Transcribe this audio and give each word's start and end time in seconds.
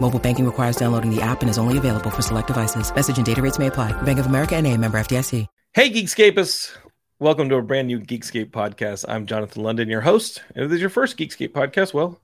Mobile 0.00 0.18
banking 0.18 0.46
requires 0.46 0.76
downloading 0.76 1.14
the 1.14 1.20
app 1.20 1.42
and 1.42 1.50
is 1.50 1.58
only 1.58 1.76
available 1.76 2.08
for 2.08 2.22
select 2.22 2.46
devices. 2.46 2.94
Message 2.94 3.18
and 3.18 3.26
data 3.26 3.42
rates 3.42 3.58
may 3.58 3.66
apply. 3.66 3.92
Bank 4.02 4.18
of 4.18 4.26
America 4.26 4.56
and 4.56 4.66
a 4.66 4.74
member 4.74 4.98
FDIC. 4.98 5.46
Hey, 5.74 5.90
Geekscapists. 5.90 6.76
Welcome 7.18 7.48
to 7.50 7.56
a 7.56 7.62
brand 7.62 7.88
new 7.88 8.00
Geekscape 8.00 8.50
podcast. 8.50 9.04
I'm 9.06 9.26
Jonathan 9.26 9.62
London, 9.62 9.88
your 9.88 10.00
host. 10.00 10.42
If 10.56 10.68
this 10.68 10.76
is 10.76 10.80
your 10.80 10.88
first 10.88 11.18
Geekscape 11.18 11.50
podcast, 11.50 11.92
well, 11.92 12.20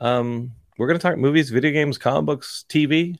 um, 0.00 0.52
we're 0.76 0.88
going 0.88 0.98
to 0.98 1.02
talk 1.02 1.16
movies, 1.16 1.50
video 1.50 1.70
games, 1.70 1.96
comic 1.96 2.26
books, 2.26 2.64
TV, 2.68 3.16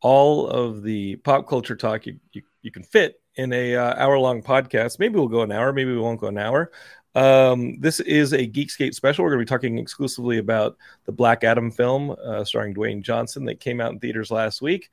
all 0.00 0.48
of 0.48 0.82
the 0.82 1.16
pop 1.16 1.46
culture 1.46 1.76
talk 1.76 2.06
you, 2.06 2.18
you, 2.32 2.42
you 2.62 2.70
can 2.70 2.82
fit 2.82 3.20
in 3.34 3.52
a 3.52 3.76
uh, 3.76 3.94
hour 3.96 4.18
long 4.18 4.42
podcast. 4.42 4.98
Maybe 4.98 5.16
we'll 5.16 5.28
go 5.28 5.42
an 5.42 5.52
hour, 5.52 5.72
maybe 5.72 5.92
we 5.92 5.98
won't 5.98 6.20
go 6.20 6.28
an 6.28 6.38
hour. 6.38 6.72
Um, 7.14 7.80
this 7.80 8.00
is 8.00 8.32
a 8.32 8.46
Geekscape 8.46 8.94
special. 8.94 9.24
We're 9.24 9.32
going 9.32 9.44
to 9.44 9.50
be 9.50 9.56
talking 9.56 9.78
exclusively 9.78 10.38
about 10.38 10.76
the 11.06 11.12
Black 11.12 11.44
Adam 11.44 11.70
film 11.70 12.14
uh, 12.24 12.44
starring 12.44 12.74
Dwayne 12.74 13.02
Johnson 13.02 13.44
that 13.46 13.60
came 13.60 13.80
out 13.80 13.92
in 13.92 13.98
theaters 13.98 14.30
last 14.30 14.62
week. 14.62 14.90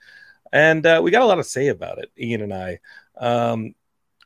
And 0.51 0.85
uh, 0.85 1.01
we 1.03 1.11
got 1.11 1.21
a 1.21 1.25
lot 1.25 1.35
to 1.35 1.43
say 1.43 1.67
about 1.67 1.99
it, 1.99 2.11
Ian 2.17 2.41
and 2.41 2.53
I. 2.53 2.79
Um, 3.17 3.75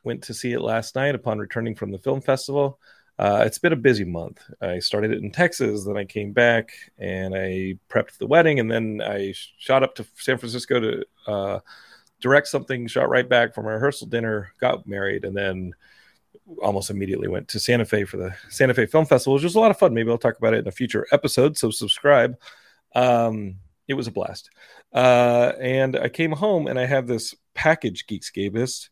went 0.04 0.22
to 0.24 0.34
see 0.34 0.52
it 0.52 0.60
last 0.60 0.94
night 0.94 1.14
upon 1.14 1.38
returning 1.38 1.74
from 1.74 1.90
the 1.90 1.98
film 1.98 2.20
festival. 2.20 2.78
Uh, 3.18 3.44
it's 3.46 3.58
been 3.58 3.72
a 3.72 3.76
busy 3.76 4.04
month. 4.04 4.42
I 4.60 4.78
started 4.78 5.12
it 5.12 5.22
in 5.22 5.30
Texas, 5.30 5.84
then 5.84 5.96
I 5.96 6.04
came 6.04 6.32
back 6.32 6.72
and 6.98 7.34
I 7.34 7.78
prepped 7.88 8.18
the 8.18 8.26
wedding, 8.26 8.58
and 8.58 8.70
then 8.70 9.00
I 9.04 9.34
shot 9.58 9.82
up 9.82 9.94
to 9.96 10.06
San 10.16 10.38
Francisco 10.38 10.80
to 10.80 11.04
uh, 11.26 11.58
direct 12.20 12.48
something. 12.48 12.86
Shot 12.86 13.10
right 13.10 13.28
back 13.28 13.54
from 13.54 13.66
a 13.66 13.70
rehearsal 13.70 14.08
dinner, 14.08 14.52
got 14.60 14.86
married, 14.86 15.24
and 15.24 15.36
then 15.36 15.74
almost 16.62 16.90
immediately 16.90 17.28
went 17.28 17.48
to 17.48 17.60
Santa 17.60 17.84
Fe 17.84 18.04
for 18.04 18.16
the 18.16 18.34
Santa 18.48 18.74
Fe 18.74 18.86
Film 18.86 19.06
Festival, 19.06 19.34
which 19.34 19.44
was 19.44 19.54
a 19.54 19.60
lot 19.60 19.70
of 19.70 19.78
fun. 19.78 19.94
Maybe 19.94 20.10
I'll 20.10 20.18
talk 20.18 20.38
about 20.38 20.54
it 20.54 20.58
in 20.58 20.68
a 20.68 20.72
future 20.72 21.06
episode. 21.12 21.56
So 21.56 21.70
subscribe. 21.70 22.36
Um, 22.94 23.56
it 23.88 23.94
was 23.94 24.06
a 24.06 24.12
blast. 24.12 24.50
Uh, 24.92 25.52
and 25.60 25.96
I 25.96 26.08
came 26.08 26.32
home 26.32 26.66
and 26.66 26.78
I 26.78 26.86
have 26.86 27.06
this 27.06 27.34
package, 27.54 28.06
Geekscapist. 28.06 28.88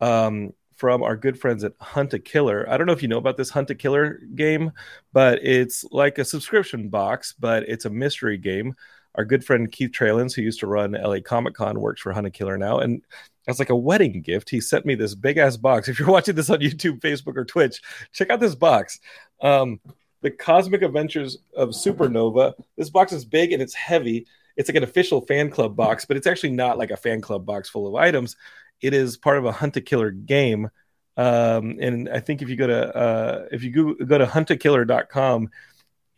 Um, 0.00 0.52
from 0.76 1.02
our 1.02 1.16
good 1.16 1.38
friends 1.38 1.64
at 1.64 1.72
Hunt 1.80 2.12
a 2.14 2.18
Killer. 2.18 2.68
I 2.68 2.76
don't 2.76 2.86
know 2.86 2.92
if 2.92 3.02
you 3.02 3.08
know 3.08 3.18
about 3.18 3.36
this 3.36 3.50
Hunt 3.50 3.70
a 3.70 3.74
Killer 3.74 4.20
game, 4.34 4.72
but 5.12 5.44
it's 5.44 5.84
like 5.92 6.18
a 6.18 6.24
subscription 6.24 6.88
box, 6.88 7.32
but 7.38 7.62
it's 7.68 7.84
a 7.84 7.90
mystery 7.90 8.38
game. 8.38 8.74
Our 9.14 9.24
good 9.24 9.44
friend 9.44 9.70
Keith 9.70 9.92
Tralins, 9.92 10.34
who 10.34 10.42
used 10.42 10.60
to 10.60 10.66
run 10.66 10.92
LA 10.92 11.20
Comic 11.24 11.54
Con, 11.54 11.80
works 11.80 12.00
for 12.00 12.12
Hunt 12.12 12.26
a 12.26 12.30
Killer 12.30 12.58
now. 12.58 12.80
And 12.80 13.02
as 13.46 13.58
like 13.58 13.70
a 13.70 13.76
wedding 13.76 14.22
gift, 14.22 14.50
he 14.50 14.60
sent 14.60 14.86
me 14.86 14.94
this 14.94 15.14
big 15.14 15.38
ass 15.38 15.56
box. 15.56 15.88
If 15.94 15.98
you're 15.98 16.08
watching 16.08 16.34
this 16.34 16.50
on 16.50 16.60
YouTube, 16.60 17.00
Facebook, 17.00 17.36
or 17.36 17.44
Twitch, 17.44 17.80
check 18.12 18.30
out 18.30 18.40
this 18.40 18.54
box. 18.54 19.00
Um, 19.40 19.80
the 20.22 20.30
Cosmic 20.30 20.82
Adventures 20.82 21.38
of 21.54 21.70
Supernova. 21.70 22.54
This 22.76 22.90
box 22.90 23.12
is 23.12 23.24
big 23.24 23.52
and 23.52 23.60
it's 23.60 23.74
heavy. 23.74 24.26
It's 24.56 24.68
like 24.68 24.76
an 24.76 24.84
official 24.84 25.20
fan 25.20 25.50
club 25.50 25.76
box, 25.76 26.04
but 26.04 26.16
it's 26.16 26.26
actually 26.26 26.52
not 26.52 26.78
like 26.78 26.90
a 26.90 26.96
fan 26.96 27.20
club 27.20 27.44
box 27.44 27.68
full 27.68 27.86
of 27.86 27.94
items 27.94 28.36
it 28.84 28.94
is 28.94 29.16
part 29.16 29.38
of 29.38 29.46
a 29.46 29.52
hunt 29.52 29.76
a 29.76 29.80
killer 29.80 30.10
game. 30.10 30.70
Um, 31.16 31.78
and 31.80 32.08
I 32.08 32.20
think 32.20 32.42
if 32.42 32.48
you 32.48 32.56
go 32.56 32.66
to 32.66 32.96
uh, 32.96 33.48
if 33.50 33.62
you 33.62 33.70
go, 33.70 34.04
go 34.04 34.18
to 34.18 34.26
huntakiller.com, 34.26 35.48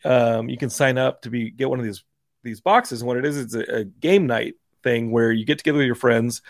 um, 0.05 0.49
you 0.49 0.57
can 0.57 0.71
sign 0.71 0.99
up 0.99 1.23
to 1.23 1.31
be 1.31 1.51
get 1.51 1.71
one 1.71 1.79
of 1.79 1.85
these 1.85 2.03
these 2.43 2.61
boxes. 2.61 3.03
And 3.03 3.09
what 3.09 3.19
it 3.19 3.25
is, 3.25 3.39
it's 3.39 3.55
a, 3.55 3.77
a 3.77 3.85
game 3.85 4.27
night 4.27 4.55
thing 4.83 5.13
where 5.13 5.31
you 5.31 5.45
get 5.45 5.59
together 5.59 5.79
with 5.79 5.87
your 5.87 5.95
friends 5.95 6.43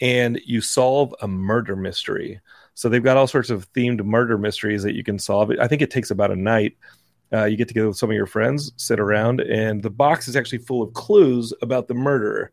and 0.00 0.40
you 0.44 0.60
solve 0.60 1.14
a 1.20 1.28
murder 1.28 1.76
mystery. 1.76 2.40
So 2.74 2.88
they've 2.88 3.02
got 3.02 3.16
all 3.16 3.26
sorts 3.26 3.50
of 3.50 3.72
themed 3.72 4.04
murder 4.04 4.36
mysteries 4.36 4.82
that 4.82 4.94
you 4.94 5.02
can 5.02 5.18
solve. 5.18 5.50
I 5.60 5.66
think 5.66 5.82
it 5.82 5.90
takes 5.90 6.10
about 6.10 6.30
a 6.30 6.36
night. 6.36 6.76
Uh, 7.32 7.44
you 7.44 7.56
get 7.56 7.68
together 7.68 7.88
with 7.88 7.96
some 7.96 8.10
of 8.10 8.16
your 8.16 8.26
friends, 8.26 8.72
sit 8.76 9.00
around, 9.00 9.40
and 9.40 9.82
the 9.82 9.90
box 9.90 10.28
is 10.28 10.36
actually 10.36 10.58
full 10.58 10.82
of 10.82 10.92
clues 10.92 11.52
about 11.62 11.88
the 11.88 11.94
murderer 11.94 12.52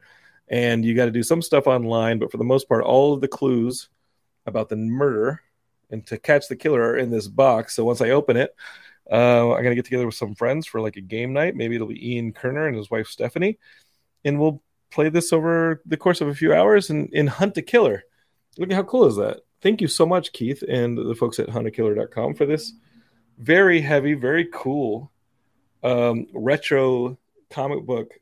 and 0.49 0.83
you 0.83 0.95
got 0.95 1.05
to 1.05 1.11
do 1.11 1.23
some 1.23 1.41
stuff 1.41 1.67
online 1.67 2.19
but 2.19 2.31
for 2.31 2.37
the 2.37 2.43
most 2.43 2.67
part 2.67 2.83
all 2.83 3.13
of 3.13 3.21
the 3.21 3.27
clues 3.27 3.89
about 4.45 4.69
the 4.69 4.75
murder 4.75 5.41
and 5.89 6.05
to 6.05 6.17
catch 6.17 6.47
the 6.47 6.55
killer 6.55 6.81
are 6.81 6.97
in 6.97 7.09
this 7.09 7.27
box 7.27 7.75
so 7.75 7.83
once 7.83 8.01
i 8.01 8.09
open 8.09 8.37
it 8.37 8.55
uh, 9.11 9.51
i'm 9.51 9.63
going 9.63 9.71
to 9.71 9.75
get 9.75 9.85
together 9.85 10.05
with 10.05 10.15
some 10.15 10.35
friends 10.35 10.67
for 10.67 10.81
like 10.81 10.95
a 10.95 11.01
game 11.01 11.33
night 11.33 11.55
maybe 11.55 11.75
it'll 11.75 11.87
be 11.87 12.13
ian 12.13 12.31
kerner 12.31 12.67
and 12.67 12.77
his 12.77 12.91
wife 12.91 13.07
stephanie 13.07 13.57
and 14.25 14.39
we'll 14.39 14.61
play 14.93 15.09
this 15.09 15.33
over 15.33 15.81
the 15.85 15.97
course 15.97 16.21
of 16.21 16.27
a 16.27 16.35
few 16.35 16.53
hours 16.53 16.89
and, 16.89 17.09
and 17.13 17.29
hunt 17.29 17.57
a 17.57 17.61
killer 17.61 18.03
look 18.57 18.69
at 18.69 18.75
how 18.75 18.83
cool 18.83 19.05
is 19.05 19.15
that 19.15 19.39
thank 19.61 19.81
you 19.81 19.87
so 19.87 20.05
much 20.05 20.31
keith 20.33 20.63
and 20.67 20.97
the 20.97 21.15
folks 21.15 21.39
at 21.39 21.47
huntakiller.com 21.47 22.33
for 22.33 22.45
this 22.45 22.73
very 23.37 23.81
heavy 23.81 24.13
very 24.13 24.47
cool 24.53 25.11
um, 25.83 26.27
retro 26.33 27.17
comic 27.49 27.85
book 27.85 28.13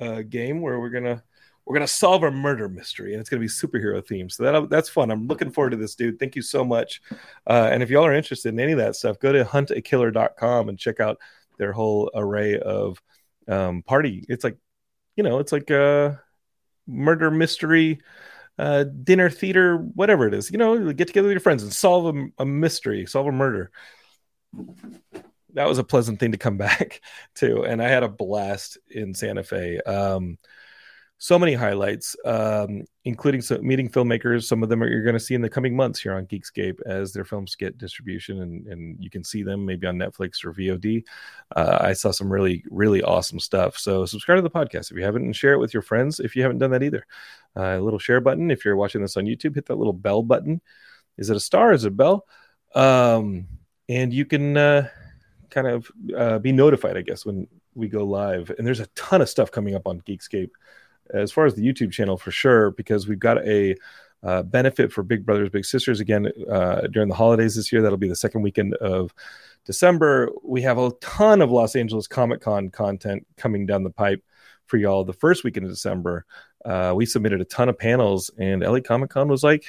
uh, 0.00 0.22
game 0.22 0.60
where 0.60 0.80
we're 0.80 0.90
gonna 0.90 1.22
we're 1.70 1.74
gonna 1.74 1.86
solve 1.86 2.24
a 2.24 2.30
murder 2.30 2.68
mystery, 2.68 3.12
and 3.12 3.20
it's 3.20 3.30
gonna 3.30 3.40
be 3.40 3.46
superhero 3.46 4.04
themed. 4.04 4.32
So 4.32 4.42
that 4.42 4.70
that's 4.70 4.88
fun. 4.88 5.10
I'm 5.10 5.28
looking 5.28 5.50
forward 5.50 5.70
to 5.70 5.76
this, 5.76 5.94
dude. 5.94 6.18
Thank 6.18 6.34
you 6.34 6.42
so 6.42 6.64
much. 6.64 7.00
Uh, 7.46 7.68
and 7.70 7.80
if 7.80 7.90
y'all 7.90 8.04
are 8.04 8.14
interested 8.14 8.48
in 8.48 8.58
any 8.58 8.72
of 8.72 8.78
that 8.78 8.96
stuff, 8.96 9.20
go 9.20 9.32
to 9.32 9.44
huntakiller.com 9.44 10.68
and 10.68 10.78
check 10.78 10.98
out 10.98 11.18
their 11.58 11.72
whole 11.72 12.10
array 12.14 12.58
of 12.58 13.00
um, 13.46 13.82
party. 13.82 14.24
It's 14.28 14.42
like, 14.42 14.56
you 15.20 15.28
know, 15.28 15.38
it's 15.38 15.52
like 15.52 15.68
a 15.68 16.18
murder 16.86 17.30
mystery. 17.30 18.00
Uh, 18.58 18.84
dinner 18.84 19.30
theater, 19.30 19.76
whatever 19.76 20.26
it 20.26 20.34
is, 20.34 20.50
you 20.50 20.58
know, 20.58 20.92
get 20.92 21.06
together 21.06 21.28
with 21.28 21.34
your 21.34 21.40
friends 21.40 21.62
and 21.62 21.72
solve 21.72 22.14
a, 22.14 22.26
a 22.38 22.44
mystery, 22.44 23.06
solve 23.06 23.26
a 23.26 23.32
murder 23.32 23.70
that 25.54 25.68
was 25.68 25.78
a 25.78 25.84
pleasant 25.84 26.20
thing 26.20 26.32
to 26.32 26.38
come 26.38 26.56
back 26.68 27.00
to 27.34 27.64
and 27.64 27.82
i 27.82 27.88
had 27.88 28.02
a 28.02 28.08
blast 28.08 28.78
in 28.90 29.14
santa 29.14 29.42
fe 29.42 29.78
um, 29.80 30.38
so 31.22 31.38
many 31.38 31.52
highlights, 31.52 32.16
um, 32.24 32.82
including 33.04 33.42
some 33.42 33.64
meeting 33.64 33.90
filmmakers. 33.90 34.44
Some 34.44 34.62
of 34.62 34.70
them 34.70 34.82
are, 34.82 34.88
you're 34.88 35.02
going 35.02 35.12
to 35.12 35.20
see 35.20 35.34
in 35.34 35.42
the 35.42 35.50
coming 35.50 35.76
months 35.76 36.00
here 36.00 36.14
on 36.14 36.24
Geekscape 36.24 36.80
as 36.86 37.12
their 37.12 37.26
films 37.26 37.54
get 37.54 37.76
distribution 37.76 38.40
and, 38.40 38.66
and 38.66 38.96
you 38.98 39.10
can 39.10 39.22
see 39.22 39.42
them 39.42 39.66
maybe 39.66 39.86
on 39.86 39.98
Netflix 39.98 40.42
or 40.42 40.54
VOD. 40.54 41.04
Uh, 41.54 41.76
I 41.78 41.92
saw 41.92 42.10
some 42.10 42.32
really, 42.32 42.64
really 42.70 43.02
awesome 43.02 43.38
stuff. 43.38 43.76
So 43.76 44.06
subscribe 44.06 44.38
to 44.38 44.42
the 44.42 44.48
podcast 44.48 44.90
if 44.90 44.96
you 44.96 45.04
haven't 45.04 45.24
and 45.24 45.36
share 45.36 45.52
it 45.52 45.58
with 45.58 45.74
your 45.74 45.82
friends 45.82 46.20
if 46.20 46.34
you 46.34 46.40
haven't 46.40 46.56
done 46.56 46.70
that 46.70 46.82
either. 46.82 47.04
Uh, 47.54 47.76
a 47.78 47.80
little 47.82 47.98
share 47.98 48.22
button. 48.22 48.50
If 48.50 48.64
you're 48.64 48.74
watching 48.74 49.02
this 49.02 49.18
on 49.18 49.26
YouTube, 49.26 49.56
hit 49.56 49.66
that 49.66 49.76
little 49.76 49.92
bell 49.92 50.22
button. 50.22 50.62
Is 51.18 51.28
it 51.28 51.36
a 51.36 51.40
star? 51.40 51.74
Is 51.74 51.84
it 51.84 51.88
a 51.88 51.90
bell? 51.90 52.26
Um, 52.74 53.46
and 53.90 54.10
you 54.10 54.24
can 54.24 54.56
uh, 54.56 54.88
kind 55.50 55.66
of 55.66 55.90
uh, 56.16 56.38
be 56.38 56.52
notified, 56.52 56.96
I 56.96 57.02
guess, 57.02 57.26
when 57.26 57.46
we 57.74 57.88
go 57.88 58.04
live. 58.04 58.50
And 58.56 58.66
there's 58.66 58.80
a 58.80 58.86
ton 58.94 59.20
of 59.20 59.28
stuff 59.28 59.50
coming 59.50 59.74
up 59.74 59.86
on 59.86 60.00
Geekscape 60.00 60.52
as 61.14 61.32
far 61.32 61.46
as 61.46 61.54
the 61.54 61.62
YouTube 61.66 61.92
channel 61.92 62.16
for 62.16 62.30
sure, 62.30 62.70
because 62.72 63.08
we've 63.08 63.18
got 63.18 63.38
a 63.46 63.74
uh, 64.22 64.42
benefit 64.42 64.92
for 64.92 65.02
Big 65.02 65.24
Brothers 65.24 65.48
Big 65.48 65.64
Sisters 65.64 66.00
again 66.00 66.30
uh, 66.50 66.82
during 66.90 67.08
the 67.08 67.14
holidays 67.14 67.56
this 67.56 67.72
year. 67.72 67.82
That'll 67.82 67.98
be 67.98 68.08
the 68.08 68.16
second 68.16 68.42
weekend 68.42 68.74
of 68.74 69.14
December. 69.64 70.30
We 70.42 70.62
have 70.62 70.78
a 70.78 70.92
ton 71.00 71.40
of 71.40 71.50
Los 71.50 71.74
Angeles 71.76 72.06
Comic 72.06 72.40
Con 72.40 72.70
content 72.70 73.26
coming 73.36 73.66
down 73.66 73.82
the 73.82 73.90
pipe 73.90 74.22
for 74.66 74.76
y'all. 74.76 75.04
The 75.04 75.12
first 75.12 75.42
weekend 75.44 75.66
of 75.66 75.72
December, 75.72 76.26
uh, 76.64 76.92
we 76.94 77.06
submitted 77.06 77.40
a 77.40 77.46
ton 77.46 77.68
of 77.68 77.78
panels, 77.78 78.30
and 78.38 78.62
LA 78.62 78.80
Comic 78.80 79.10
Con 79.10 79.28
was 79.28 79.42
like, 79.42 79.64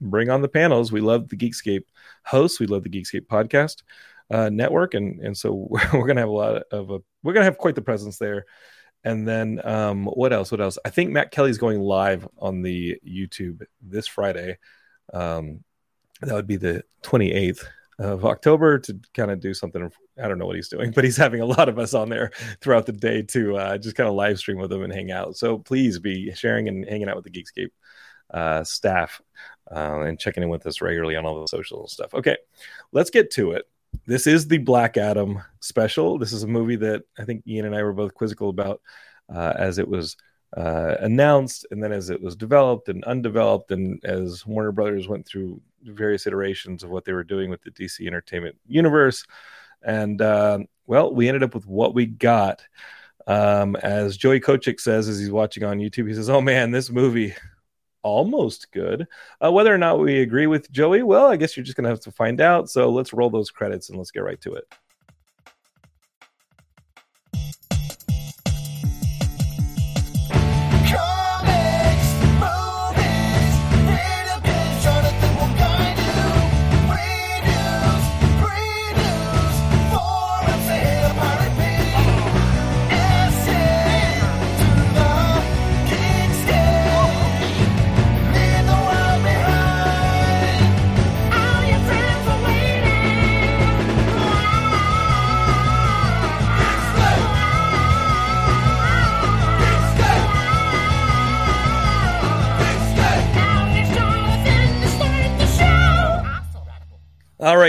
"Bring 0.00 0.30
on 0.30 0.42
the 0.42 0.48
panels!" 0.48 0.92
We 0.92 1.00
love 1.00 1.28
the 1.28 1.36
Geekscape 1.36 1.84
hosts. 2.24 2.60
We 2.60 2.66
love 2.66 2.84
the 2.84 2.90
Geekscape 2.90 3.26
podcast 3.26 3.82
uh, 4.30 4.48
network, 4.50 4.94
and 4.94 5.20
and 5.20 5.36
so 5.36 5.68
we're 5.92 6.06
gonna 6.06 6.20
have 6.20 6.28
a 6.28 6.32
lot 6.32 6.62
of 6.70 6.90
a 6.90 7.00
we're 7.22 7.32
gonna 7.32 7.44
have 7.44 7.58
quite 7.58 7.74
the 7.74 7.82
presence 7.82 8.18
there. 8.18 8.46
And 9.04 9.26
then 9.26 9.60
um, 9.64 10.06
what 10.06 10.32
else? 10.32 10.50
What 10.50 10.60
else? 10.60 10.78
I 10.84 10.90
think 10.90 11.10
Matt 11.10 11.30
Kelly's 11.30 11.58
going 11.58 11.80
live 11.80 12.28
on 12.38 12.62
the 12.62 13.00
YouTube 13.06 13.62
this 13.80 14.06
Friday. 14.06 14.58
Um, 15.12 15.64
that 16.20 16.34
would 16.34 16.46
be 16.46 16.56
the 16.56 16.84
28th. 17.02 17.64
of 18.00 18.24
October 18.24 18.78
to 18.78 18.98
kind 19.14 19.30
of 19.30 19.40
do 19.40 19.52
something. 19.52 19.90
I 20.22 20.26
don't 20.26 20.38
know 20.38 20.46
what 20.46 20.56
he's 20.56 20.70
doing, 20.70 20.90
but 20.90 21.04
he's 21.04 21.18
having 21.18 21.42
a 21.42 21.46
lot 21.46 21.68
of 21.68 21.78
us 21.78 21.92
on 21.92 22.08
there 22.08 22.30
throughout 22.62 22.86
the 22.86 22.92
day 22.92 23.22
to 23.22 23.56
uh, 23.56 23.78
just 23.78 23.94
kind 23.94 24.08
of 24.08 24.14
live 24.14 24.38
stream 24.38 24.58
with 24.58 24.72
him 24.72 24.82
and 24.82 24.92
hang 24.92 25.10
out. 25.10 25.36
So 25.36 25.58
please 25.58 25.98
be 25.98 26.32
sharing 26.34 26.66
and 26.68 26.88
hanging 26.88 27.08
out 27.08 27.16
with 27.16 27.26
the 27.26 27.30
Geekscape 27.30 27.70
uh, 28.32 28.64
staff 28.64 29.20
uh, 29.70 30.00
and 30.00 30.18
checking 30.18 30.42
in 30.42 30.48
with 30.48 30.66
us 30.66 30.80
regularly 30.80 31.16
on 31.16 31.26
all 31.26 31.40
the 31.40 31.46
social 31.46 31.86
stuff. 31.88 32.14
Okay, 32.14 32.38
let's 32.92 33.10
get 33.10 33.30
to 33.32 33.52
it. 33.52 33.66
This 34.06 34.26
is 34.26 34.48
the 34.48 34.58
Black 34.58 34.96
Adam 34.96 35.42
special. 35.60 36.18
This 36.18 36.32
is 36.32 36.42
a 36.42 36.48
movie 36.48 36.76
that 36.76 37.02
I 37.18 37.24
think 37.24 37.46
Ian 37.46 37.66
and 37.66 37.76
I 37.76 37.82
were 37.82 37.92
both 37.92 38.14
quizzical 38.14 38.48
about 38.48 38.80
uh, 39.32 39.52
as 39.56 39.78
it 39.78 39.88
was 39.88 40.16
uh, 40.56 40.96
announced, 41.00 41.66
and 41.70 41.82
then 41.82 41.92
as 41.92 42.10
it 42.10 42.20
was 42.20 42.34
developed 42.34 42.88
and 42.88 43.04
undeveloped, 43.04 43.70
and 43.70 44.04
as 44.04 44.44
Warner 44.44 44.72
Brothers 44.72 45.06
went 45.06 45.26
through 45.26 45.60
various 45.84 46.26
iterations 46.26 46.82
of 46.82 46.90
what 46.90 47.04
they 47.04 47.12
were 47.12 47.24
doing 47.24 47.50
with 47.50 47.62
the 47.62 47.70
DC 47.70 48.06
Entertainment 48.06 48.56
Universe. 48.66 49.24
And 49.82 50.20
uh, 50.20 50.58
well, 50.86 51.14
we 51.14 51.28
ended 51.28 51.42
up 51.42 51.54
with 51.54 51.66
what 51.66 51.94
we 51.94 52.06
got. 52.06 52.62
Um, 53.26 53.76
as 53.76 54.16
Joey 54.16 54.40
Kochick 54.40 54.80
says, 54.80 55.08
as 55.08 55.18
he's 55.18 55.30
watching 55.30 55.62
on 55.62 55.78
YouTube, 55.78 56.08
he 56.08 56.14
says, 56.14 56.28
"Oh 56.30 56.40
man, 56.40 56.70
this 56.70 56.90
movie." 56.90 57.34
Almost 58.02 58.72
good. 58.72 59.06
Uh, 59.44 59.52
whether 59.52 59.74
or 59.74 59.78
not 59.78 60.00
we 60.00 60.20
agree 60.20 60.46
with 60.46 60.70
Joey, 60.70 61.02
well, 61.02 61.26
I 61.26 61.36
guess 61.36 61.56
you're 61.56 61.64
just 61.64 61.76
going 61.76 61.84
to 61.84 61.90
have 61.90 62.00
to 62.00 62.12
find 62.12 62.40
out. 62.40 62.70
So 62.70 62.90
let's 62.90 63.12
roll 63.12 63.30
those 63.30 63.50
credits 63.50 63.88
and 63.88 63.98
let's 63.98 64.10
get 64.10 64.24
right 64.24 64.40
to 64.40 64.54
it. 64.54 64.72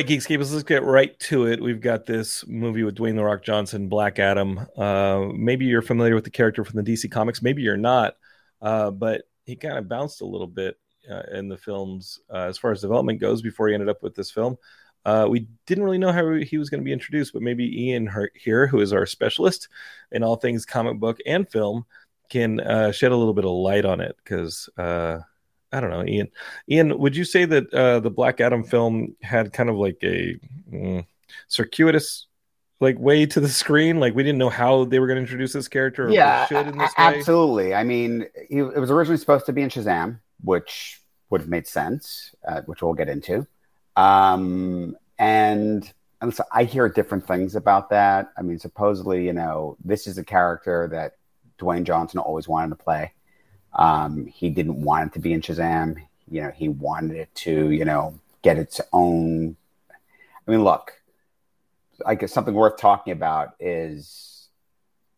Right, 0.01 0.09
Geekscape, 0.09 0.39
let's 0.39 0.63
get 0.63 0.83
right 0.83 1.17
to 1.19 1.45
it. 1.45 1.61
We've 1.61 1.79
got 1.79 2.07
this 2.07 2.43
movie 2.47 2.81
with 2.81 2.95
Dwayne 2.95 3.15
The 3.15 3.23
Rock 3.23 3.43
Johnson, 3.43 3.87
Black 3.87 4.17
Adam. 4.17 4.65
Uh, 4.75 5.27
maybe 5.31 5.65
you're 5.65 5.83
familiar 5.83 6.15
with 6.15 6.23
the 6.23 6.31
character 6.31 6.65
from 6.65 6.83
the 6.83 6.91
DC 6.91 7.11
Comics, 7.11 7.43
maybe 7.43 7.61
you're 7.61 7.77
not, 7.77 8.15
uh, 8.63 8.89
but 8.89 9.21
he 9.45 9.55
kind 9.55 9.77
of 9.77 9.87
bounced 9.87 10.21
a 10.21 10.25
little 10.25 10.47
bit 10.47 10.75
uh, 11.07 11.21
in 11.33 11.49
the 11.49 11.57
films 11.57 12.19
uh, 12.33 12.47
as 12.47 12.57
far 12.57 12.71
as 12.71 12.81
development 12.81 13.19
goes 13.19 13.43
before 13.43 13.67
he 13.67 13.75
ended 13.75 13.89
up 13.89 14.01
with 14.01 14.15
this 14.15 14.31
film. 14.31 14.57
Uh, 15.05 15.27
we 15.29 15.47
didn't 15.67 15.83
really 15.83 15.99
know 15.99 16.11
how 16.11 16.33
he 16.33 16.57
was 16.57 16.71
going 16.71 16.81
to 16.81 16.85
be 16.85 16.93
introduced, 16.93 17.33
but 17.33 17.43
maybe 17.43 17.83
Ian 17.83 18.09
here, 18.33 18.65
who 18.65 18.79
is 18.79 18.93
our 18.93 19.05
specialist 19.05 19.67
in 20.11 20.23
all 20.23 20.35
things 20.35 20.65
comic 20.65 20.99
book 20.99 21.19
and 21.27 21.47
film, 21.47 21.85
can 22.27 22.59
uh, 22.59 22.91
shed 22.91 23.11
a 23.11 23.17
little 23.17 23.35
bit 23.35 23.45
of 23.45 23.51
light 23.51 23.85
on 23.85 24.01
it 24.01 24.15
because 24.23 24.67
I 25.71 25.79
don't 25.79 25.89
know, 25.89 26.05
Ian. 26.05 26.29
Ian, 26.69 26.97
would 26.99 27.15
you 27.15 27.23
say 27.23 27.45
that 27.45 27.73
uh, 27.73 27.99
the 27.99 28.09
Black 28.09 28.41
Adam 28.41 28.63
film 28.63 29.15
had 29.21 29.53
kind 29.53 29.69
of 29.69 29.77
like 29.77 29.97
a 30.03 30.35
mm, 30.71 31.05
circuitous 31.47 32.27
like 32.79 32.99
way 32.99 33.25
to 33.25 33.39
the 33.39 33.47
screen? 33.49 33.99
Like 33.99 34.13
we 34.13 34.23
didn't 34.23 34.39
know 34.39 34.49
how 34.49 34.85
they 34.85 34.99
were 34.99 35.07
going 35.07 35.17
to 35.17 35.21
introduce 35.21 35.53
this 35.53 35.67
character. 35.67 36.09
yeah, 36.09 36.47
absolutely. 36.97 37.73
I 37.73 37.83
mean, 37.83 38.25
it 38.49 38.63
was 38.79 38.91
originally 38.91 39.17
supposed 39.17 39.45
to 39.45 39.53
be 39.53 39.61
in 39.61 39.69
Shazam, 39.69 40.19
which 40.43 40.99
would 41.29 41.41
have 41.41 41.49
made 41.49 41.67
sense, 41.67 42.35
uh, 42.45 42.61
which 42.65 42.81
we'll 42.81 42.93
get 42.93 43.07
into. 43.07 43.47
Um, 43.95 44.97
and 45.17 45.91
and 46.21 46.33
so 46.33 46.43
I 46.51 46.65
hear 46.65 46.87
different 46.89 47.25
things 47.25 47.55
about 47.55 47.89
that. 47.89 48.31
I 48.37 48.41
mean, 48.41 48.59
supposedly, 48.59 49.25
you 49.25 49.33
know, 49.33 49.77
this 49.83 50.05
is 50.05 50.17
a 50.17 50.23
character 50.23 50.87
that 50.91 51.13
Dwayne 51.57 51.83
Johnson 51.83 52.19
always 52.19 52.47
wanted 52.47 52.69
to 52.69 52.83
play. 52.83 53.13
Um, 53.73 54.25
he 54.27 54.49
didn't 54.49 54.81
want 54.81 55.07
it 55.07 55.13
to 55.13 55.19
be 55.19 55.33
in 55.33 55.41
Shazam. 55.41 55.97
You 56.29 56.41
know, 56.41 56.51
he 56.51 56.69
wanted 56.69 57.17
it 57.17 57.33
to, 57.35 57.69
you 57.71 57.85
know, 57.85 58.19
get 58.41 58.57
its 58.57 58.81
own. 58.93 59.55
I 59.91 60.51
mean, 60.51 60.63
look, 60.63 60.93
I 62.05 62.15
guess 62.15 62.31
something 62.31 62.53
worth 62.53 62.77
talking 62.77 63.13
about 63.13 63.55
is 63.59 64.47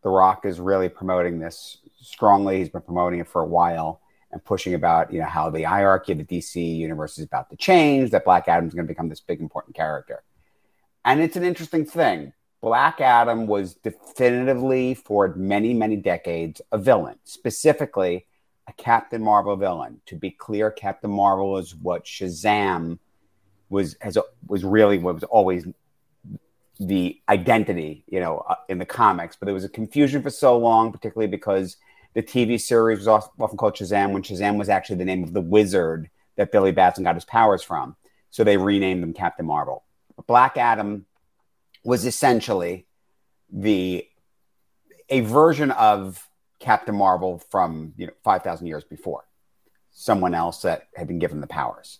The 0.02 0.10
Rock 0.10 0.44
is 0.44 0.60
really 0.60 0.88
promoting 0.88 1.38
this 1.38 1.78
strongly. 2.00 2.58
He's 2.58 2.68
been 2.68 2.82
promoting 2.82 3.20
it 3.20 3.28
for 3.28 3.42
a 3.42 3.46
while 3.46 4.00
and 4.30 4.44
pushing 4.44 4.74
about, 4.74 5.12
you 5.12 5.20
know, 5.20 5.26
how 5.26 5.48
the 5.48 5.62
hierarchy 5.62 6.12
of 6.12 6.18
the 6.18 6.24
DC 6.24 6.76
universe 6.76 7.18
is 7.18 7.24
about 7.24 7.48
to 7.50 7.56
change, 7.56 8.10
that 8.10 8.24
Black 8.24 8.48
Adam 8.48 8.66
is 8.66 8.74
going 8.74 8.86
to 8.86 8.88
become 8.88 9.08
this 9.08 9.20
big 9.20 9.40
important 9.40 9.76
character. 9.76 10.22
And 11.04 11.20
it's 11.20 11.36
an 11.36 11.44
interesting 11.44 11.84
thing. 11.84 12.32
Black 12.60 13.00
Adam 13.00 13.46
was 13.46 13.74
definitively, 13.74 14.94
for 14.94 15.34
many, 15.36 15.74
many 15.74 15.96
decades, 15.96 16.62
a 16.72 16.78
villain. 16.78 17.18
Specifically, 17.24 18.26
a 18.66 18.72
Captain 18.72 19.22
Marvel 19.22 19.56
villain. 19.56 20.00
To 20.06 20.16
be 20.16 20.30
clear, 20.30 20.70
Captain 20.70 21.10
Marvel 21.10 21.58
is 21.58 21.74
what 21.74 22.04
Shazam 22.04 22.98
was 23.68 23.96
has 24.00 24.18
was 24.46 24.64
really 24.64 24.98
what 24.98 25.14
was 25.14 25.24
always 25.24 25.66
the 26.80 27.20
identity, 27.28 28.04
you 28.08 28.20
know, 28.20 28.38
uh, 28.48 28.56
in 28.68 28.78
the 28.78 28.86
comics. 28.86 29.36
But 29.36 29.46
there 29.46 29.54
was 29.54 29.64
a 29.64 29.68
confusion 29.68 30.22
for 30.22 30.30
so 30.30 30.58
long, 30.58 30.92
particularly 30.92 31.30
because 31.30 31.76
the 32.14 32.22
TV 32.22 32.60
series 32.60 32.98
was 32.98 33.08
often 33.08 33.56
called 33.56 33.74
Shazam 33.74 34.12
when 34.12 34.22
Shazam 34.22 34.56
was 34.58 34.68
actually 34.68 34.96
the 34.96 35.04
name 35.04 35.22
of 35.24 35.32
the 35.32 35.40
wizard 35.40 36.10
that 36.36 36.52
Billy 36.52 36.72
Batson 36.72 37.04
got 37.04 37.14
his 37.14 37.24
powers 37.24 37.62
from. 37.62 37.96
So 38.30 38.42
they 38.42 38.56
renamed 38.56 39.02
him 39.02 39.12
Captain 39.12 39.46
Marvel. 39.46 39.84
Black 40.26 40.56
Adam 40.56 41.06
was 41.84 42.04
essentially 42.04 42.86
the 43.52 44.06
a 45.08 45.20
version 45.20 45.70
of 45.72 46.28
Captain 46.64 46.96
Marvel 46.96 47.42
from 47.50 47.92
you 47.96 48.06
know 48.06 48.12
five 48.24 48.42
thousand 48.42 48.66
years 48.66 48.84
before, 48.84 49.24
someone 49.90 50.34
else 50.34 50.62
that 50.62 50.88
had 50.96 51.06
been 51.06 51.18
given 51.18 51.40
the 51.40 51.46
powers, 51.46 51.98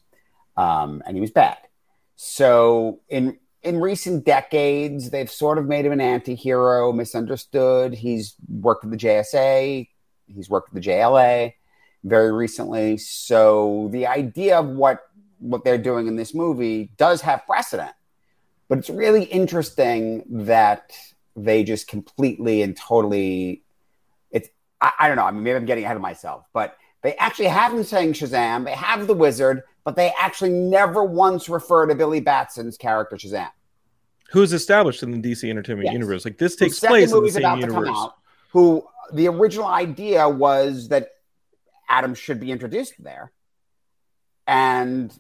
um, 0.57 1.03
and 1.07 1.17
he 1.17 1.21
was 1.21 1.31
bad. 1.31 1.59
So 2.17 3.01
in 3.09 3.39
in 3.63 3.81
recent 3.81 4.25
decades, 4.25 5.11
they've 5.11 5.31
sort 5.31 5.59
of 5.59 5.67
made 5.67 5.85
him 5.85 5.93
an 5.93 6.01
anti-hero, 6.01 6.93
misunderstood. 6.93 7.95
He's 7.95 8.37
worked 8.49 8.85
with 8.85 8.93
the 8.93 9.07
JSA, 9.07 9.89
he's 10.27 10.49
worked 10.49 10.73
with 10.73 10.83
the 10.83 10.91
JLA 10.91 11.53
very 12.03 12.33
recently. 12.33 12.97
So 12.97 13.89
the 13.93 14.07
idea 14.07 14.59
of 14.59 14.69
what 14.69 15.01
what 15.41 15.63
they're 15.63 15.77
doing 15.77 16.07
in 16.07 16.17
this 16.17 16.35
movie 16.35 16.91
does 16.97 17.21
have 17.21 17.45
precedent. 17.47 17.93
But 18.69 18.79
it's 18.79 18.89
really 18.89 19.25
interesting 19.25 20.25
that 20.47 20.91
they 21.37 21.65
just 21.65 21.87
completely 21.87 22.63
and 22.63 22.77
totally 22.77 23.64
I, 24.85 24.93
I 24.99 25.09
don't 25.09 25.17
know. 25.17 25.25
I 25.25 25.31
mean, 25.31 25.43
maybe 25.43 25.57
I'm 25.57 25.65
getting 25.65 25.85
ahead 25.85 25.97
of 25.97 26.03
myself, 26.03 26.45
but 26.53 26.77
they 27.03 27.15
actually 27.17 27.47
have 27.47 27.73
him 27.73 27.83
saying 27.85 28.13
Shazam. 28.13 28.67
They 28.67 28.73
have 28.73 29.07
the 29.07 29.15
wizard, 29.15 29.63
but 29.83 29.97
they 29.97 30.13
actually 30.21 30.51
never 30.51 31.03
once 31.03 31.49
refer 31.49 31.87
to 31.87 31.95
Billy 31.95 32.21
Batson's 32.21 32.77
character 32.77 33.17
Shazam, 33.17 33.49
who's 34.31 34.53
established 34.53 35.03
in 35.03 35.11
the 35.11 35.19
DC 35.19 35.49
Entertainment 35.49 35.87
yes. 35.87 35.93
universe. 35.95 36.25
Like 36.27 36.37
this 36.37 36.55
takes 36.55 36.81
place 36.81 37.13
in 37.13 37.23
the 37.23 37.31
same 37.31 37.61
universe. 37.61 37.89
Out, 37.91 38.17
who 38.53 38.87
the 39.13 39.29
original 39.29 39.67
idea 39.67 40.29
was 40.29 40.89
that 40.89 41.09
Adam 41.89 42.15
should 42.15 42.39
be 42.39 42.53
introduced 42.53 42.95
there, 42.99 43.33
and 44.47 45.17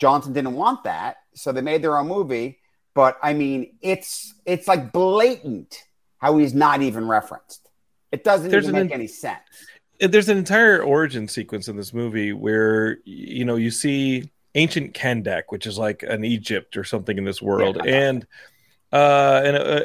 Johnson 0.00 0.32
didn't 0.32 0.54
want 0.54 0.82
that, 0.82 1.18
so 1.34 1.52
they 1.52 1.60
made 1.60 1.80
their 1.80 1.96
own 1.96 2.08
movie. 2.08 2.58
But 2.92 3.18
I 3.22 3.34
mean, 3.34 3.76
it's 3.82 4.34
it's 4.44 4.66
like 4.66 4.92
blatant 4.92 5.84
how 6.18 6.38
he's 6.38 6.54
not 6.54 6.82
even 6.82 7.06
referenced. 7.06 7.65
It 8.16 8.24
doesn't 8.24 8.50
there's 8.50 8.68
even 8.68 8.86
make 8.86 8.92
any 8.92 9.06
sense. 9.06 9.40
There's 10.00 10.28
an 10.28 10.38
entire 10.38 10.82
origin 10.82 11.28
sequence 11.28 11.68
in 11.68 11.76
this 11.76 11.92
movie 11.92 12.32
where 12.32 12.98
you 13.04 13.44
know 13.44 13.56
you 13.56 13.70
see 13.70 14.30
ancient 14.54 14.94
Kahndaq, 14.94 15.44
which 15.50 15.66
is 15.66 15.76
like 15.76 16.02
an 16.02 16.24
Egypt 16.24 16.76
or 16.76 16.84
something 16.84 17.18
in 17.18 17.24
this 17.24 17.42
world, 17.42 17.78
yeah, 17.84 18.08
and 18.08 18.26
uh, 18.92 19.42
and 19.44 19.56
uh, 19.56 19.84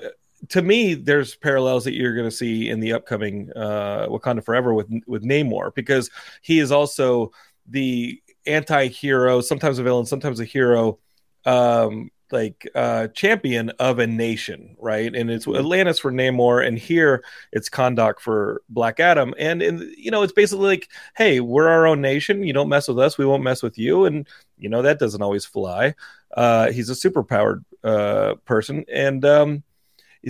to 0.50 0.62
me, 0.62 0.94
there's 0.94 1.36
parallels 1.36 1.84
that 1.84 1.94
you're 1.94 2.16
going 2.16 2.30
to 2.30 2.36
see 2.36 2.70
in 2.70 2.80
the 2.80 2.94
upcoming 2.94 3.52
uh, 3.56 4.08
Wakanda 4.08 4.44
Forever 4.44 4.74
with 4.74 4.90
with 5.08 5.24
Namor 5.24 5.76
because 5.76 6.10
he 6.42 6.60
is 6.60 6.72
also 6.72 7.32
the 7.68 8.22
anti-hero, 8.46 9.42
sometimes 9.42 9.78
a 9.78 9.84
villain, 9.84 10.06
sometimes 10.06 10.40
a 10.40 10.46
hero. 10.46 11.00
Um, 11.46 12.12
like 12.32 12.68
uh 12.76 13.08
champion 13.08 13.70
of 13.80 14.00
a 14.00 14.08
nation 14.08 14.76
right 14.80 15.16
and 15.16 15.30
it's 15.30 15.46
mm-hmm. 15.46 15.60
atlantis 15.60 16.00
for 16.00 16.12
namor 16.12 16.66
and 16.66 16.78
here 16.78 17.24
it's 17.52 17.70
kahndaq 17.70 18.20
for 18.20 18.62
black 18.70 19.00
adam 19.00 19.34
and 19.38 19.62
and 19.62 19.82
you 19.98 20.12
know 20.12 20.24
it's 20.24 20.34
basically 20.34 20.68
like 20.68 20.90
hey 21.16 21.40
we're 21.40 21.68
our 21.68 21.88
own 21.88 22.02
nation 22.02 22.44
you 22.44 22.54
don't 22.54 22.70
mess 22.70 22.88
with 22.88 23.00
us 23.00 23.18
we 23.18 23.26
won't 23.26 23.44
mess 23.44 23.62
with 23.62 23.78
you 23.78 24.06
and 24.06 24.28
You 24.62 24.70
know 24.70 24.84
that 24.84 25.00
doesn't 25.00 25.22
always 25.22 25.44
fly. 25.44 25.96
Uh, 26.36 26.72
he's 26.72 26.90
a 26.90 26.96
super 26.96 27.24
powered 27.24 27.66
uh, 27.84 28.36
person, 28.46 28.86
and 28.94 29.26
um, 29.26 29.64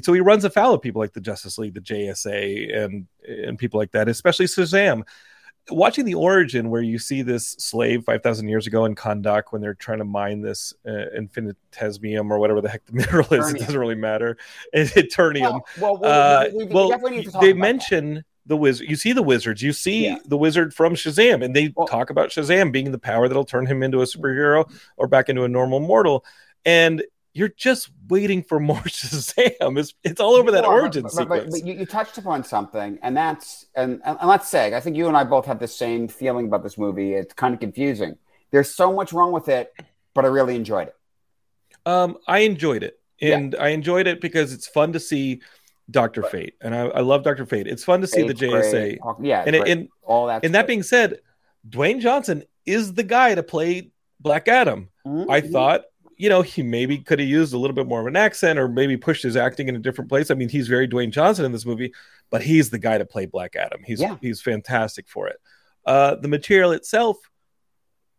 so 0.01 0.13
he 0.13 0.21
runs 0.21 0.45
afoul 0.45 0.73
of 0.73 0.81
people 0.81 1.01
like 1.01 1.13
the 1.13 1.21
Justice 1.21 1.57
League, 1.57 1.73
the 1.73 1.81
JSA, 1.81 2.75
and 2.75 3.07
and 3.27 3.59
people 3.59 3.77
like 3.77 3.91
that, 3.91 4.07
especially 4.07 4.45
Shazam. 4.45 5.03
Watching 5.69 6.05
the 6.05 6.15
origin 6.15 6.69
where 6.69 6.81
you 6.81 6.97
see 6.97 7.21
this 7.21 7.51
slave 7.51 8.03
five 8.03 8.23
thousand 8.23 8.49
years 8.49 8.67
ago 8.67 8.85
in 8.85 8.95
Kahndaq 8.95 9.43
when 9.51 9.61
they're 9.61 9.75
trying 9.75 9.99
to 9.99 10.05
mine 10.05 10.41
this 10.41 10.73
uh, 10.87 11.09
infinitesium 11.15 12.31
or 12.31 12.39
whatever 12.39 12.61
the 12.61 12.69
heck 12.69 12.85
the 12.85 12.93
mineral 12.93 13.25
is, 13.33 13.45
Eternium. 13.45 13.55
it 13.55 13.59
doesn't 13.59 13.79
really 13.79 13.95
matter. 13.95 14.37
Eternium. 14.75 15.61
Well, 15.79 15.97
well, 15.97 16.49
we, 16.51 16.57
we, 16.57 16.65
we, 16.65 16.73
well 16.73 16.99
they 17.39 17.53
mention. 17.53 18.15
That 18.15 18.25
the 18.45 18.57
wizard. 18.57 18.89
You 18.89 18.95
see 18.95 19.13
the 19.13 19.23
wizards. 19.23 19.61
You 19.61 19.71
see 19.71 20.05
yeah. 20.05 20.17
the 20.25 20.37
wizard 20.37 20.73
from 20.73 20.95
Shazam, 20.95 21.43
and 21.43 21.55
they 21.55 21.73
well, 21.75 21.87
talk 21.87 22.09
about 22.09 22.29
Shazam 22.29 22.71
being 22.71 22.91
the 22.91 22.99
power 22.99 23.27
that'll 23.27 23.45
turn 23.45 23.65
him 23.65 23.83
into 23.83 24.01
a 24.01 24.05
superhero 24.05 24.69
or 24.97 25.07
back 25.07 25.29
into 25.29 25.43
a 25.43 25.47
normal 25.47 25.79
mortal. 25.79 26.25
And 26.65 27.03
you're 27.33 27.49
just 27.49 27.89
waiting 28.09 28.43
for 28.43 28.59
more 28.59 28.77
Shazam. 28.81 29.79
It's, 29.79 29.93
it's 30.03 30.19
all 30.19 30.33
over 30.33 30.51
that 30.51 30.65
origin 30.65 31.03
but, 31.03 31.11
sequence. 31.11 31.43
But, 31.45 31.51
but 31.51 31.65
you, 31.65 31.73
you, 31.75 31.85
touched 31.85 32.17
upon 32.17 32.43
something, 32.43 32.99
and 33.01 33.15
that's 33.15 33.67
and, 33.75 34.01
and, 34.03 34.17
and 34.19 34.29
let's 34.29 34.49
say 34.49 34.75
I 34.75 34.79
think 34.79 34.97
you 34.97 35.07
and 35.07 35.15
I 35.15 35.23
both 35.23 35.45
have 35.45 35.59
the 35.59 35.67
same 35.67 36.07
feeling 36.07 36.47
about 36.47 36.63
this 36.63 36.77
movie. 36.77 37.13
It's 37.13 37.33
kind 37.33 37.53
of 37.53 37.59
confusing. 37.59 38.17
There's 38.51 38.73
so 38.73 38.91
much 38.91 39.13
wrong 39.13 39.31
with 39.31 39.47
it, 39.47 39.73
but 40.13 40.25
I 40.25 40.27
really 40.27 40.55
enjoyed 40.55 40.89
it. 40.89 40.95
Um, 41.85 42.17
I 42.27 42.39
enjoyed 42.39 42.83
it, 42.83 42.99
and 43.21 43.53
yeah. 43.53 43.63
I 43.63 43.69
enjoyed 43.69 44.07
it 44.07 44.19
because 44.19 44.53
it's 44.53 44.67
fun 44.67 44.93
to 44.93 44.99
see 44.99 45.41
Doctor 45.89 46.21
Fate, 46.21 46.55
and 46.61 46.75
I, 46.75 46.87
I, 46.87 46.99
love 46.99 47.23
Doctor 47.23 47.45
Fate. 47.45 47.67
It's 47.67 47.83
fun 47.83 48.01
to 48.01 48.07
see 48.07 48.27
Fate's 48.27 48.39
the 48.39 48.47
JSA. 48.47 48.99
Great. 48.99 49.15
Yeah, 49.21 49.43
and, 49.45 49.55
and 49.55 49.89
all 50.03 50.27
that. 50.27 50.43
And 50.45 50.53
that 50.53 50.67
being 50.67 50.83
said, 50.83 51.19
Dwayne 51.67 52.01
Johnson 52.01 52.43
is 52.65 52.93
the 52.93 53.03
guy 53.03 53.35
to 53.35 53.41
play 53.41 53.91
Black 54.19 54.47
Adam. 54.47 54.89
Mm-hmm. 55.05 55.31
I 55.31 55.41
thought, 55.41 55.85
you 56.21 56.29
know, 56.29 56.41
he 56.41 56.61
maybe 56.61 56.99
could 56.99 57.19
have 57.19 57.27
used 57.27 57.53
a 57.53 57.57
little 57.57 57.75
bit 57.75 57.87
more 57.87 58.01
of 58.01 58.07
an 58.07 58.15
accent, 58.15 58.59
or 58.59 58.67
maybe 58.67 58.97
pushed 58.97 59.23
his 59.23 59.35
acting 59.35 59.67
in 59.67 59.75
a 59.75 59.79
different 59.79 60.09
place. 60.09 60.29
I 60.29 60.35
mean, 60.35 60.49
he's 60.49 60.67
very 60.67 60.87
Dwayne 60.87 61.11
Johnson 61.11 61.45
in 61.45 61.51
this 61.51 61.65
movie, 61.65 61.93
but 62.29 62.41
he's 62.41 62.69
the 62.69 62.79
guy 62.79 62.97
to 62.97 63.05
play 63.05 63.25
Black 63.25 63.55
Adam. 63.55 63.81
He's 63.83 64.01
yeah. 64.01 64.17
he's 64.21 64.41
fantastic 64.41 65.07
for 65.07 65.27
it. 65.27 65.37
Uh, 65.85 66.15
the 66.15 66.27
material 66.27 66.71
itself 66.71 67.17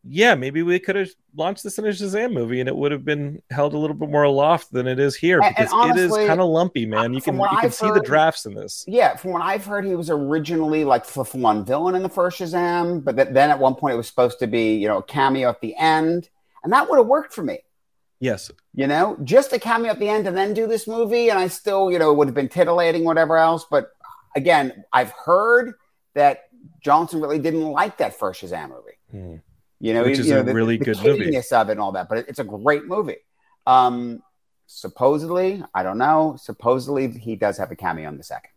yeah, 0.05 0.35
maybe 0.35 0.63
we 0.63 0.81
could 0.81 0.97
have 0.97 1.11
launched 1.37 1.63
this 1.63 1.79
in 1.79 1.85
a 1.85 1.89
Shazam 1.89 2.33
movie 2.33 2.59
and 2.59 2.69
it 2.69 2.75
would 2.75 2.91
have 2.91 3.05
been 3.05 3.41
held 3.51 3.73
a 3.73 3.79
little 3.79 3.95
bit 3.95 4.09
more 4.09 4.25
aloft 4.25 4.73
than 4.73 4.89
it 4.89 4.99
is 4.99 5.15
here 5.15 5.41
because 5.41 5.73
honestly, 5.73 6.03
it 6.03 6.25
is 6.25 6.29
kind 6.29 6.41
of 6.41 6.49
lumpy, 6.49 6.87
man. 6.87 7.15
You 7.15 7.23
can 7.23 7.39
you 7.39 7.59
can 7.61 7.71
see 7.71 7.87
heard, 7.87 7.95
the 7.95 8.01
drafts 8.01 8.45
in 8.45 8.55
this. 8.55 8.85
Yeah, 8.89 9.15
from 9.17 9.31
what 9.31 9.43
I've 9.43 9.65
heard, 9.65 9.85
he 9.85 9.95
was 9.95 10.11
originally 10.11 10.85
like 10.85 11.07
the 11.07 11.23
one 11.23 11.65
villain 11.65 11.95
in 11.95 12.03
the 12.03 12.09
first 12.09 12.41
Shazam, 12.41 13.05
but 13.05 13.17
then 13.17 13.51
at 13.51 13.59
one 13.59 13.77
point 13.77 13.95
it 13.95 13.97
was 13.97 14.09
supposed 14.09 14.41
to 14.41 14.49
be 14.49 14.75
you 14.75 14.89
know 14.89 14.99
a 14.99 15.03
cameo 15.03 15.49
at 15.49 15.61
the 15.61 15.77
end, 15.77 16.29
and 16.65 16.73
that 16.73 16.91
would 16.91 16.97
have 16.97 17.07
worked 17.07 17.33
for 17.33 17.45
me. 17.45 17.61
Yes, 18.23 18.52
you 18.73 18.87
know, 18.87 19.19
just 19.25 19.52
a 19.52 19.59
cameo 19.59 19.91
at 19.91 19.99
the 19.99 20.09
end 20.09 20.29
and 20.29 20.37
then 20.37 20.55
do 20.55 20.69
this 20.69 20.87
movie, 20.87 21.29
and 21.29 21.37
I 21.37 21.49
still 21.49 21.91
you 21.91 21.99
know 21.99 22.12
would 22.12 22.29
have 22.29 22.37
been 22.37 22.49
titillating, 22.49 23.02
whatever 23.02 23.37
else. 23.37 23.67
But 23.69 23.91
again, 24.37 24.85
I've 24.93 25.11
heard 25.11 25.73
that 26.14 26.45
Johnson 26.81 27.21
really 27.21 27.41
didn't 27.41 27.64
like 27.64 27.99
that 27.99 28.17
first 28.17 28.41
Shazam 28.41 28.69
movie. 28.69 28.99
Hmm. 29.11 29.37
You 29.81 29.93
know, 29.93 30.05
which 30.05 30.21
is 30.21 30.29
you 30.29 30.35
know, 30.35 30.41
a 30.43 30.45
the, 30.45 30.55
really 30.55 30.76
the 30.76 30.85
good 30.85 30.99
movie. 30.99 31.37
of 31.37 31.69
it 31.69 31.73
and 31.73 31.81
all 31.81 31.91
that, 31.93 32.09
but 32.09 32.19
it's 32.29 32.38
a 32.38 32.45
great 32.45 32.87
movie. 32.87 33.17
Um, 33.67 34.23
supposedly, 34.69 35.64
I 35.75 35.83
don't 35.83 35.99
know. 35.99 36.37
Supposedly, 36.41 37.09
he 37.09 37.35
does 37.35 37.59
have 37.59 37.73
a 37.73 37.76
cameo 37.76 38.09
in 38.09 38.19
the 38.19 38.23
second, 38.23 38.52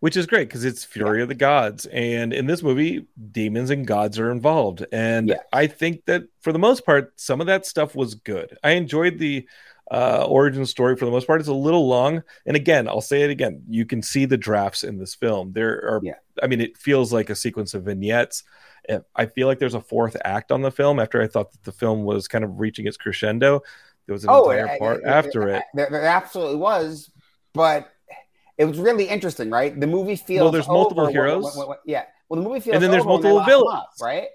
which 0.00 0.16
is 0.16 0.26
great 0.26 0.48
because 0.48 0.64
it's 0.64 0.84
Fury 0.84 1.18
yeah. 1.18 1.22
of 1.22 1.28
the 1.28 1.34
Gods, 1.34 1.86
and 1.86 2.32
in 2.32 2.46
this 2.46 2.62
movie, 2.62 3.06
demons 3.32 3.70
and 3.70 3.86
gods 3.86 4.18
are 4.18 4.30
involved. 4.30 4.84
And. 4.92 5.36
I 5.52 5.66
think 5.68 6.04
that 6.06 6.24
for 6.40 6.52
the 6.52 6.58
most 6.58 6.84
part, 6.84 7.12
some 7.16 7.40
of 7.40 7.46
that 7.46 7.64
stuff 7.64 7.94
was 7.94 8.14
good. 8.16 8.58
I 8.64 8.72
enjoyed 8.72 9.18
the 9.18 9.46
uh, 9.90 10.24
origin 10.28 10.66
story 10.66 10.96
for 10.96 11.04
the 11.04 11.10
most 11.10 11.26
part. 11.26 11.40
It's 11.40 11.48
a 11.48 11.54
little 11.54 11.86
long, 11.86 12.22
and 12.44 12.56
again, 12.56 12.88
I'll 12.88 13.00
say 13.00 13.22
it 13.22 13.30
again: 13.30 13.62
you 13.68 13.86
can 13.86 14.02
see 14.02 14.24
the 14.24 14.36
drafts 14.36 14.82
in 14.82 14.98
this 14.98 15.14
film. 15.14 15.52
There 15.52 15.74
are, 15.74 16.00
yeah. 16.02 16.14
I 16.42 16.48
mean, 16.48 16.60
it 16.60 16.76
feels 16.76 17.12
like 17.12 17.30
a 17.30 17.36
sequence 17.36 17.74
of 17.74 17.84
vignettes 17.84 18.42
I 19.14 19.26
feel 19.26 19.46
like 19.46 19.58
there's 19.58 19.74
a 19.74 19.80
fourth 19.80 20.16
act 20.24 20.52
on 20.52 20.62
the 20.62 20.70
film 20.70 21.00
after 21.00 21.22
I 21.22 21.26
thought 21.26 21.52
that 21.52 21.62
the 21.64 21.72
film 21.72 22.04
was 22.04 22.28
kind 22.28 22.44
of 22.44 22.60
reaching 22.60 22.86
its 22.86 22.96
crescendo. 22.96 23.62
There 24.06 24.12
was 24.12 24.24
an 24.24 24.30
oh, 24.30 24.50
entire 24.50 24.78
part 24.78 25.00
it, 25.00 25.06
after 25.06 25.48
it. 25.48 25.62
There, 25.72 25.88
there, 25.90 26.04
absolutely 26.04 26.56
was, 26.56 27.10
but 27.54 27.90
it 28.56 28.64
was 28.64 28.78
really 28.78 29.04
interesting, 29.08 29.50
right? 29.50 29.78
The 29.78 29.86
movie 29.86 30.16
feels 30.16 30.42
well. 30.42 30.52
There's 30.52 30.68
multiple 30.68 31.06
heroes. 31.06 31.44
When, 31.44 31.56
when, 31.56 31.68
when, 31.68 31.78
yeah. 31.86 32.04
Well, 32.28 32.42
the 32.42 32.48
movie 32.48 32.60
feels 32.60 32.74
and 32.74 32.82
then 32.82 32.90
there's 32.90 33.04
multiple 33.04 33.42
villains, 33.44 33.74
up, 33.74 33.90
right? 34.00 34.28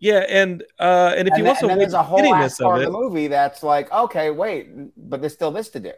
Yeah, 0.00 0.24
and 0.28 0.62
uh, 0.78 1.14
and 1.16 1.28
if 1.28 1.32
and 1.32 1.38
you 1.38 1.44
then, 1.44 1.46
also 1.46 1.60
and 1.66 1.70
then 1.70 1.78
there's 1.78 1.94
a 1.94 2.02
whole 2.02 2.34
act 2.34 2.58
part 2.58 2.76
of, 2.76 2.82
it, 2.82 2.86
of 2.88 2.92
the 2.92 2.98
movie 2.98 3.28
that's 3.28 3.62
like, 3.62 3.90
okay, 3.90 4.30
wait, 4.30 4.68
but 4.96 5.20
there's 5.20 5.32
still 5.32 5.50
this 5.50 5.70
to 5.70 5.80
do. 5.80 5.92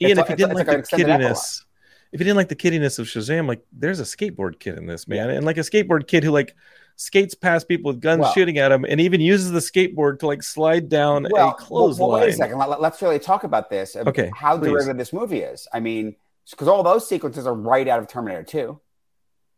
Ian, 0.00 0.18
it's 0.18 0.20
if 0.20 0.30
you 0.30 0.36
didn't 0.36 0.54
like, 0.54 0.66
like 0.66 0.88
the 0.88 0.96
kiddiness, 0.96 1.64
if 2.12 2.20
you 2.20 2.24
didn't 2.24 2.36
like 2.36 2.48
the 2.48 2.54
kiddiness 2.54 2.98
of 2.98 3.06
Shazam, 3.06 3.46
like 3.46 3.62
there's 3.72 4.00
a 4.00 4.04
skateboard 4.04 4.60
kid 4.60 4.78
in 4.78 4.86
this 4.86 5.06
man, 5.06 5.28
yeah. 5.28 5.34
and 5.34 5.44
like 5.44 5.58
a 5.58 5.60
skateboard 5.60 6.06
kid 6.06 6.24
who 6.24 6.30
like 6.30 6.54
skates 6.96 7.34
past 7.34 7.68
people 7.68 7.92
with 7.92 8.00
guns 8.00 8.20
well, 8.20 8.32
shooting 8.32 8.56
at 8.58 8.72
him, 8.72 8.84
and 8.88 9.00
even 9.00 9.20
uses 9.20 9.50
the 9.50 9.58
skateboard 9.58 10.20
to 10.20 10.26
like 10.26 10.42
slide 10.42 10.88
down 10.88 11.26
well, 11.30 11.50
a 11.50 11.54
clothesline. 11.54 12.08
Well, 12.08 12.20
wait 12.20 12.30
a 12.30 12.32
second. 12.32 12.58
Let, 12.58 12.80
us 12.80 13.02
really 13.02 13.18
talk 13.18 13.44
about 13.44 13.68
this. 13.68 13.94
Okay, 13.94 14.30
how 14.34 14.56
please. 14.56 14.70
derivative 14.70 14.96
this 14.96 15.12
movie 15.12 15.40
is. 15.40 15.68
I 15.72 15.80
mean, 15.80 16.16
because 16.50 16.68
all 16.68 16.82
those 16.82 17.08
sequences 17.08 17.46
are 17.46 17.54
right 17.54 17.86
out 17.88 18.00
of 18.00 18.08
Terminator 18.08 18.44
Two. 18.44 18.80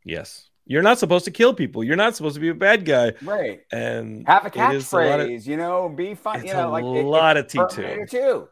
Yes. 0.05 0.49
You're 0.69 0.83
not 0.83 0.99
supposed 0.99 1.25
to 1.27 1.31
kill 1.31 1.55
people. 1.55 1.85
You're 1.85 1.97
not 1.97 2.17
supposed 2.17 2.35
to 2.35 2.41
be 2.41 2.49
a 2.49 2.55
bad 2.55 2.85
guy. 2.85 3.13
Right. 3.23 3.61
And 3.71 4.27
have 4.27 4.47
a 4.47 4.51
catchphrase, 4.51 5.37
of, 5.37 5.47
you 5.47 5.57
know, 5.57 5.89
be 5.89 6.15
fun. 6.15 6.41
It's 6.41 6.47
you 6.47 6.55
know, 6.55 6.71
a 6.71 6.73
like 6.73 6.85
lot 6.85 7.37
it, 7.37 7.55
of 7.55 7.69
T2. 7.69 8.11
Too. 8.11 8.49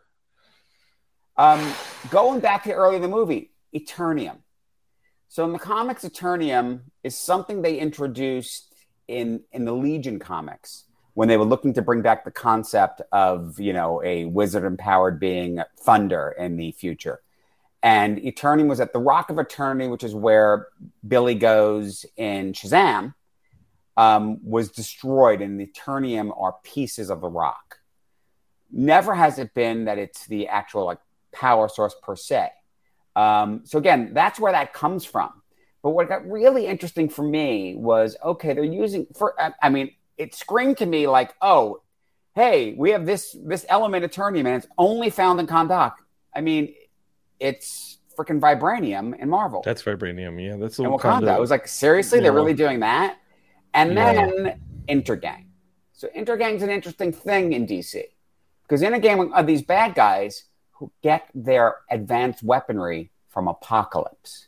Um, 1.37 1.75
going 2.11 2.39
back 2.39 2.63
to 2.65 2.73
early 2.73 2.97
in 2.97 3.03
the 3.03 3.09
movie, 3.09 3.51
Eternium. 3.75 4.39
So 5.29 5.45
in 5.45 5.53
the 5.53 5.59
comics, 5.59 6.05
Eternium 6.05 6.83
is 7.03 7.19
something 7.19 7.63
they 7.63 7.79
introduced 7.79 8.73
in 9.09 9.43
in 9.51 9.65
the 9.65 9.73
Legion 9.73 10.21
comics 10.21 10.85
when 11.15 11.27
they 11.29 11.37
were 11.37 11.45
looking 11.45 11.75
to 11.75 11.83
bring 11.83 12.01
back 12.01 12.25
the 12.25 12.31
concept 12.31 13.03
of 13.11 13.59
you 13.59 13.73
know 13.73 14.01
a 14.05 14.27
wizard 14.27 14.65
empowered 14.65 15.19
being 15.19 15.61
Thunder 15.81 16.37
in 16.39 16.57
the 16.57 16.71
future. 16.71 17.21
And 17.85 18.17
Eternium 18.17 18.67
was 18.67 18.81
at 18.81 18.95
the 18.95 18.99
Rock 18.99 19.29
of 19.29 19.39
Eternity, 19.39 19.91
which 19.91 20.03
is 20.03 20.15
where 20.15 20.69
Billy 21.07 21.35
goes 21.35 22.07
in 22.17 22.55
Shazam, 22.55 23.13
um, 23.99 24.39
was 24.43 24.71
destroyed, 24.71 25.43
and 25.43 25.61
the 25.61 25.67
Eternium 25.67 26.33
are 26.41 26.57
pieces 26.65 27.11
of 27.11 27.21
the 27.21 27.29
rock. 27.29 27.81
Never 28.73 29.15
has 29.15 29.39
it 29.39 29.53
been 29.53 29.85
that 29.85 29.99
it's 29.99 30.27
the 30.27 30.49
actual 30.49 30.87
like 30.87 30.99
power 31.31 31.69
source 31.69 31.95
per 32.03 32.17
se. 32.17 32.49
Um, 33.17 33.61
so 33.65 33.77
again, 33.77 34.15
that's 34.15 34.41
where 34.41 34.53
that 34.53 34.73
comes 34.73 35.05
from. 35.05 35.31
But 35.83 35.91
what 35.91 36.09
got 36.09 36.27
really 36.27 36.67
interesting 36.67 37.11
for 37.11 37.23
me 37.23 37.75
was 37.77 38.17
okay, 38.25 38.55
they're 38.55 38.65
using 38.65 39.09
for 39.15 39.35
I 39.63 39.69
mean, 39.69 39.91
it 40.17 40.35
screamed 40.35 40.79
to 40.79 40.87
me 40.87 41.07
like, 41.07 41.35
oh, 41.43 41.83
hey, 42.35 42.73
we 42.79 42.93
have 42.93 43.05
this 43.05 43.37
this 43.45 43.67
element 43.69 44.11
Eternium, 44.11 44.47
and 44.47 44.57
it's 44.57 44.67
only 44.79 45.11
found 45.11 45.39
in 45.39 45.47
Kahndaq. 45.47 45.93
I 46.35 46.41
mean, 46.41 46.75
it's 47.45 47.99
freaking 48.17 48.41
vibranium 48.41 49.19
in 49.19 49.29
Marvel. 49.29 49.63
That's 49.65 49.83
vibranium, 49.83 50.43
yeah. 50.43 50.57
That's 50.57 50.79
and 50.79 50.89
Wakanda. 50.89 51.29
I 51.29 51.39
was 51.39 51.51
like, 51.51 51.69
seriously, 51.69 52.21
they're 52.21 52.33
really 52.33 52.55
doing 52.55 52.81
that? 52.81 53.19
And 53.75 53.93
yeah. 53.93 54.13
then 54.15 54.61
Intergang. 54.89 55.45
So 55.93 56.09
Intergang's 56.17 56.63
an 56.63 56.71
interesting 56.71 57.13
thing 57.13 57.53
in 57.53 57.67
DC 57.67 58.03
because 58.63 58.83
in 58.83 58.95
a 58.95 58.99
game 58.99 59.33
of 59.33 59.47
these 59.47 59.63
bad 59.63 59.95
guys 59.95 60.45
who 60.73 60.91
get 61.03 61.29
their 61.35 61.77
advanced 61.91 62.43
weaponry 62.43 63.11
from 63.29 63.47
Apokolips. 63.47 64.47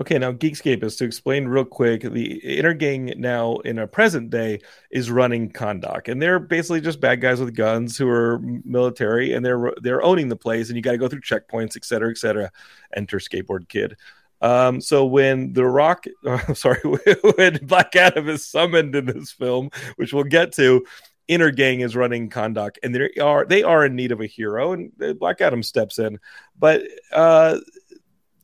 Okay, 0.00 0.18
now 0.18 0.32
Geekscape 0.32 0.82
is 0.82 0.96
to 0.96 1.04
explain 1.04 1.46
real 1.46 1.64
quick. 1.64 2.02
The 2.02 2.40
Intergang 2.44 3.16
now 3.16 3.58
in 3.58 3.78
a 3.78 3.86
present 3.86 4.30
day 4.30 4.60
is 4.90 5.10
running 5.10 5.50
Kahndaq, 5.50 6.08
and 6.08 6.20
they're 6.20 6.38
basically 6.38 6.80
just 6.80 7.00
bad 7.00 7.20
guys 7.20 7.40
with 7.40 7.54
guns 7.54 7.96
who 7.96 8.08
are 8.08 8.38
military, 8.64 9.32
and 9.32 9.44
they're 9.44 9.72
they're 9.82 10.02
owning 10.02 10.28
the 10.28 10.36
place, 10.36 10.68
and 10.68 10.76
you 10.76 10.82
got 10.82 10.92
to 10.92 10.98
go 10.98 11.08
through 11.08 11.20
checkpoints, 11.20 11.76
et 11.76 11.84
cetera, 11.84 12.10
et 12.10 12.18
cetera. 12.18 12.50
Enter 12.94 13.18
Skateboard 13.18 13.68
Kid. 13.68 13.96
Um, 14.40 14.80
so 14.80 15.06
when 15.06 15.52
the 15.52 15.64
Rock, 15.64 16.04
uh, 16.26 16.54
sorry, 16.54 16.80
when 17.36 17.58
Black 17.62 17.94
Adam 17.96 18.28
is 18.28 18.46
summoned 18.46 18.94
in 18.94 19.06
this 19.06 19.32
film, 19.32 19.70
which 19.96 20.12
we'll 20.12 20.24
get 20.24 20.52
to, 20.54 20.84
Intergang 21.28 21.84
is 21.84 21.96
running 21.96 22.28
Kahndaq, 22.28 22.76
and 22.82 22.94
they 22.94 23.20
are 23.20 23.44
they 23.46 23.62
are 23.62 23.86
in 23.86 23.94
need 23.94 24.12
of 24.12 24.20
a 24.20 24.26
hero, 24.26 24.72
and 24.72 24.92
Black 25.18 25.40
Adam 25.40 25.62
steps 25.62 25.98
in, 25.98 26.18
but 26.58 26.82
uh, 27.12 27.58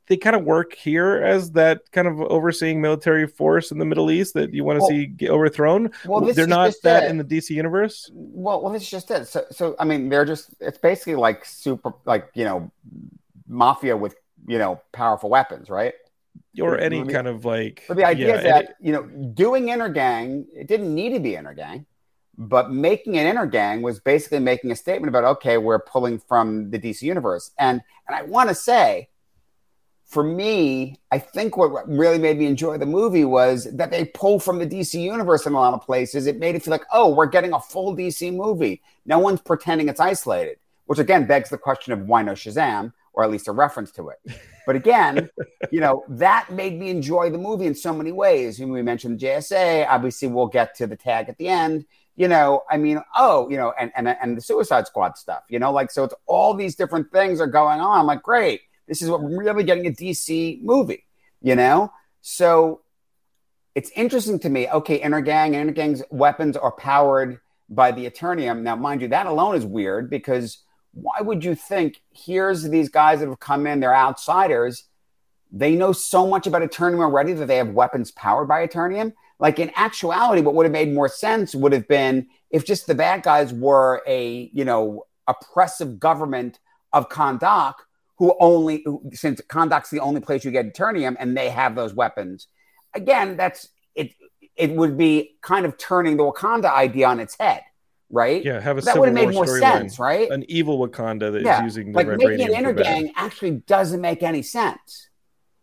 they 0.08 0.16
kind 0.16 0.34
of 0.34 0.44
work 0.44 0.74
here 0.74 1.22
as 1.22 1.52
that 1.52 1.90
kind 1.92 2.08
of 2.08 2.20
overseeing 2.20 2.80
military 2.80 3.26
force 3.26 3.70
in 3.70 3.78
the 3.78 3.84
Middle 3.84 4.10
East 4.10 4.34
that 4.34 4.52
you 4.54 4.64
want 4.64 4.78
to 4.78 4.80
well, 4.80 4.90
see 4.90 5.06
get 5.06 5.30
overthrown. 5.30 5.90
Well, 6.04 6.20
they're 6.32 6.46
not 6.46 6.74
that 6.82 7.04
it. 7.04 7.10
in 7.10 7.18
the 7.18 7.24
DC 7.24 7.50
universe. 7.50 8.10
Well, 8.12 8.62
well, 8.62 8.72
this 8.72 8.82
is 8.82 8.90
just 8.90 9.10
it. 9.10 9.26
So, 9.28 9.44
so 9.50 9.76
I 9.78 9.84
mean, 9.84 10.08
they're 10.08 10.24
just 10.24 10.54
it's 10.60 10.78
basically 10.78 11.14
like 11.14 11.44
super, 11.44 11.92
like 12.06 12.30
you 12.34 12.44
know, 12.44 12.70
mafia 13.46 13.96
with 13.96 14.16
you 14.46 14.58
know 14.58 14.80
powerful 14.92 15.28
weapons, 15.28 15.68
right? 15.68 15.94
Or 16.60 16.78
any 16.78 17.04
kind 17.04 17.28
of 17.28 17.44
like. 17.44 17.84
But 17.86 17.98
the 17.98 18.04
idea 18.04 18.28
yeah, 18.28 18.36
is 18.36 18.42
that 18.44 18.64
it, 18.64 18.76
you 18.80 18.92
know, 18.92 19.02
doing 19.02 19.66
Intergang, 19.66 20.46
it 20.54 20.66
didn't 20.66 20.92
need 20.92 21.10
to 21.10 21.20
be 21.20 21.32
Intergang 21.32 21.84
But 22.36 22.72
making 22.72 23.16
an 23.18 23.32
Intergang 23.32 23.82
was 23.82 24.00
basically 24.00 24.40
making 24.40 24.72
a 24.72 24.76
statement 24.76 25.08
about 25.08 25.24
okay, 25.36 25.58
we're 25.58 25.78
pulling 25.78 26.18
from 26.18 26.70
the 26.70 26.78
DC 26.78 27.02
universe, 27.02 27.52
and 27.58 27.82
and 28.08 28.16
I 28.16 28.22
want 28.22 28.48
to 28.48 28.54
say, 28.54 29.08
for 30.08 30.24
me, 30.24 30.98
I 31.12 31.18
think 31.18 31.58
what 31.58 31.86
really 31.86 32.18
made 32.18 32.38
me 32.38 32.46
enjoy 32.46 32.78
the 32.78 32.86
movie 32.86 33.26
was 33.26 33.68
that 33.74 33.90
they 33.90 34.06
pull 34.06 34.40
from 34.40 34.58
the 34.58 34.66
DC 34.66 35.00
universe 35.00 35.44
in 35.44 35.52
a 35.52 35.60
lot 35.60 35.74
of 35.74 35.82
places. 35.84 36.26
It 36.26 36.38
made 36.38 36.54
it 36.54 36.62
feel 36.62 36.72
like 36.72 36.86
oh, 36.92 37.14
we're 37.14 37.26
getting 37.26 37.52
a 37.52 37.60
full 37.60 37.94
DC 37.94 38.34
movie. 38.34 38.82
No 39.04 39.18
one's 39.18 39.42
pretending 39.42 39.88
it's 39.88 40.00
isolated, 40.00 40.56
which 40.86 40.98
again 40.98 41.26
begs 41.26 41.50
the 41.50 41.58
question 41.58 41.92
of 41.92 42.08
why 42.08 42.22
no 42.22 42.32
Shazam 42.32 42.94
or 43.12 43.24
at 43.24 43.30
least 43.30 43.48
a 43.48 43.52
reference 43.52 43.90
to 43.92 44.08
it. 44.08 44.18
But 44.64 44.76
again, 44.76 45.28
you 45.70 45.80
know, 45.80 46.04
that 46.08 46.50
made 46.52 46.78
me 46.78 46.88
enjoy 46.88 47.30
the 47.30 47.38
movie 47.38 47.66
in 47.66 47.74
so 47.74 47.92
many 47.92 48.12
ways. 48.12 48.58
we 48.60 48.80
mentioned 48.80 49.20
the 49.20 49.26
JSA, 49.26 49.86
obviously 49.88 50.28
we'll 50.28 50.46
get 50.46 50.74
to 50.76 50.86
the 50.86 50.96
tag 50.96 51.28
at 51.28 51.36
the 51.36 51.48
end. 51.48 51.84
You 52.16 52.28
know, 52.28 52.62
I 52.70 52.78
mean, 52.78 53.02
oh, 53.16 53.48
you 53.50 53.58
know, 53.58 53.74
and 53.78 53.92
and 53.94 54.08
and 54.08 54.36
the 54.36 54.40
Suicide 54.40 54.86
Squad 54.86 55.18
stuff, 55.18 55.42
you 55.50 55.58
know, 55.58 55.70
like 55.70 55.90
so 55.90 56.04
it's 56.04 56.14
all 56.26 56.54
these 56.54 56.76
different 56.76 57.12
things 57.12 57.40
are 57.40 57.46
going 57.46 57.80
on. 57.80 58.00
I'm 58.00 58.06
like, 58.06 58.22
great, 58.22 58.62
this 58.88 59.02
is 59.02 59.10
what 59.10 59.22
we're 59.22 59.38
really 59.38 59.64
getting 59.64 59.86
a 59.86 59.90
DC 59.90 60.62
movie, 60.62 61.04
you 61.42 61.54
know? 61.54 61.92
So 62.20 62.80
it's 63.74 63.90
interesting 63.90 64.38
to 64.40 64.48
me. 64.48 64.68
Okay, 64.68 64.98
Intergang, 65.00 65.54
Inner 65.54 65.72
Gang's 65.72 66.02
weapons 66.10 66.56
are 66.56 66.72
powered 66.72 67.40
by 67.68 67.92
the 67.92 68.10
Eternium. 68.10 68.62
Now, 68.62 68.76
mind 68.76 69.02
you, 69.02 69.08
that 69.08 69.26
alone 69.26 69.54
is 69.54 69.64
weird 69.64 70.10
because 70.10 70.64
why 70.92 71.20
would 71.20 71.44
you 71.44 71.54
think 71.54 72.02
here's 72.12 72.62
these 72.62 72.88
guys 72.88 73.20
that 73.20 73.28
have 73.28 73.40
come 73.40 73.66
in, 73.66 73.80
they're 73.80 73.94
outsiders. 73.94 74.84
They 75.52 75.74
know 75.74 75.92
so 75.92 76.26
much 76.26 76.46
about 76.46 76.62
Eternium 76.62 77.00
already 77.00 77.34
that 77.34 77.46
they 77.46 77.56
have 77.56 77.70
weapons 77.70 78.10
powered 78.10 78.48
by 78.48 78.66
Eternium. 78.66 79.12
Like 79.38 79.58
in 79.58 79.70
actuality, 79.76 80.42
what 80.42 80.54
would 80.54 80.66
have 80.66 80.72
made 80.72 80.92
more 80.92 81.08
sense 81.08 81.54
would 81.54 81.72
have 81.72 81.86
been 81.86 82.26
if 82.50 82.64
just 82.64 82.86
the 82.86 82.94
bad 82.94 83.22
guys 83.22 83.52
were 83.52 84.02
a, 84.06 84.50
you 84.52 84.64
know, 84.64 85.04
oppressive 85.28 86.00
government 86.00 86.58
of 86.92 87.08
Kahndaq 87.08 87.74
who 88.18 88.36
only, 88.40 88.82
who, 88.84 89.10
since 89.12 89.40
Kahndaq's 89.40 89.90
the 89.90 90.00
only 90.00 90.20
place 90.20 90.44
you 90.44 90.50
get 90.50 90.74
Eternium 90.74 91.16
and 91.18 91.36
they 91.36 91.50
have 91.50 91.74
those 91.74 91.94
weapons. 91.94 92.48
Again, 92.94 93.36
that's, 93.36 93.68
it, 93.94 94.12
it 94.56 94.72
would 94.72 94.98
be 94.98 95.36
kind 95.40 95.64
of 95.64 95.78
turning 95.78 96.16
the 96.16 96.24
Wakanda 96.24 96.70
idea 96.70 97.06
on 97.08 97.20
its 97.20 97.36
head 97.38 97.62
right? 98.10 98.44
Yeah, 98.44 98.60
have 98.60 98.78
a 98.78 98.80
that 98.82 98.98
would 98.98 99.06
have 99.06 99.14
made 99.14 99.34
more 99.34 99.46
sense, 99.46 99.98
line. 99.98 100.06
right? 100.06 100.30
An 100.30 100.44
evil 100.48 100.78
Wakanda 100.78 101.32
that 101.32 101.42
yeah. 101.42 101.58
is 101.58 101.64
using 101.64 101.92
the 101.92 101.98
like 101.98 102.06
making 102.06 102.54
an 102.54 102.64
Intergang 102.64 103.10
actually 103.16 103.62
doesn't 103.66 104.00
make 104.00 104.22
any 104.22 104.42
sense. 104.42 105.08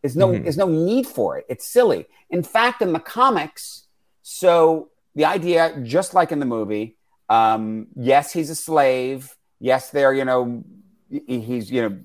There's 0.02 0.16
no 0.16 0.30
mm-hmm. 0.30 0.44
there's 0.44 0.58
no 0.58 0.68
need 0.68 1.08
for 1.08 1.38
it. 1.38 1.46
It's 1.50 1.66
silly. 1.66 2.06
In 2.30 2.44
fact, 2.44 2.82
in 2.82 2.94
the 2.94 3.00
comics, 3.00 3.88
so 4.22 4.90
the 5.16 5.26
idea, 5.26 5.80
just 5.84 6.14
like 6.14 6.32
in 6.32 6.40
the 6.40 6.46
movie, 6.46 6.98
um, 7.30 7.88
yes, 7.96 8.32
he's 8.32 8.50
a 8.50 8.56
slave. 8.56 9.36
Yes, 9.60 9.90
they're 9.90 10.14
you 10.14 10.26
know 10.26 10.64
he's 11.10 11.72
you 11.72 11.82
know 11.82 12.00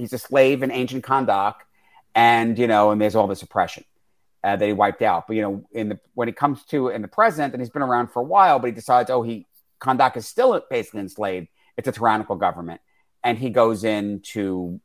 he's 0.00 0.12
a 0.12 0.18
slave 0.18 0.62
in 0.62 0.70
ancient 0.70 1.04
Kahndaq, 1.04 1.54
and 2.14 2.58
you 2.58 2.66
know, 2.66 2.90
and 2.90 3.00
there's 3.00 3.14
all 3.14 3.26
this 3.26 3.42
oppression. 3.42 3.84
Uh, 4.42 4.56
that 4.56 4.66
he 4.66 4.72
wiped 4.72 5.02
out. 5.02 5.26
But 5.26 5.36
you 5.36 5.42
know, 5.42 5.64
in 5.72 5.90
the 5.90 6.00
when 6.14 6.26
it 6.26 6.34
comes 6.34 6.64
to 6.66 6.88
in 6.88 7.02
the 7.02 7.08
present, 7.08 7.52
and 7.52 7.60
he's 7.60 7.68
been 7.68 7.82
around 7.82 8.08
for 8.08 8.20
a 8.20 8.24
while, 8.24 8.58
but 8.58 8.68
he 8.68 8.72
decides, 8.72 9.10
oh, 9.10 9.22
he 9.22 9.46
Kahndaq 9.80 10.16
is 10.16 10.26
still 10.26 10.58
basically 10.70 11.00
enslaved. 11.00 11.48
It's 11.76 11.88
a 11.88 11.92
tyrannical 11.92 12.36
government, 12.36 12.80
and 13.22 13.36
he 13.36 13.50
goes 13.50 13.84
in 13.84 14.20
to 14.32 14.80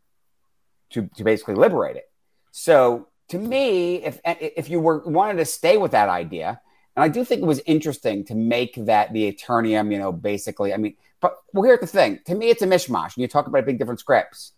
to 0.89 1.09
to 1.15 1.23
basically 1.23 1.55
liberate 1.55 1.95
it. 1.95 2.09
So 2.51 3.07
to 3.29 3.37
me, 3.37 4.03
if 4.03 4.19
if 4.25 4.69
you 4.69 4.81
were 4.81 4.99
wanted 5.05 5.37
to 5.37 5.45
stay 5.45 5.77
with 5.77 5.91
that 5.91 6.09
idea, 6.09 6.59
and 6.95 7.03
I 7.03 7.07
do 7.07 7.23
think 7.23 7.41
it 7.41 7.45
was 7.45 7.61
interesting 7.65 8.25
to 8.25 8.35
make 8.35 8.75
that 8.75 9.13
the 9.13 9.31
Eternium, 9.31 9.91
you 9.91 9.99
know, 9.99 10.11
basically, 10.11 10.73
I 10.73 10.77
mean, 10.77 10.95
but 11.21 11.37
well, 11.53 11.63
here's 11.63 11.79
the 11.79 11.87
thing. 11.87 12.19
To 12.25 12.35
me, 12.35 12.49
it's 12.49 12.61
a 12.61 12.67
mishmash, 12.67 13.15
and 13.15 13.21
you 13.21 13.27
talk 13.27 13.47
about 13.47 13.65
big 13.65 13.79
different 13.79 13.99
scripts. 13.99 14.53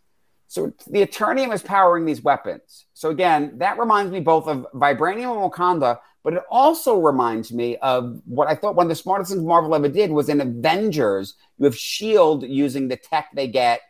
So 0.48 0.74
the 0.88 1.06
Eternium 1.06 1.54
is 1.54 1.62
powering 1.62 2.06
these 2.06 2.24
weapons. 2.24 2.86
So 2.94 3.10
again, 3.10 3.58
that 3.58 3.78
reminds 3.78 4.12
me 4.12 4.22
both 4.22 4.48
of 4.48 4.66
Vibranium 4.74 5.44
and 5.44 5.52
Wakanda, 5.52 6.00
but 6.24 6.34
it 6.34 6.44
also 6.50 6.98
reminds 7.00 7.52
me 7.52 7.78
of 7.78 8.22
what 8.26 8.48
I 8.48 8.56
thought 8.56 8.76
one 8.76 8.86
of 8.86 8.90
the 8.90 8.96
smartest 8.96 9.32
things 9.32 9.44
Marvel 9.44 9.76
ever 9.76 9.90
did 9.90 10.10
was 10.10 10.30
in 10.30 10.40
Avengers, 10.40 11.36
you 11.58 11.66
have 11.66 11.74
S.H.I.E.L.D. 11.74 12.48
using 12.48 12.88
the 12.88 12.96
tech 12.96 13.28
they 13.34 13.48
get 13.48 13.82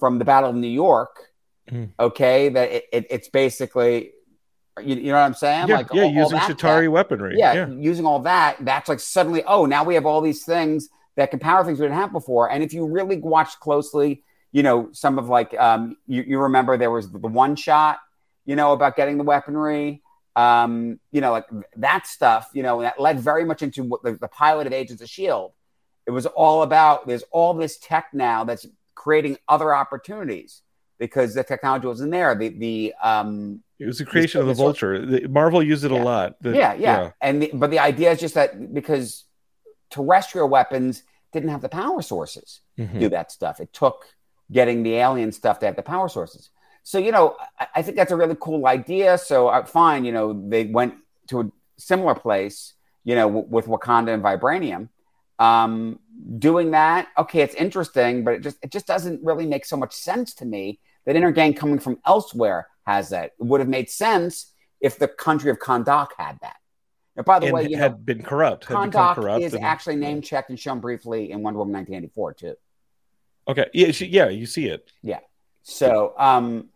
from 0.00 0.18
the 0.18 0.24
Battle 0.24 0.50
of 0.50 0.56
New 0.56 0.68
York. 0.68 1.16
Mm. 1.70 1.90
Okay, 2.00 2.48
that 2.48 2.70
it, 2.70 2.84
it, 2.92 3.06
it's 3.10 3.28
basically, 3.28 4.12
you, 4.82 4.96
you, 4.96 5.12
know 5.12 5.12
what 5.12 5.26
I'm 5.26 5.34
saying? 5.34 5.68
Yeah, 5.68 5.76
like, 5.76 5.88
yeah 5.92 6.02
all, 6.02 6.12
using 6.12 6.38
all 6.38 6.48
Chitauri 6.48 6.84
tech. 6.86 6.90
weaponry. 6.90 7.34
Yeah, 7.38 7.52
yeah, 7.52 7.68
using 7.68 8.04
all 8.04 8.20
that. 8.20 8.56
That's 8.60 8.88
like 8.88 8.98
suddenly, 8.98 9.44
oh, 9.44 9.66
now 9.66 9.84
we 9.84 9.94
have 9.94 10.06
all 10.06 10.20
these 10.20 10.44
things 10.44 10.88
that 11.16 11.30
can 11.30 11.38
power 11.38 11.64
things 11.64 11.78
we 11.78 11.86
didn't 11.86 11.98
have 11.98 12.12
before. 12.12 12.50
And 12.50 12.64
if 12.64 12.72
you 12.72 12.86
really 12.86 13.18
watch 13.18 13.60
closely, 13.60 14.24
you 14.52 14.62
know, 14.62 14.88
some 14.92 15.18
of 15.18 15.28
like, 15.28 15.58
um, 15.58 15.96
you, 16.06 16.22
you 16.22 16.38
remember 16.38 16.76
there 16.76 16.90
was 16.90 17.10
the 17.10 17.18
one 17.18 17.56
shot, 17.56 17.98
you 18.44 18.56
know, 18.56 18.72
about 18.72 18.96
getting 18.96 19.18
the 19.18 19.24
weaponry 19.24 20.02
um, 20.36 21.00
you 21.10 21.20
know, 21.20 21.32
like 21.32 21.46
that 21.76 22.06
stuff, 22.06 22.50
you 22.54 22.62
know, 22.62 22.82
that 22.82 23.00
led 23.00 23.20
very 23.20 23.44
much 23.44 23.62
into 23.62 23.82
what 23.82 24.02
the, 24.02 24.12
the 24.12 24.28
pilot 24.28 24.66
of 24.66 24.72
Agents 24.72 25.02
of 25.02 25.06
S.H.I.E.L.D. 25.06 25.54
It 26.06 26.12
was 26.12 26.26
all 26.26 26.62
about 26.62 27.06
there's 27.06 27.24
all 27.30 27.54
this 27.54 27.78
tech 27.78 28.08
now 28.12 28.44
that's 28.44 28.66
creating 28.94 29.38
other 29.48 29.74
opportunities 29.74 30.62
because 30.98 31.34
the 31.34 31.44
technology 31.44 31.86
wasn't 31.86 32.12
there. 32.12 32.34
The, 32.34 32.48
the, 32.48 32.94
um, 33.02 33.62
it 33.78 33.86
was 33.86 33.98
the 33.98 34.04
creation 34.04 34.40
of 34.40 34.46
the 34.46 34.54
vulture. 34.54 35.04
The, 35.04 35.28
Marvel 35.28 35.62
used 35.62 35.84
it 35.84 35.90
yeah. 35.90 36.02
a 36.02 36.04
lot. 36.04 36.36
The, 36.40 36.50
yeah, 36.50 36.74
yeah, 36.74 36.78
yeah. 36.78 37.10
And 37.20 37.42
the, 37.42 37.50
but 37.54 37.70
the 37.70 37.78
idea 37.78 38.12
is 38.12 38.20
just 38.20 38.34
that 38.34 38.72
because 38.72 39.24
terrestrial 39.90 40.48
weapons 40.48 41.02
didn't 41.32 41.50
have 41.50 41.62
the 41.62 41.68
power 41.68 42.02
sources 42.02 42.60
mm-hmm. 42.78 42.92
to 42.94 43.00
do 43.00 43.08
that 43.10 43.32
stuff. 43.32 43.60
It 43.60 43.72
took 43.72 44.06
getting 44.50 44.82
the 44.82 44.94
alien 44.94 45.32
stuff 45.32 45.58
to 45.60 45.66
have 45.66 45.76
the 45.76 45.82
power 45.82 46.08
sources. 46.08 46.50
So, 46.82 46.98
you 46.98 47.12
know, 47.12 47.36
I, 47.58 47.66
I 47.76 47.82
think 47.82 47.96
that's 47.96 48.12
a 48.12 48.16
really 48.16 48.36
cool 48.40 48.66
idea. 48.66 49.18
So, 49.18 49.48
uh, 49.48 49.64
fine, 49.64 50.04
you 50.04 50.12
know, 50.12 50.44
they 50.48 50.64
went 50.64 50.94
to 51.28 51.40
a 51.40 51.50
similar 51.78 52.14
place, 52.14 52.74
you 53.04 53.14
know, 53.14 53.28
w- 53.28 53.46
with 53.48 53.66
Wakanda 53.66 54.12
and 54.14 54.22
Vibranium. 54.22 54.88
Um, 55.38 56.00
doing 56.38 56.72
that, 56.72 57.08
okay, 57.16 57.40
it's 57.40 57.54
interesting, 57.54 58.24
but 58.24 58.34
it 58.34 58.42
just 58.42 58.58
it 58.62 58.70
just 58.70 58.86
doesn't 58.86 59.24
really 59.24 59.46
make 59.46 59.64
so 59.64 59.76
much 59.76 59.94
sense 59.94 60.34
to 60.34 60.44
me 60.44 60.80
that 61.06 61.16
Intergang 61.16 61.56
coming 61.56 61.78
from 61.78 61.98
elsewhere 62.04 62.68
has 62.86 63.10
that. 63.10 63.32
It 63.38 63.44
would 63.44 63.60
have 63.60 63.68
made 63.68 63.88
sense 63.88 64.52
if 64.80 64.98
the 64.98 65.08
country 65.08 65.50
of 65.50 65.58
Kahndaq 65.58 66.08
had 66.18 66.38
that. 66.42 66.56
And 67.16 67.24
by 67.24 67.38
the 67.38 67.46
and 67.46 67.54
way, 67.54 67.68
you 67.68 67.76
had 67.76 67.92
know, 67.92 67.98
been 67.98 68.22
corrupt. 68.22 68.66
Kahndaq 68.66 69.14
corrupt 69.14 69.42
is 69.42 69.54
and, 69.54 69.64
actually 69.64 69.96
name 69.96 70.22
checked 70.22 70.50
and 70.50 70.58
shown 70.58 70.80
briefly 70.80 71.32
in 71.32 71.42
Wonder 71.42 71.58
Woman 71.58 71.74
1984 71.74 72.34
too. 72.34 72.54
Okay, 73.48 73.66
yeah, 73.74 73.92
yeah, 74.00 74.28
you 74.28 74.46
see 74.46 74.66
it. 74.66 74.90
Yeah. 75.02 75.20
So, 75.62 76.14
um, 76.18 76.68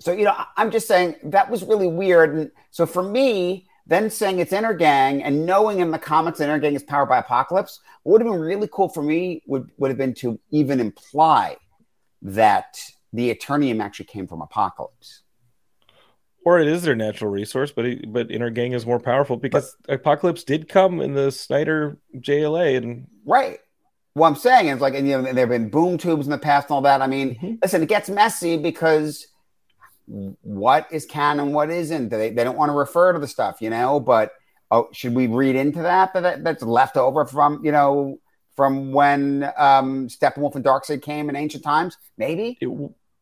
so 0.00 0.12
you 0.12 0.24
know, 0.24 0.34
I'm 0.56 0.70
just 0.70 0.86
saying 0.86 1.16
that 1.24 1.50
was 1.50 1.62
really 1.64 1.88
weird. 1.88 2.36
And 2.36 2.50
so 2.70 2.86
for 2.86 3.02
me, 3.02 3.68
then 3.86 4.10
saying 4.10 4.38
it's 4.38 4.52
Intergang 4.52 5.22
and 5.24 5.46
knowing 5.46 5.80
in 5.80 5.90
the 5.90 5.98
comics 5.98 6.40
Intergang 6.40 6.74
is 6.74 6.82
powered 6.82 7.08
by 7.08 7.22
Apokolips, 7.22 7.78
what 8.02 8.12
would 8.12 8.20
have 8.20 8.30
been 8.30 8.40
really 8.40 8.68
cool 8.70 8.88
for 8.88 9.02
me 9.02 9.42
would, 9.46 9.70
would 9.78 9.88
have 9.88 9.98
been 9.98 10.14
to 10.14 10.38
even 10.50 10.78
imply 10.78 11.56
that 12.22 12.78
the 13.12 13.34
Eternium 13.34 13.82
actually 13.82 14.04
came 14.04 14.26
from 14.26 14.40
Apokolips. 14.40 15.20
Or 16.44 16.60
it 16.60 16.68
is 16.68 16.82
their 16.82 16.94
natural 16.94 17.30
resource, 17.30 17.72
but 17.72 17.84
it, 17.86 18.12
but 18.12 18.28
Intergang 18.28 18.74
is 18.74 18.86
more 18.86 19.00
powerful 19.00 19.36
because 19.36 19.74
but, 19.86 20.02
Apokolips 20.02 20.44
did 20.44 20.68
come 20.68 21.00
in 21.00 21.14
the 21.14 21.32
Snyder 21.32 21.98
JLA 22.16 22.76
and 22.76 23.06
right 23.24 23.58
what 24.18 24.28
I'm 24.28 24.36
saying 24.36 24.68
is 24.68 24.80
like, 24.80 24.94
and, 24.94 25.06
you 25.06 25.20
know, 25.20 25.22
there 25.22 25.46
have 25.46 25.48
been 25.48 25.68
boom 25.68 25.98
tubes 25.98 26.26
in 26.26 26.30
the 26.30 26.38
past 26.38 26.68
and 26.68 26.74
all 26.74 26.82
that. 26.82 27.00
I 27.00 27.06
mean, 27.06 27.34
mm-hmm. 27.34 27.54
listen, 27.62 27.82
it 27.82 27.88
gets 27.88 28.10
messy 28.10 28.56
because 28.56 29.26
what 30.06 30.86
is 30.90 31.06
canon, 31.06 31.52
what 31.52 31.70
isn't. 31.70 32.08
They, 32.08 32.30
they 32.30 32.44
don't 32.44 32.56
want 32.56 32.70
to 32.70 32.74
refer 32.74 33.12
to 33.12 33.18
the 33.18 33.28
stuff, 33.28 33.58
you 33.60 33.70
know. 33.70 34.00
But 34.00 34.32
oh, 34.70 34.88
should 34.92 35.14
we 35.14 35.26
read 35.26 35.56
into 35.56 35.82
that, 35.82 36.12
that 36.14 36.44
that's 36.44 36.62
left 36.62 36.96
over 36.96 37.26
from 37.26 37.64
you 37.64 37.72
know 37.72 38.18
from 38.56 38.92
when 38.92 39.44
um, 39.56 40.08
Steppenwolf 40.08 40.54
and 40.54 40.64
Darkseid 40.64 41.02
came 41.02 41.28
in 41.28 41.36
ancient 41.36 41.62
times? 41.62 41.96
Maybe 42.16 42.58
it, 42.60 42.68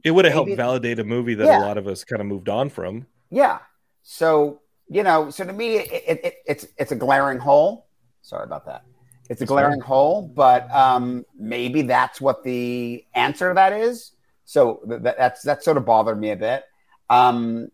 it 0.04 0.10
would 0.12 0.24
have 0.24 0.34
helped 0.34 0.54
validate 0.56 0.98
a 0.98 1.04
movie 1.04 1.34
that 1.34 1.46
yeah. 1.46 1.58
a 1.58 1.64
lot 1.66 1.78
of 1.78 1.86
us 1.86 2.04
kind 2.04 2.20
of 2.20 2.26
moved 2.26 2.48
on 2.48 2.70
from. 2.70 3.06
Yeah. 3.30 3.58
So 4.02 4.60
you 4.88 5.02
know, 5.02 5.30
so 5.30 5.44
to 5.44 5.52
me, 5.52 5.78
it, 5.78 5.92
it, 5.92 6.24
it, 6.24 6.34
it's 6.46 6.66
it's 6.78 6.92
a 6.92 6.96
glaring 6.96 7.38
hole. 7.38 7.86
Sorry 8.22 8.44
about 8.44 8.66
that. 8.66 8.84
It's 9.28 9.42
a 9.42 9.46
glaring 9.46 9.80
hole, 9.80 10.22
but 10.22 10.70
um, 10.70 11.24
maybe 11.38 11.82
that's 11.82 12.20
what 12.20 12.44
the 12.44 13.04
answer 13.14 13.48
to 13.48 13.54
that 13.54 13.72
is. 13.72 14.12
So 14.44 14.80
th- 14.88 15.02
that's 15.02 15.42
that 15.42 15.64
sort 15.64 15.76
of 15.76 15.84
bothered 15.84 16.20
me 16.20 16.30
a 16.30 16.36
bit. 16.36 16.64
Um, 17.10 17.70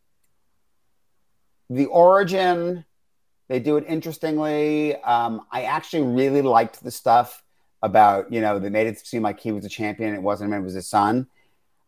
the 1.69 1.87
origin, 1.87 2.85
they 3.49 3.61
do 3.61 3.77
it 3.77 3.85
interestingly. 3.87 4.97
Um, 4.97 5.47
I 5.51 5.65
actually 5.65 6.03
really 6.03 6.43
liked 6.43 6.83
the 6.83 6.91
stuff 6.91 7.43
about 7.83 8.33
you 8.33 8.41
know 8.41 8.59
they 8.59 8.71
made 8.71 8.87
it 8.87 9.05
seem 9.07 9.23
like 9.23 9.41
he 9.41 9.53
was 9.53 9.65
a 9.65 9.69
champion. 9.69 10.15
It 10.15 10.23
wasn't 10.23 10.53
him; 10.53 10.61
it 10.61 10.65
was 10.65 10.75
his 10.75 10.89
son. 10.89 11.27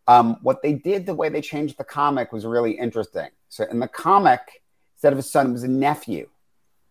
Um, 0.06 0.36
what 0.42 0.62
they 0.62 0.74
did, 0.74 1.06
the 1.06 1.14
way 1.14 1.30
they 1.30 1.40
changed 1.40 1.78
the 1.78 1.84
comic, 1.84 2.32
was 2.32 2.44
really 2.44 2.72
interesting. 2.72 3.28
So 3.48 3.64
in 3.70 3.78
the 3.78 3.88
comic, 3.88 4.62
instead 4.96 5.14
of 5.14 5.18
a 5.18 5.22
son, 5.22 5.48
it 5.48 5.52
was 5.52 5.62
a 5.62 5.68
nephew 5.68 6.28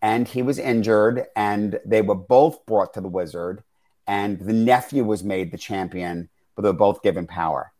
and 0.04 0.28
he 0.28 0.42
was 0.42 0.58
injured, 0.58 1.24
and 1.34 1.80
they 1.86 2.02
were 2.02 2.14
both 2.14 2.66
brought 2.66 2.92
to 2.92 3.00
the 3.00 3.08
wizard, 3.08 3.64
and 4.06 4.38
the 4.38 4.52
nephew 4.52 5.02
was 5.02 5.24
made 5.24 5.50
the 5.50 5.56
champion, 5.56 6.28
but 6.54 6.60
they 6.60 6.68
were 6.68 6.74
both 6.74 7.02
given 7.02 7.26
power. 7.26 7.72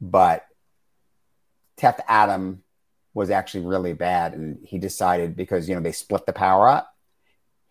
But 0.00 0.46
Teth 1.76 2.00
Adam 2.06 2.62
was 3.12 3.30
actually 3.30 3.66
really 3.66 3.92
bad, 3.92 4.34
and 4.34 4.60
he 4.62 4.78
decided 4.78 5.34
because 5.34 5.68
you 5.68 5.74
know 5.74 5.80
they 5.80 5.90
split 5.90 6.26
the 6.26 6.32
power 6.32 6.68
up. 6.68 6.94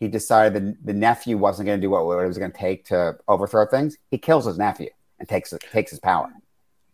He 0.01 0.09
decided 0.09 0.53
that 0.55 0.85
the 0.85 0.93
nephew 0.93 1.37
wasn't 1.37 1.67
going 1.67 1.79
to 1.79 1.81
do 1.81 1.89
what, 1.89 2.05
what 2.05 2.19
it 2.19 2.27
was 2.27 2.37
going 2.37 2.51
to 2.51 2.57
take 2.57 2.87
to 2.87 3.17
overthrow 3.25 3.67
things. 3.67 3.95
He 4.11 4.17
kills 4.17 4.45
his 4.45 4.57
nephew 4.57 4.89
and 5.17 5.29
takes 5.29 5.53
takes 5.71 5.91
his 5.91 6.01
power 6.01 6.29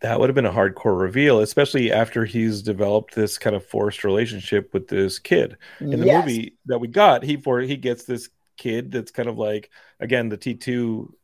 that 0.04 0.20
would 0.20 0.28
have 0.28 0.36
been 0.36 0.46
a 0.46 0.52
hardcore 0.52 1.00
reveal, 1.00 1.40
especially 1.40 1.90
after 1.90 2.26
he's 2.26 2.62
developed 2.62 3.16
this 3.16 3.38
kind 3.38 3.56
of 3.56 3.66
forced 3.66 4.04
relationship 4.04 4.74
with 4.74 4.90
this 4.90 5.18
kid. 5.18 5.58
In 5.80 6.02
the 6.02 6.06
yes. 6.06 6.26
movie 6.26 6.58
that 6.66 6.80
we 6.80 6.90
got, 6.90 7.24
he 7.24 7.38
for 7.38 7.62
he 7.62 7.78
gets 7.78 8.04
this 8.04 8.30
kid 8.58 8.92
that's 8.92 9.12
kind 9.12 9.30
of 9.30 9.38
like 9.38 9.72
again 10.02 10.28
the 10.28 10.36
T 10.36 10.56
two 10.56 11.16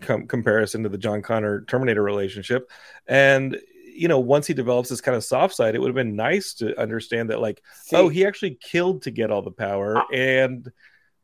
com- 0.00 0.26
comparison 0.26 0.82
to 0.82 0.88
the 0.88 0.96
John 0.96 1.20
Connor 1.20 1.60
Terminator 1.66 2.02
relationship, 2.02 2.70
and 3.06 3.60
you 3.94 4.08
know 4.08 4.18
once 4.18 4.46
he 4.46 4.54
develops 4.54 4.88
this 4.88 5.02
kind 5.02 5.14
of 5.14 5.22
soft 5.22 5.54
side, 5.54 5.74
it 5.74 5.80
would 5.80 5.88
have 5.88 5.94
been 5.94 6.16
nice 6.16 6.54
to 6.54 6.80
understand 6.80 7.28
that 7.28 7.38
like 7.38 7.62
See, 7.82 7.96
oh 7.96 8.08
he 8.08 8.24
actually 8.24 8.58
killed 8.62 9.02
to 9.02 9.10
get 9.10 9.30
all 9.30 9.42
the 9.42 9.50
power 9.50 9.98
uh, 9.98 10.04
and 10.10 10.72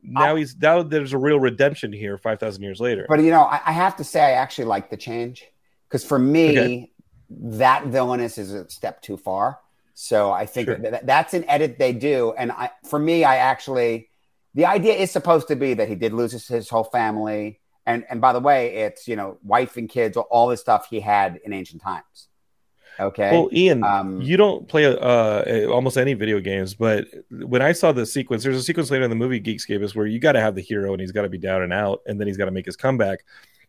now 0.03 0.33
uh, 0.33 0.37
he's 0.37 0.55
now 0.59 0.83
there's 0.83 1.15
a 1.15 1.19
real 1.19 1.41
redemption 1.41 1.91
here 1.91 2.19
5000 2.19 2.63
years 2.63 2.81
later. 2.81 3.07
But 3.09 3.21
you 3.21 3.31
know 3.31 3.45
I, 3.45 3.63
I, 3.65 3.73
have 3.73 3.97
to 3.97 4.05
say 4.05 4.21
i 4.21 4.33
actually 4.33 4.67
like 4.67 4.91
the 4.91 4.97
change 4.97 5.45
because 5.89 6.05
for 6.05 6.19
me 6.19 6.51
okay 6.51 6.91
that 7.31 7.87
villainous 7.87 8.39
is 8.39 8.53
a 8.53 8.69
step 8.71 9.03
too 9.03 9.17
far. 9.17 9.59
So 9.95 10.31
I 10.31 10.47
think 10.47 10.69
sure. 10.69 10.79
that, 10.79 11.07
that's 11.07 11.35
an 11.35 11.45
edit 11.49 11.79
they 11.79 11.93
do. 11.93 12.33
And 12.39 12.53
I, 12.53 12.71
for 12.85 12.99
me, 12.99 13.25
I 13.25 13.37
actually, 13.37 14.11
the 14.55 14.67
idea 14.67 14.95
is 14.95 15.11
supposed 15.11 15.49
to 15.49 15.57
be 15.57 15.75
that 15.75 15.89
he 15.89 15.95
did 15.95 16.13
lose 16.13 16.33
his, 16.33 16.47
his 16.47 16.69
whole 16.69 16.85
family. 16.85 17.61
And, 17.85 18.05
and 18.09 18.21
by 18.21 18.33
the 18.33 18.41
way, 18.41 18.75
it's, 18.77 19.09
you 19.09 19.17
know, 19.17 19.39
wife 19.43 19.77
and 19.77 19.89
kids, 19.89 20.17
all 20.17 20.49
this 20.49 20.61
stuff 20.61 20.89
he 20.89 21.01
had 21.01 21.41
in 21.45 21.53
ancient 21.53 21.83
times. 21.83 22.29
Okay. 23.01 23.31
Well, 23.31 23.49
Ian, 23.53 23.85
um, 23.85 24.21
you 24.21 24.37
don't 24.37 24.67
play 24.67 24.85
uh, 24.85 25.69
almost 25.69 25.97
any 25.97 26.15
video 26.15 26.41
games, 26.41 26.75
but 26.75 27.07
when 27.31 27.63
I 27.63 27.71
saw 27.73 27.93
the 27.93 28.05
sequence, 28.05 28.43
there's 28.43 28.57
a 28.57 28.63
sequence 28.63 28.91
later 28.91 29.05
in 29.05 29.11
the 29.11 29.17
movie 29.17 29.41
Geekscapists 29.41 29.95
where 29.95 30.07
you 30.07 30.19
got 30.19 30.33
to 30.33 30.41
have 30.41 30.57
the 30.57 30.61
hero 30.61 30.93
and 30.93 31.01
he's 31.01 31.13
got 31.13 31.23
to 31.23 31.29
be 31.29 31.39
down 31.39 31.63
and 31.63 31.73
out, 31.73 32.01
and 32.07 32.19
then 32.19 32.27
he's 32.27 32.37
got 32.37 32.47
to 32.47 32.51
make 32.51 32.67
his 32.67 32.77
comeback 32.77 33.21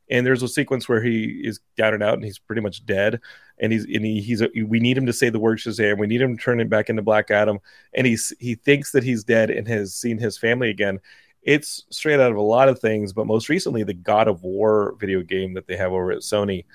and 0.09 0.25
there's 0.25 0.43
a 0.43 0.47
sequence 0.47 0.89
where 0.89 1.01
he 1.01 1.41
is 1.43 1.59
down 1.77 1.93
and 1.93 2.03
out 2.03 2.15
and 2.15 2.23
he's 2.23 2.39
pretty 2.39 2.61
much 2.61 2.85
dead. 2.85 3.21
And 3.59 3.71
he's 3.71 3.83
and 3.83 4.05
he, 4.05 4.21
he's 4.21 4.41
a, 4.41 4.49
we 4.65 4.79
need 4.79 4.97
him 4.97 5.05
to 5.05 5.13
say 5.13 5.29
the 5.29 5.39
word 5.39 5.59
Shazam. 5.59 5.97
We 5.99 6.07
need 6.07 6.21
him 6.21 6.37
to 6.37 6.43
turn 6.43 6.59
it 6.59 6.69
back 6.69 6.89
into 6.89 7.01
Black 7.01 7.29
Adam. 7.29 7.59
And 7.93 8.07
he's 8.07 8.33
he 8.39 8.55
thinks 8.55 8.91
that 8.91 9.03
he's 9.03 9.23
dead 9.23 9.49
and 9.49 9.67
has 9.67 9.93
seen 9.93 10.17
his 10.17 10.37
family 10.37 10.69
again. 10.69 10.99
It's 11.41 11.85
straight 11.89 12.19
out 12.19 12.31
of 12.31 12.37
a 12.37 12.41
lot 12.41 12.69
of 12.69 12.79
things 12.79 13.13
but 13.13 13.27
most 13.27 13.49
recently 13.49 13.83
the 13.83 13.93
God 13.93 14.27
of 14.27 14.43
War 14.43 14.95
video 14.99 15.21
game 15.21 15.53
that 15.53 15.67
they 15.67 15.77
have 15.77 15.91
over 15.91 16.11
at 16.11 16.19
Sony 16.19 16.65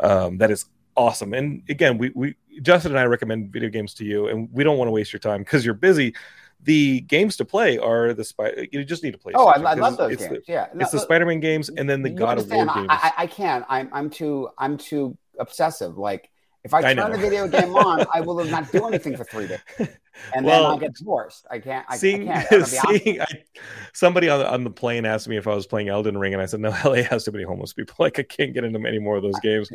um, 0.00 0.38
that 0.38 0.50
is 0.50 0.66
awesome. 0.96 1.34
And 1.34 1.62
again 1.68 1.98
we 1.98 2.10
we 2.14 2.36
Justin 2.62 2.92
and 2.92 3.00
I 3.00 3.04
recommend 3.04 3.52
video 3.52 3.68
games 3.68 3.94
to 3.94 4.04
you 4.04 4.28
and 4.28 4.48
we 4.52 4.64
don't 4.64 4.78
want 4.78 4.88
to 4.88 4.92
waste 4.92 5.12
your 5.12 5.20
time 5.20 5.42
because 5.42 5.64
you're 5.64 5.74
busy 5.74 6.14
the 6.64 7.02
games 7.02 7.36
to 7.36 7.44
play 7.44 7.78
are 7.78 8.14
the 8.14 8.24
spy. 8.24 8.68
You 8.72 8.84
just 8.84 9.02
need 9.02 9.12
to 9.12 9.18
play. 9.18 9.32
Oh, 9.34 9.46
I, 9.46 9.60
I, 9.60 9.74
love 9.74 9.96
those 9.96 10.16
games. 10.16 10.30
The, 10.30 10.42
yeah, 10.48 10.66
no, 10.74 10.82
it's 10.82 10.92
the 10.92 10.98
Spider-Man 10.98 11.40
games 11.40 11.68
and 11.68 11.88
then 11.88 12.02
the 12.02 12.10
God 12.10 12.38
of 12.38 12.50
War 12.50 12.66
games. 12.66 12.86
I, 12.88 13.12
I, 13.18 13.26
can't. 13.26 13.64
I'm 13.68 13.90
I'm 13.92 14.10
too 14.10 14.48
I'm 14.58 14.78
too 14.78 15.16
obsessive. 15.38 15.98
Like 15.98 16.30
if 16.64 16.72
I 16.72 16.94
turn 16.94 17.12
a 17.12 17.18
video 17.18 17.46
game 17.46 17.76
on, 17.76 18.06
I 18.12 18.22
will 18.22 18.42
not 18.44 18.72
do 18.72 18.86
anything 18.86 19.14
for 19.14 19.24
three 19.24 19.46
days, 19.46 19.58
and 20.34 20.46
well, 20.46 20.62
then 20.62 20.70
I'll 20.70 20.78
get 20.78 20.94
divorced. 20.94 21.46
I 21.50 21.58
can't. 21.58 21.84
I, 21.86 21.96
seeing, 21.98 22.30
I 22.30 22.44
can't. 22.44 22.66
seeing 22.66 23.20
somebody 23.92 24.30
on 24.30 24.38
the, 24.38 24.50
on 24.50 24.64
the 24.64 24.70
plane 24.70 25.04
asked 25.04 25.28
me 25.28 25.36
if 25.36 25.46
I 25.46 25.54
was 25.54 25.66
playing 25.66 25.90
Elden 25.90 26.16
Ring, 26.16 26.32
and 26.32 26.42
I 26.42 26.46
said 26.46 26.60
no. 26.60 26.70
LA 26.84 27.02
has 27.02 27.24
too 27.24 27.32
many 27.32 27.44
homeless 27.44 27.74
people. 27.74 27.94
Like 27.98 28.18
I 28.18 28.22
can't 28.22 28.54
get 28.54 28.64
into 28.64 28.78
any 28.88 28.98
more 28.98 29.16
of 29.16 29.22
those 29.22 29.38
games. 29.40 29.68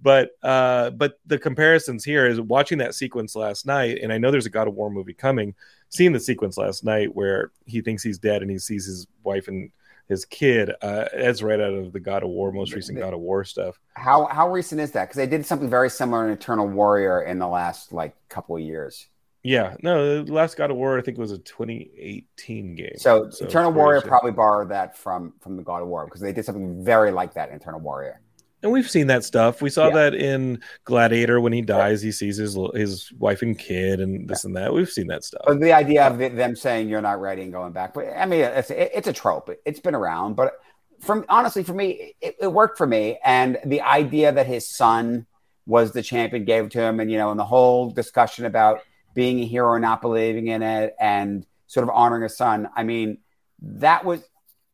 but 0.00 0.30
uh, 0.42 0.90
but 0.90 1.20
the 1.26 1.38
comparisons 1.38 2.04
here 2.04 2.26
is 2.26 2.40
watching 2.40 2.78
that 2.78 2.96
sequence 2.96 3.36
last 3.36 3.64
night, 3.64 4.00
and 4.02 4.12
I 4.12 4.18
know 4.18 4.32
there's 4.32 4.46
a 4.46 4.50
God 4.50 4.66
of 4.66 4.74
War 4.74 4.90
movie 4.90 5.14
coming 5.14 5.54
seeing 5.92 6.12
the 6.12 6.20
sequence 6.20 6.56
last 6.56 6.84
night 6.84 7.14
where 7.14 7.52
he 7.66 7.82
thinks 7.82 8.02
he's 8.02 8.18
dead 8.18 8.42
and 8.42 8.50
he 8.50 8.58
sees 8.58 8.86
his 8.86 9.06
wife 9.22 9.46
and 9.46 9.70
his 10.08 10.24
kid. 10.24 10.70
Uh, 10.80 11.04
it's 11.12 11.42
right 11.42 11.60
out 11.60 11.74
of 11.74 11.92
the 11.92 12.00
God 12.00 12.22
of 12.22 12.30
War, 12.30 12.50
most 12.50 12.74
recent 12.74 12.98
God 12.98 13.12
of 13.12 13.20
War 13.20 13.44
stuff. 13.44 13.78
How 13.94 14.26
how 14.26 14.50
recent 14.50 14.80
is 14.80 14.90
that? 14.92 15.04
Because 15.04 15.16
they 15.16 15.26
did 15.26 15.44
something 15.46 15.68
very 15.70 15.90
similar 15.90 16.26
in 16.26 16.32
Eternal 16.32 16.66
Warrior 16.66 17.22
in 17.22 17.38
the 17.38 17.46
last 17.46 17.92
like 17.92 18.16
couple 18.28 18.56
of 18.56 18.62
years. 18.62 19.06
Yeah, 19.44 19.74
no, 19.82 20.22
the 20.22 20.32
last 20.32 20.56
God 20.56 20.70
of 20.70 20.76
War 20.76 20.98
I 20.98 21.02
think 21.02 21.18
was 21.18 21.32
a 21.32 21.38
2018 21.38 22.74
game. 22.74 22.92
So, 22.96 23.28
so 23.30 23.44
Eternal 23.44 23.72
Warrior 23.72 24.00
probably 24.00 24.30
borrowed 24.30 24.70
that 24.70 24.96
from 24.96 25.34
from 25.40 25.56
the 25.56 25.62
God 25.62 25.82
of 25.82 25.88
War 25.88 26.06
because 26.06 26.20
they 26.20 26.32
did 26.32 26.44
something 26.44 26.82
very 26.82 27.10
like 27.10 27.34
that 27.34 27.50
in 27.50 27.56
Eternal 27.56 27.80
Warrior. 27.80 28.20
And 28.62 28.70
we've 28.70 28.88
seen 28.88 29.08
that 29.08 29.24
stuff. 29.24 29.60
We 29.60 29.70
saw 29.70 29.88
yeah. 29.88 29.94
that 29.94 30.14
in 30.14 30.62
Gladiator 30.84 31.40
when 31.40 31.52
he 31.52 31.62
dies, 31.62 32.00
he 32.00 32.12
sees 32.12 32.36
his 32.36 32.56
his 32.74 33.12
wife 33.12 33.42
and 33.42 33.58
kid, 33.58 34.00
and 34.00 34.28
this 34.28 34.44
yeah. 34.44 34.48
and 34.48 34.56
that. 34.56 34.72
We've 34.72 34.88
seen 34.88 35.08
that 35.08 35.24
stuff. 35.24 35.42
But 35.46 35.60
the 35.60 35.72
idea 35.72 36.06
of 36.06 36.18
them 36.18 36.54
saying 36.54 36.88
you're 36.88 37.02
not 37.02 37.20
ready 37.20 37.42
and 37.42 37.52
going 37.52 37.72
back, 37.72 37.92
but 37.92 38.06
I 38.16 38.24
mean, 38.24 38.40
it's 38.40 38.70
it's 38.70 39.08
a 39.08 39.12
trope. 39.12 39.50
It's 39.64 39.80
been 39.80 39.96
around, 39.96 40.34
but 40.36 40.60
from 41.00 41.24
honestly, 41.28 41.64
for 41.64 41.74
me, 41.74 42.14
it, 42.20 42.36
it 42.40 42.52
worked 42.52 42.78
for 42.78 42.86
me. 42.86 43.18
And 43.24 43.58
the 43.66 43.80
idea 43.80 44.30
that 44.30 44.46
his 44.46 44.68
son 44.68 45.26
was 45.66 45.92
the 45.92 46.02
champion 46.02 46.44
gave 46.44 46.68
to 46.70 46.80
him, 46.80 47.00
and 47.00 47.10
you 47.10 47.18
know, 47.18 47.30
and 47.30 47.40
the 47.40 47.44
whole 47.44 47.90
discussion 47.90 48.44
about 48.44 48.80
being 49.14 49.40
a 49.40 49.44
hero 49.44 49.74
and 49.74 49.82
not 49.82 50.00
believing 50.00 50.46
in 50.46 50.62
it, 50.62 50.94
and 51.00 51.44
sort 51.66 51.82
of 51.82 51.90
honoring 51.90 52.22
a 52.22 52.28
son. 52.28 52.68
I 52.76 52.84
mean, 52.84 53.18
that 53.60 54.04
was 54.04 54.22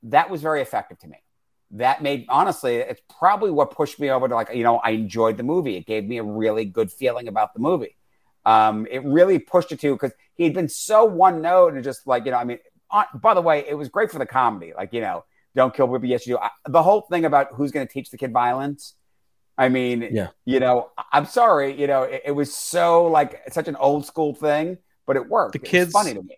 that 0.02 0.28
was 0.28 0.42
very 0.42 0.60
effective 0.60 0.98
to 0.98 1.08
me 1.08 1.16
that 1.72 2.02
made 2.02 2.24
honestly 2.28 2.76
it's 2.76 3.02
probably 3.18 3.50
what 3.50 3.70
pushed 3.70 4.00
me 4.00 4.08
over 4.08 4.26
to 4.26 4.34
like 4.34 4.54
you 4.54 4.62
know 4.62 4.78
i 4.78 4.90
enjoyed 4.90 5.36
the 5.36 5.42
movie. 5.42 5.76
It 5.76 5.86
gave 5.86 6.04
me 6.04 6.18
a 6.18 6.22
really 6.22 6.64
good 6.64 6.90
feeling 6.90 7.28
about 7.28 7.52
the 7.54 7.60
movie. 7.60 7.96
Um, 8.46 8.86
it 8.90 9.04
really 9.04 9.38
pushed 9.38 9.72
it 9.72 9.80
to 9.80 9.92
because 9.92 10.12
he 10.34 10.44
had 10.44 10.54
been 10.54 10.68
so 10.68 11.04
one 11.04 11.42
note 11.42 11.74
and 11.74 11.84
just 11.84 12.06
like 12.06 12.24
you 12.24 12.30
know 12.30 12.38
i 12.38 12.44
mean 12.44 12.58
uh, 12.90 13.04
by 13.14 13.34
the 13.34 13.42
way 13.42 13.64
it 13.68 13.74
was 13.74 13.88
great 13.88 14.10
for 14.10 14.18
the 14.18 14.26
comedy 14.26 14.72
like 14.74 14.92
you 14.92 15.02
know 15.02 15.24
don't 15.54 15.74
kill 15.74 15.86
people 15.88 16.06
yes 16.06 16.26
you 16.26 16.36
do. 16.36 16.38
I, 16.38 16.50
the 16.66 16.82
whole 16.82 17.02
thing 17.02 17.26
about 17.26 17.48
who's 17.52 17.72
going 17.72 17.86
to 17.86 17.92
teach 17.92 18.10
the 18.10 18.16
kid 18.16 18.32
violence 18.32 18.94
i 19.58 19.68
mean 19.68 20.08
yeah. 20.12 20.28
you 20.46 20.60
know 20.60 20.90
i'm 21.12 21.26
sorry 21.26 21.78
you 21.78 21.86
know 21.86 22.04
it, 22.04 22.22
it 22.26 22.32
was 22.32 22.54
so 22.54 23.04
like 23.06 23.42
such 23.52 23.68
an 23.68 23.76
old 23.76 24.06
school 24.06 24.34
thing 24.34 24.78
but 25.08 25.16
it 25.16 25.28
worked. 25.28 25.54
The 25.54 25.58
kids 25.58 25.90
funny 25.90 26.14
to 26.14 26.22
me. 26.22 26.36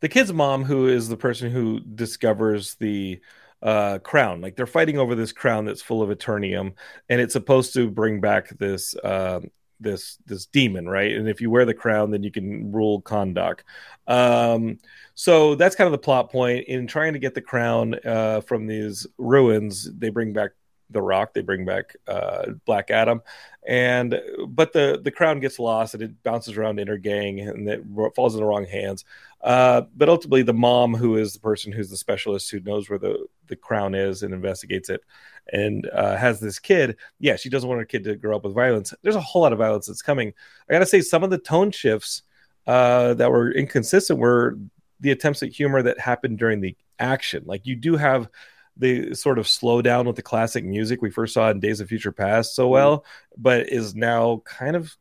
the 0.00 0.08
kid's 0.08 0.32
mom 0.32 0.64
who 0.64 0.86
is 0.86 1.08
the 1.08 1.16
person 1.18 1.50
who 1.50 1.80
discovers 1.80 2.76
the 2.76 3.20
uh, 3.62 3.98
crown. 3.98 4.40
Like 4.40 4.56
they're 4.56 4.66
fighting 4.66 4.98
over 4.98 5.14
this 5.14 5.32
crown 5.32 5.64
that's 5.64 5.82
full 5.82 6.02
of 6.02 6.16
eternium, 6.16 6.74
and 7.08 7.20
it's 7.20 7.32
supposed 7.32 7.74
to 7.74 7.90
bring 7.90 8.20
back 8.20 8.50
this 8.58 8.94
uh, 8.96 9.40
this 9.80 10.18
this 10.26 10.46
demon, 10.46 10.88
right? 10.88 11.12
And 11.12 11.28
if 11.28 11.40
you 11.40 11.50
wear 11.50 11.64
the 11.64 11.74
crown, 11.74 12.10
then 12.10 12.22
you 12.22 12.30
can 12.30 12.72
rule 12.72 13.02
Kahndaq. 13.02 13.60
Um, 14.06 14.78
so 15.14 15.54
that's 15.54 15.76
kind 15.76 15.86
of 15.86 15.92
the 15.92 15.98
plot 15.98 16.30
point. 16.30 16.66
In 16.68 16.86
trying 16.86 17.12
to 17.14 17.18
get 17.18 17.34
the 17.34 17.40
crown 17.40 17.96
uh, 18.04 18.40
from 18.42 18.66
these 18.66 19.06
ruins, 19.18 19.90
they 19.98 20.10
bring 20.10 20.32
back 20.32 20.52
the 20.90 21.02
Rock. 21.02 21.34
They 21.34 21.42
bring 21.42 21.64
back 21.64 21.96
uh, 22.06 22.52
Black 22.64 22.90
Adam, 22.90 23.22
and 23.66 24.20
but 24.48 24.72
the 24.72 25.00
the 25.02 25.10
crown 25.10 25.40
gets 25.40 25.58
lost 25.58 25.94
and 25.94 26.02
it 26.02 26.22
bounces 26.22 26.56
around 26.56 26.78
Intergang 26.78 27.48
and 27.48 27.68
it 27.68 27.82
falls 28.14 28.34
in 28.34 28.40
the 28.40 28.46
wrong 28.46 28.66
hands. 28.66 29.04
Uh, 29.46 29.82
but 29.96 30.08
ultimately, 30.08 30.42
the 30.42 30.52
mom, 30.52 30.92
who 30.92 31.16
is 31.16 31.32
the 31.32 31.38
person 31.38 31.70
who's 31.70 31.88
the 31.88 31.96
specialist 31.96 32.50
who 32.50 32.58
knows 32.58 32.90
where 32.90 32.98
the 32.98 33.26
the 33.46 33.54
crown 33.54 33.94
is 33.94 34.24
and 34.24 34.34
investigates 34.34 34.90
it, 34.90 35.02
and 35.52 35.88
uh, 35.94 36.16
has 36.16 36.40
this 36.40 36.58
kid. 36.58 36.96
Yeah, 37.20 37.36
she 37.36 37.48
doesn't 37.48 37.68
want 37.68 37.78
her 37.78 37.84
kid 37.84 38.02
to 38.04 38.16
grow 38.16 38.34
up 38.34 38.42
with 38.42 38.54
violence. 38.54 38.92
There's 39.02 39.14
a 39.14 39.20
whole 39.20 39.42
lot 39.42 39.52
of 39.52 39.60
violence 39.60 39.86
that's 39.86 40.02
coming. 40.02 40.34
I 40.68 40.72
gotta 40.72 40.84
say, 40.84 41.00
some 41.00 41.22
of 41.22 41.30
the 41.30 41.38
tone 41.38 41.70
shifts 41.70 42.22
uh, 42.66 43.14
that 43.14 43.30
were 43.30 43.52
inconsistent 43.52 44.18
were 44.18 44.58
the 44.98 45.12
attempts 45.12 45.44
at 45.44 45.52
humor 45.52 45.80
that 45.80 46.00
happened 46.00 46.38
during 46.38 46.60
the 46.60 46.76
action. 46.98 47.44
Like 47.46 47.66
you 47.66 47.76
do 47.76 47.94
have 47.94 48.28
the 48.76 49.14
sort 49.14 49.38
of 49.38 49.46
slow 49.46 49.80
down 49.80 50.08
with 50.08 50.16
the 50.16 50.22
classic 50.22 50.64
music 50.64 51.00
we 51.00 51.10
first 51.10 51.34
saw 51.34 51.50
in 51.50 51.60
Days 51.60 51.78
of 51.78 51.88
Future 51.88 52.10
Past 52.10 52.56
so 52.56 52.64
mm-hmm. 52.64 52.72
well, 52.72 53.04
but 53.36 53.68
is 53.68 53.94
now 53.94 54.42
kind 54.44 54.74
of 54.74 54.96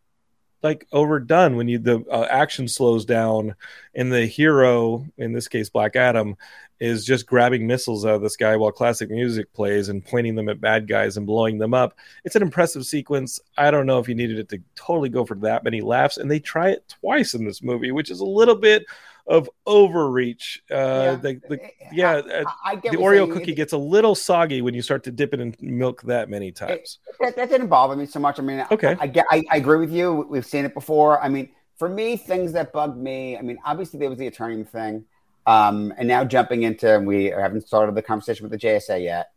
like 0.66 0.88
overdone 0.92 1.56
when 1.56 1.68
you 1.68 1.78
the 1.78 2.04
uh, 2.12 2.28
action 2.30 2.68
slows 2.68 3.06
down 3.06 3.56
and 3.94 4.12
the 4.12 4.26
hero 4.26 5.06
in 5.18 5.32
this 5.32 5.48
case 5.48 5.70
black 5.70 5.96
adam 5.96 6.36
is 6.80 7.06
just 7.06 7.26
grabbing 7.26 7.68
missiles 7.68 8.06
out 8.06 8.16
of 8.16 8.22
the 8.22 8.30
sky 8.30 8.56
while 8.56 8.72
classic 8.72 9.10
music 9.10 9.54
plays 9.54 9.88
and 9.90 10.06
pointing 10.06 10.36
them 10.36 10.50
at 10.50 10.60
bad 10.60 10.88
guys 10.88 11.16
and 11.16 11.26
blowing 11.26 11.58
them 11.58 11.74
up. 11.74 11.98
It's 12.26 12.36
an 12.36 12.42
impressive 12.42 12.86
sequence. 12.86 13.40
I 13.58 13.72
don't 13.72 13.86
know 13.86 14.00
if 14.00 14.10
you 14.10 14.16
needed 14.16 14.40
it 14.40 14.50
to 14.50 14.62
totally 14.76 15.10
go 15.10 15.24
for 15.26 15.36
that 15.36 15.64
many 15.64 15.82
laughs 15.82 16.18
and 16.18 16.30
they 16.30 16.40
try 16.40 16.72
it 16.72 16.96
twice 17.00 17.34
in 17.34 17.46
this 17.46 17.64
movie 17.64 17.92
which 17.92 18.12
is 18.12 18.20
a 18.20 18.26
little 18.26 18.56
bit 18.56 18.86
of 19.28 19.50
overreach. 19.66 20.62
Uh, 20.70 20.76
yeah, 20.76 21.16
the, 21.16 21.42
the, 21.50 21.60
yeah 21.92 22.22
I, 22.64 22.74
I 22.74 22.76
the 22.76 22.90
Oreo 22.90 23.32
cookie 23.32 23.54
gets 23.54 23.74
a 23.74 23.78
little 23.78 24.16
soggy 24.16 24.62
when 24.62 24.74
you 24.74 24.82
start 24.82 25.04
to 25.06 25.12
dip 25.12 25.34
it 25.34 25.40
in 25.40 25.56
milk 25.60 26.02
that 26.04 26.30
many 26.30 26.52
times. 26.52 27.00
It, 27.20 27.36
that, 27.36 27.50
didn't 27.50 27.68
bother 27.68 27.96
me 27.96 28.06
so 28.06 28.20
much. 28.20 28.40
I 28.40 28.44
mean, 28.44 28.66
okay, 28.72 28.96
I, 29.00 29.12
I, 29.32 29.44
I, 29.52 29.58
agree 29.58 29.80
with 29.80 29.92
you. 29.92 30.28
We've 30.30 30.46
seen 30.46 30.66
it 30.66 30.74
before. 30.74 31.22
I 31.22 31.30
mean, 31.30 31.50
for 31.78 31.90
me, 31.90 32.18
things 32.18 32.54
that 32.54 32.72
bugged 32.72 32.98
me. 32.98 33.38
I 33.38 33.42
mean, 33.42 33.58
obviously 33.66 34.00
there 34.00 34.10
was 34.10 34.20
the 34.20 34.30
Eternium 34.30 34.68
thing. 34.68 35.06
Um, 35.48 35.94
and 35.98 36.08
now 36.08 36.24
jumping 36.24 36.64
into, 36.64 37.00
we 37.00 37.26
haven't 37.26 37.68
started 37.68 37.96
the 37.96 38.02
conversation 38.02 38.48
with 38.48 38.52
the 38.52 38.68
JSA 38.68 39.04
yet. 39.04 39.32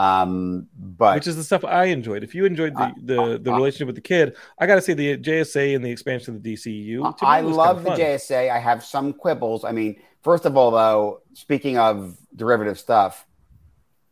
Um, 0.00 0.66
but 0.78 1.16
which 1.16 1.26
is 1.26 1.36
the 1.36 1.44
stuff 1.44 1.62
I 1.62 1.84
enjoyed. 1.86 2.24
If 2.24 2.34
you 2.34 2.46
enjoyed 2.46 2.74
the 2.74 2.94
the, 3.02 3.38
the 3.38 3.52
relationship 3.52 3.86
with 3.86 3.96
the 3.96 4.00
kid, 4.00 4.34
I 4.58 4.66
got 4.66 4.76
to 4.76 4.80
say 4.80 4.94
the 4.94 5.18
JSA 5.18 5.76
and 5.76 5.84
the 5.84 5.90
expansion 5.90 6.34
of 6.34 6.42
the 6.42 6.54
DCU. 6.54 7.14
I 7.20 7.42
love 7.42 7.84
the 7.84 7.90
JSA. 7.90 8.50
I 8.50 8.58
have 8.58 8.82
some 8.82 9.12
quibbles. 9.12 9.62
I 9.62 9.72
mean, 9.72 10.00
first 10.22 10.46
of 10.46 10.56
all, 10.56 10.70
though, 10.70 11.20
speaking 11.34 11.76
of 11.76 12.16
derivative 12.34 12.78
stuff, 12.78 13.26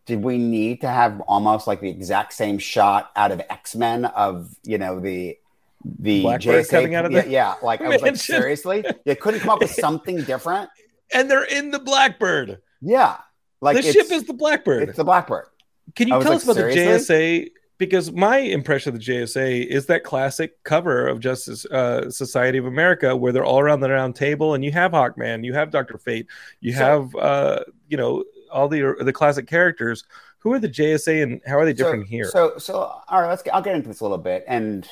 did 0.05 0.23
we 0.23 0.37
need 0.37 0.83
to 0.83 0.89
have 0.89 1.23
almost 1.23 1.67
like 1.67 1.81
the 1.81 1.89
exact 1.89 2.35
same 2.35 2.59
shot 2.59 3.11
out 3.17 3.33
of 3.33 3.41
X 3.49 3.75
Men 3.75 4.05
of 4.05 4.55
you 4.65 4.77
know 4.77 5.01
the 5.01 5.39
the 5.85 6.21
Blackbird 6.21 6.67
JSA 6.67 6.71
coming 6.71 6.95
out 6.97 7.07
of 7.07 7.13
yeah, 7.13 7.21
the 7.23 7.31
yeah 7.31 7.55
like 7.63 7.81
I 7.81 7.89
was 7.89 8.03
like 8.03 8.17
seriously 8.17 8.85
they 9.07 9.15
couldn't 9.15 9.41
come 9.41 9.51
up 9.51 9.61
with 9.61 9.71
something 9.71 10.23
different 10.25 10.69
and 11.15 11.31
they're 11.31 11.45
in 11.45 11.71
the 11.71 11.79
Blackbird. 11.79 12.61
yeah 12.83 13.19
like 13.63 13.77
the 13.77 13.83
ship 13.83 14.11
is 14.11 14.25
the 14.25 14.35
Blackbird. 14.35 14.89
it's 14.89 14.99
the 14.99 15.05
Blackbird 15.05 15.47
Can 15.95 16.09
you 16.09 16.15
tell 16.15 16.33
like, 16.33 16.37
us 16.37 16.45
about 16.45 16.57
seriously? 16.57 16.85
the 16.85 17.45
JSA? 17.45 17.51
Because 17.79 18.11
my 18.11 18.39
impression 18.39 18.93
of 18.93 19.01
the 19.01 19.05
JSA 19.05 19.67
is 19.67 19.87
that 19.87 20.03
classic 20.03 20.63
cover 20.65 21.07
of 21.07 21.21
Justice 21.21 21.65
uh, 21.67 22.11
Society 22.11 22.59
of 22.59 22.67
America, 22.67 23.15
where 23.17 23.33
they're 23.33 23.45
all 23.45 23.61
around 23.61 23.81
the 23.81 23.91
round 23.91 24.17
table, 24.17 24.55
and 24.55 24.65
you 24.65 24.73
have 24.73 24.91
Hawkman, 24.91 25.45
you 25.45 25.55
have 25.55 25.71
Doctor 25.71 25.97
Fate, 25.97 26.27
you 26.61 26.73
So- 26.73 26.79
have 26.79 27.15
uh, 27.15 27.61
you 27.89 27.97
know 27.97 28.25
all 28.51 28.69
the 28.69 28.97
the 29.01 29.13
classic 29.13 29.47
characters. 29.47 30.05
Who 30.41 30.53
are 30.53 30.61
the 30.61 30.69
JSA, 30.69 31.23
and 31.23 31.41
how 31.47 31.59
are 31.59 31.65
they 31.65 31.73
different 31.73 32.07
so, 32.07 32.11
here? 32.11 32.25
So, 32.27 32.59
so 32.59 32.77
all 32.77 33.21
right, 33.21 33.29
let's. 33.29 33.43
Get, 33.43 33.55
I'll 33.55 33.63
get 33.63 33.75
into 33.75 33.89
this 33.89 34.01
a 34.01 34.05
little 34.05 34.19
bit, 34.19 34.45
and 34.47 34.89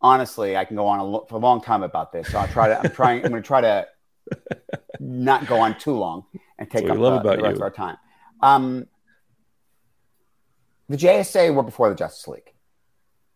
honestly, 0.00 0.56
I 0.58 0.66
can 0.66 0.76
go 0.76 0.86
on 0.86 0.98
a, 0.98 1.04
lo- 1.04 1.26
for 1.26 1.36
a 1.36 1.38
long 1.38 1.62
time 1.62 1.82
about 1.82 2.12
this. 2.12 2.28
So 2.28 2.38
I'll 2.38 2.48
try 2.48 2.68
to. 2.68 2.78
I'm 2.78 2.90
trying. 2.90 3.24
I'm 3.24 3.30
going 3.30 3.42
to 3.42 3.46
try 3.46 3.62
to 3.62 3.86
not 5.00 5.46
go 5.46 5.58
on 5.60 5.78
too 5.78 5.92
long 5.92 6.24
and 6.58 6.70
take 6.70 6.88
up 6.88 6.96
about 6.96 7.22
the 7.22 7.42
rest 7.42 7.42
you. 7.42 7.48
of 7.56 7.62
our 7.62 7.70
time. 7.70 7.96
Um, 8.42 8.86
the 10.88 10.96
JSA 10.96 11.54
were 11.54 11.62
before 11.62 11.88
the 11.88 11.94
Justice 11.94 12.28
League, 12.28 12.52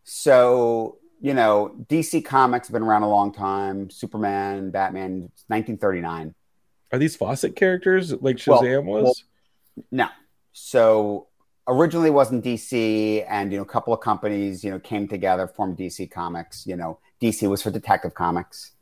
so 0.05 0.99
you 1.21 1.35
know 1.35 1.75
DC 1.89 2.25
Comics 2.25 2.69
have 2.69 2.73
been 2.73 2.83
around 2.83 3.03
a 3.03 3.09
long 3.09 3.33
time. 3.33 3.91
Superman, 3.91 4.71
Batman, 4.71 5.31
1939. 5.49 6.35
are 6.93 6.99
these 6.99 7.17
Fawcett 7.17 7.55
characters 7.57 8.13
like 8.23 8.41
Well- 8.47 8.63
Shazam 8.63 8.85
was? 8.85 9.05
well, 9.05 9.15
No. 9.93 10.09
So 10.53 11.27
originally 11.69 12.09
it 12.09 12.13
wasn't 12.13 12.45
DC, 12.45 13.25
and 13.29 13.53
you 13.53 13.59
know, 13.59 13.63
a 13.63 13.67
couple 13.67 13.93
of 13.93 14.01
companies, 14.01 14.65
you 14.65 14.71
know, 14.71 14.79
came 14.79 15.07
together, 15.07 15.47
formed 15.47 15.77
DC 15.77 16.07
Comics. 16.11 16.67
You 16.67 16.77
know, 16.77 16.99
DC 17.21 17.49
was 17.49 17.63
for 17.63 17.71
Detective 17.71 18.15
Comics, 18.15 18.73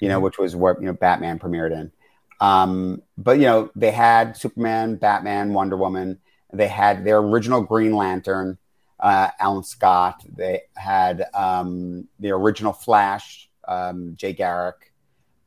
you 0.00 0.08
know, 0.08 0.18
Mhm. 0.18 0.22
which 0.24 0.38
was 0.38 0.56
what 0.56 0.80
you 0.80 0.86
know 0.86 0.92
Batman 0.94 1.38
premiered 1.38 1.72
in. 1.72 1.92
Um, 2.40 3.02
but 3.18 3.38
you 3.38 3.44
know, 3.44 3.70
they 3.76 3.90
had 3.90 4.36
Superman, 4.36 4.96
Batman, 4.96 5.52
Wonder 5.52 5.76
Woman. 5.76 6.18
They 6.52 6.68
had 6.68 7.04
their 7.04 7.18
original 7.18 7.62
Green 7.62 7.94
Lantern, 7.94 8.58
uh, 8.98 9.28
Alan 9.38 9.62
Scott. 9.62 10.24
They 10.28 10.62
had 10.76 11.26
um, 11.34 12.08
the 12.18 12.30
original 12.30 12.72
Flash, 12.72 13.48
um, 13.68 14.14
Jay 14.16 14.32
Garrick. 14.32 14.92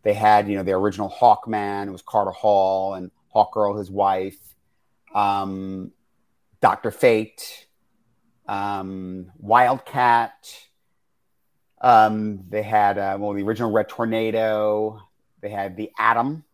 They 0.03 0.13
had 0.13 0.49
you 0.49 0.57
know 0.57 0.63
the 0.63 0.71
original 0.71 1.09
Hawkman. 1.09 1.87
It 1.87 1.91
was 1.91 2.01
Carter 2.01 2.31
Hall 2.31 2.93
and 2.93 3.11
Hawkgirl, 3.33 3.77
his 3.77 3.89
wife 3.89 4.37
um, 5.13 5.91
Doctor 6.61 6.91
Fate, 6.91 7.67
um, 8.47 9.31
Wildcat. 9.37 10.33
Um, 11.81 12.45
they 12.49 12.63
had 12.63 12.97
uh, 12.97 13.17
well 13.19 13.33
the 13.33 13.43
original 13.43 13.71
Red 13.71 13.89
Tornado. 13.89 15.01
They 15.41 15.49
had 15.49 15.75
the 15.75 15.91
Atom, 15.99 16.45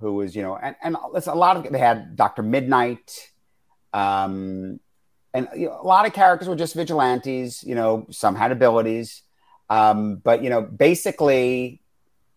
who 0.00 0.14
was 0.14 0.36
you 0.36 0.42
know, 0.42 0.56
and 0.56 0.76
and 0.82 0.96
a 1.26 1.34
lot 1.34 1.56
of 1.56 1.72
they 1.72 1.78
had 1.78 2.16
Doctor 2.16 2.42
Midnight, 2.42 3.30
um, 3.92 4.80
and 5.34 5.48
you 5.56 5.66
know, 5.68 5.78
a 5.80 5.86
lot 5.86 6.06
of 6.06 6.12
characters 6.12 6.48
were 6.48 6.56
just 6.56 6.74
vigilantes. 6.74 7.62
You 7.64 7.74
know, 7.74 8.06
some 8.10 8.34
had 8.34 8.50
abilities, 8.52 9.22
um, 9.70 10.16
but 10.16 10.42
you 10.42 10.50
know, 10.50 10.62
basically, 10.62 11.80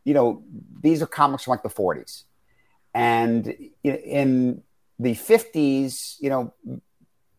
you 0.04 0.14
know, 0.14 0.44
these 0.82 1.02
are 1.02 1.08
comics 1.08 1.44
from 1.44 1.52
like 1.52 1.64
the 1.64 1.70
'40s, 1.70 2.24
and 2.94 3.54
in- 3.84 4.64
the 5.00 5.16
50s, 5.16 6.18
you 6.20 6.30
know, 6.30 6.54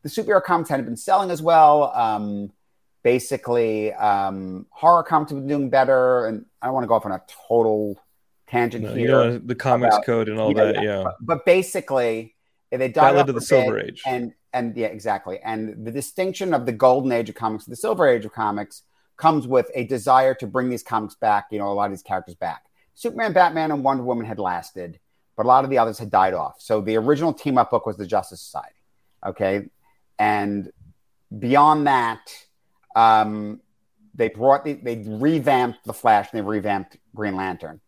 the 0.03 0.09
superhero 0.09 0.43
comics 0.43 0.69
hadn't 0.69 0.85
been 0.85 0.97
selling 0.97 1.31
as 1.31 1.41
well. 1.41 1.93
Um, 1.95 2.51
basically, 3.05 3.93
um, 3.93 4.67
horror 4.71 5.05
comics 5.05 5.31
have 5.31 5.39
been 5.39 5.47
doing 5.47 5.71
better. 5.71 6.27
And 6.27 6.45
I 6.61 6.67
don't 6.67 6.75
want 6.75 6.83
to 6.85 6.89
go 6.89 6.95
off 6.95 7.07
on 7.07 7.13
a 7.13 7.23
total 7.49 8.01
tangent 8.49 8.83
No, 8.83 8.95
here. 8.95 8.99
you 9.01 9.07
know 9.09 9.39
the 9.39 9.55
comics 9.55 9.95
about- 9.95 10.07
code 10.07 10.29
and 10.29 10.41
all 10.41 10.53
that. 10.55 10.75
yeah. 10.75 10.83
Yeah, 10.83 11.03
But, 11.05 11.15
but 11.21 11.45
basically, 11.47 12.32
they 12.81 12.89
that 12.89 12.95
dialed 12.95 13.17
led 13.17 13.27
to 13.27 13.33
the 13.33 13.41
Silver 13.41 13.79
Age. 13.79 14.03
and 14.07 14.33
and 14.53 14.77
yeah, 14.77 14.89
exactly. 14.89 15.39
And 15.43 15.85
the 15.85 15.91
distinction 15.91 16.53
of 16.55 16.67
the 16.67 16.73
golden 16.73 17.13
age 17.13 17.29
of 17.29 17.35
comics, 17.35 17.65
to 17.65 17.71
the 17.71 17.77
silver 17.77 18.07
age 18.07 18.25
of 18.25 18.33
comics, 18.33 18.83
comes 19.17 19.47
with 19.47 19.71
a 19.75 19.85
desire 19.85 20.35
to 20.35 20.47
bring 20.47 20.69
these 20.69 20.83
comics 20.83 21.15
back. 21.15 21.47
You 21.51 21.59
know, 21.59 21.69
a 21.69 21.73
lot 21.73 21.87
of 21.87 21.93
these 21.93 22.03
characters 22.03 22.35
back. 22.35 22.65
Superman, 22.95 23.33
Batman, 23.33 23.71
and 23.71 23.83
Wonder 23.83 24.03
Woman 24.03 24.27
had 24.27 24.39
lasted, 24.39 24.99
but 25.37 25.47
a 25.47 25.49
lot 25.49 25.65
of 25.65 25.71
the 25.71 25.79
others 25.79 25.99
had 25.99 26.11
died 26.11 26.35
off. 26.35 26.57
So 26.59 26.81
the 26.81 26.97
original 26.97 27.33
team 27.33 27.57
up 27.57 27.71
book 27.71 27.87
was 27.87 27.97
the 27.97 28.07
Justice 28.07 28.43
Society. 28.43 28.75
Okay, 29.25 29.69
and 30.19 30.71
beyond 31.39 31.87
that, 31.87 32.21
um, 32.95 33.61
they 34.15 34.29
brought 34.29 34.65
the, 34.65 34.75
they 34.75 35.03
revamped 35.07 35.85
the 35.85 35.95
Flash 35.95 36.29
and 36.33 36.39
they 36.39 36.47
revamped 36.47 36.99
Green 37.15 37.37
Lantern, 37.37 37.81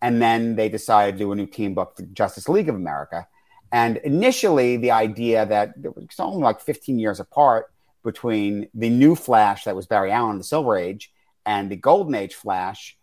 and 0.00 0.22
then 0.22 0.54
they 0.54 0.68
decided 0.68 1.12
to 1.12 1.18
do 1.18 1.32
a 1.32 1.34
new 1.34 1.46
team 1.46 1.74
book, 1.74 1.96
the 1.96 2.04
Justice 2.04 2.48
League 2.48 2.68
of 2.68 2.76
America. 2.76 3.26
And 3.72 3.96
initially, 3.98 4.76
the 4.76 4.90
idea 4.90 5.46
that 5.46 5.72
it 5.82 5.96
was 5.96 6.20
only 6.20 6.42
like 6.42 6.60
15 6.60 6.98
years 6.98 7.20
apart 7.20 7.72
between 8.04 8.68
the 8.74 8.90
new 8.90 9.16
Flash 9.16 9.64
that 9.64 9.74
was 9.74 9.86
Barry 9.86 10.12
Allen, 10.12 10.36
the 10.36 10.44
Silver 10.44 10.76
Age, 10.76 11.10
and 11.46 11.70
the 11.70 11.76
Golden 11.76 12.14
Age 12.14 12.34
Flash. 12.34 12.98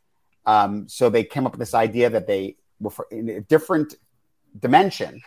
Um, 0.45 0.87
so 0.87 1.09
they 1.09 1.23
came 1.23 1.47
up 1.47 1.53
with 1.53 1.59
this 1.59 1.73
idea 1.73 2.11
that 2.11 2.27
they 2.27 2.57
were 2.79 2.91
in 3.11 3.29
a 3.29 3.41
different 3.41 3.95
dimension. 4.59 5.21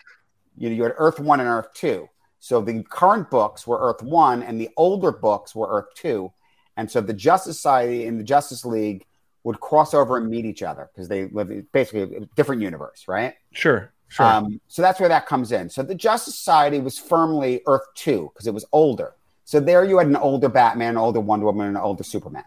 You 0.57 0.69
know, 0.69 0.77
you 0.77 0.83
had 0.85 0.95
Earth 0.97 1.19
One 1.19 1.41
and 1.41 1.49
Earth 1.49 1.75
Two. 1.75 2.09
So 2.39 2.61
the 2.61 2.83
current 2.85 3.31
books 3.31 3.67
were 3.67 3.79
Earth 3.79 4.03
One, 4.03 4.43
and 4.43 4.61
the 4.61 4.71
older 4.77 5.11
books 5.11 5.55
were 5.55 5.69
Earth 5.69 5.95
Two. 5.97 6.33
And 6.77 6.91
so 6.91 7.01
the 7.01 7.13
Justice 7.13 7.57
Society 7.57 8.07
and 8.07 8.19
the 8.19 8.25
Justice 8.25 8.65
League 8.65 9.07
would 9.45 9.61
cross 9.61 9.93
over 9.93 10.17
and 10.17 10.29
meet 10.29 10.45
each 10.45 10.63
other 10.63 10.89
because 10.95 11.09
they 11.09 11.27
live 11.27 11.51
in 11.51 11.67
basically 11.73 12.17
a 12.17 12.21
different 12.37 12.63
universe, 12.63 13.05
right? 13.09 13.35
Sure, 13.53 13.93
sure. 14.13 14.27
Um, 14.27 14.61
so 14.69 14.83
that's 14.83 15.01
where 15.01 15.09
that 15.09 15.27
comes 15.27 15.53
in. 15.53 15.71
So 15.71 15.83
the 15.83 15.95
Justice 15.95 16.37
Society 16.37 16.79
was 16.79 16.99
firmly 16.99 17.63
Earth 17.67 17.87
2 17.95 18.31
because 18.33 18.47
it 18.47 18.55
was 18.55 18.65
older. 18.73 19.15
So 19.45 19.59
there 19.59 19.85
you 19.85 19.99
had 19.99 20.07
an 20.07 20.17
older 20.17 20.49
Batman, 20.49 20.91
an 20.91 20.97
older 20.99 21.21
Wonder 21.21 21.47
Woman, 21.47 21.69
and 21.69 21.77
an 21.77 21.83
older 21.83 22.05
Superman. 22.05 22.45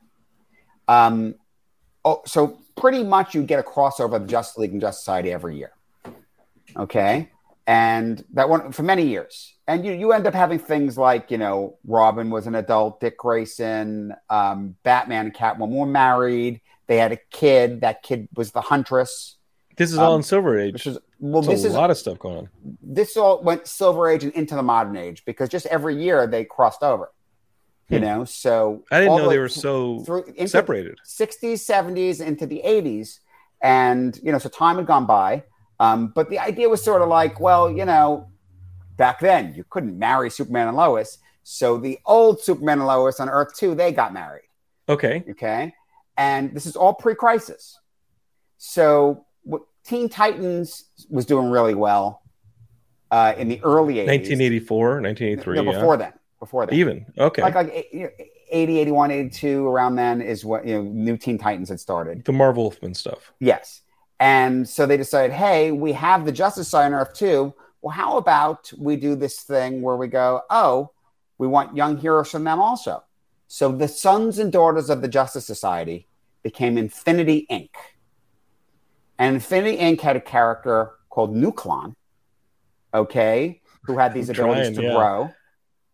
Um, 0.88 1.36
oh, 2.04 2.21
so 2.25 2.60
pretty 2.78 3.04
much 3.04 3.34
you 3.34 3.43
get 3.43 3.60
a 3.60 3.63
crossover 3.63 4.15
of 4.15 4.21
the 4.23 4.28
Justice 4.28 4.58
League 4.58 4.71
and 4.71 4.82
Justice 4.82 5.01
Society 5.01 5.32
every 5.32 5.58
year. 5.58 5.71
Okay. 6.78 7.32
And 7.67 8.23
that 8.34 8.47
one 8.47 8.71
for 8.71 8.84
many 8.84 9.08
years. 9.08 9.56
And 9.67 9.84
you, 9.84 9.93
you 9.93 10.12
end 10.12 10.28
up 10.28 10.36
having 10.36 10.60
things 10.60 10.97
like, 10.97 11.32
you 11.32 11.39
know, 11.39 11.78
Robin 11.84 12.30
was 12.30 12.45
an 12.45 12.54
adult, 12.54 12.99
Dick 12.99 13.17
Grayson, 13.17 14.13
um, 14.30 14.75
Batman 14.84 15.25
and 15.25 15.34
Catwoman 15.34 15.69
were 15.69 15.86
married. 15.88 16.62
They 16.86 16.97
had 16.97 17.12
a 17.12 17.17
kid. 17.32 17.82
That 17.82 18.04
kid 18.04 18.28
was 18.36 18.51
the 18.51 18.62
Huntress. 18.62 19.38
this 19.75 19.91
is 19.91 19.97
all 19.97 20.13
um, 20.13 20.19
in 20.19 20.23
Silver 20.23 20.60
Age. 20.60 20.73
Which 20.73 20.86
is 20.86 20.99
well, 21.31 21.41
There's 21.41 21.61
this 21.61 21.65
a 21.65 21.67
is 21.69 21.73
lot 21.75 21.89
of 21.91 21.97
stuff 21.97 22.19
going 22.19 22.38
on. 22.38 22.49
this 22.81 23.17
all 23.17 23.41
went 23.41 23.67
silver 23.67 24.09
age 24.09 24.23
and 24.23 24.33
into 24.33 24.55
the 24.55 24.63
modern 24.63 24.95
age 24.97 25.23
because 25.25 25.49
just 25.49 25.65
every 25.67 26.01
year 26.01 26.27
they 26.27 26.43
crossed 26.45 26.83
over 26.83 27.11
you 27.89 27.99
Hmm. 27.99 28.03
know? 28.05 28.25
So 28.25 28.83
I 28.91 28.99
didn't 28.99 29.15
know 29.17 29.23
the 29.25 29.29
they 29.29 29.38
were 29.39 29.47
so 29.49 29.99
through 29.99 30.25
separated. 30.47 30.97
60s 31.05 31.59
70s 31.63 32.19
into 32.19 32.45
the 32.47 32.61
80s 32.65 33.19
and 33.61 34.19
you 34.23 34.31
know 34.31 34.39
so 34.39 34.49
time 34.49 34.77
had 34.77 34.88
gone 34.88 35.05
by. 35.05 35.43
Um, 35.79 36.07
but 36.15 36.29
the 36.29 36.39
idea 36.39 36.67
was 36.69 36.83
sort 36.83 37.01
of 37.01 37.09
like 37.09 37.39
well 37.39 37.69
you 37.69 37.85
know 37.85 38.27
back 38.97 39.19
then 39.19 39.53
you 39.55 39.63
couldn't 39.69 39.97
marry 39.99 40.29
superman 40.31 40.67
and 40.69 40.77
lois. 40.77 41.17
So 41.43 41.77
the 41.77 41.99
old 42.05 42.41
superman 42.41 42.79
and 42.79 42.88
lois 42.88 43.19
on 43.19 43.29
earth 43.29 43.55
2 43.55 43.75
they 43.75 43.91
got 43.91 44.13
married. 44.13 44.49
Okay, 44.89 45.23
okay? 45.31 45.73
And 46.17 46.53
this 46.55 46.65
is 46.65 46.75
all 46.75 46.93
pre-crisis. 46.93 47.77
So 48.57 49.25
what 49.43 49.61
teen 49.86 50.10
titans 50.10 50.86
was 51.10 51.26
doing 51.26 51.50
really 51.50 51.76
well 51.76 52.21
uh, 53.12 53.34
in 53.38 53.48
the 53.48 53.62
early 53.63 53.95
80s 53.95 54.08
1984, 54.08 55.02
1983. 55.02 55.56
no, 55.56 55.63
yeah. 55.63 55.71
before 55.71 55.98
then 55.98 56.13
before 56.39 56.65
then 56.65 56.76
Even 56.76 57.06
okay. 57.17 57.41
like 57.41 57.56
like 57.56 57.88
you 57.91 58.04
know, 58.04 58.10
80 58.52 58.80
81 58.80 59.12
82 59.12 59.67
around 59.67 59.95
then 59.95 60.21
is 60.21 60.43
what 60.43 60.65
you 60.65 60.76
know 60.76 60.82
new 60.84 61.17
teen 61.17 61.38
titans 61.38 61.69
had 61.69 61.80
started 61.80 62.26
the 62.26 62.32
Marv 62.32 62.58
Wolfman 62.58 62.93
stuff. 62.93 63.32
yes 63.39 63.82
and 64.19 64.67
so 64.67 64.86
they 64.86 64.98
decided 64.98 65.32
hey 65.32 65.71
we 65.71 65.93
have 65.93 66.26
the 66.26 66.32
justice 66.32 66.67
sign 66.67 66.93
earth 66.93 67.13
too 67.13 67.54
well 67.82 67.91
how 67.91 68.17
about 68.17 68.71
we 68.78 68.95
do 68.95 69.15
this 69.15 69.41
thing 69.41 69.82
where 69.82 69.95
we 69.95 70.08
go 70.08 70.41
oh 70.50 70.91
we 71.38 71.48
want 71.48 71.76
young 71.76 71.98
heroes 71.98 72.30
from 72.30 72.43
them 72.43 72.60
also 72.60 73.04
so 73.48 73.71
the 73.71 73.88
sons 73.88 74.39
and 74.39 74.52
daughters 74.52 74.89
of 74.89 75.02
the 75.02 75.08
justice 75.08 75.45
society 75.45 76.08
became 76.43 76.78
infinity 76.78 77.45
inc 77.52 77.69
and 79.19 79.36
infinity 79.36 79.78
inc 79.78 80.01
had 80.01 80.15
a 80.15 80.21
character 80.21 80.91
called 81.10 81.36
Nuklon. 81.36 81.95
Okay, 82.93 83.62
who 83.84 83.97
had 83.97 84.13
these 84.13 84.30
I'm 84.30 84.36
abilities 84.36 84.75
trying, 84.75 84.75
to 84.75 84.84
yeah. 84.84 84.93
grow. 84.93 85.30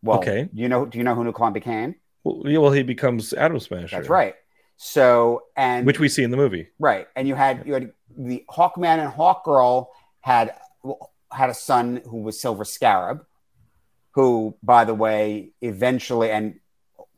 Well, 0.03 0.17
Okay. 0.19 0.49
you 0.53 0.67
know, 0.69 0.85
do 0.85 0.97
you 0.97 1.03
know 1.03 1.13
who 1.15 1.23
Nuklon 1.23 1.53
became? 1.53 1.95
Well, 2.23 2.43
yeah, 2.45 2.57
well, 2.59 2.71
he 2.71 2.83
becomes 2.83 3.33
Atom 3.33 3.59
Smasher. 3.59 3.97
That's 3.97 4.09
right. 4.09 4.35
So 4.77 5.43
and 5.55 5.85
Which 5.85 5.99
we 5.99 6.09
see 6.09 6.23
in 6.23 6.31
the 6.31 6.37
movie. 6.37 6.67
right, 6.79 7.07
and 7.15 7.27
you 7.27 7.35
had 7.35 7.63
you 7.67 7.73
had 7.73 7.91
the 8.17 8.43
Hawkman 8.49 8.97
and 8.99 9.11
Hawkgirl 9.13 9.87
had 10.21 10.55
had 11.31 11.49
a 11.49 11.53
son 11.53 12.01
who 12.09 12.17
was 12.17 12.39
Silver 12.41 12.65
Scarab, 12.65 13.25
who, 14.11 14.55
by 14.63 14.83
the 14.83 14.93
way, 14.95 15.51
eventually 15.61 16.29
and 16.31 16.59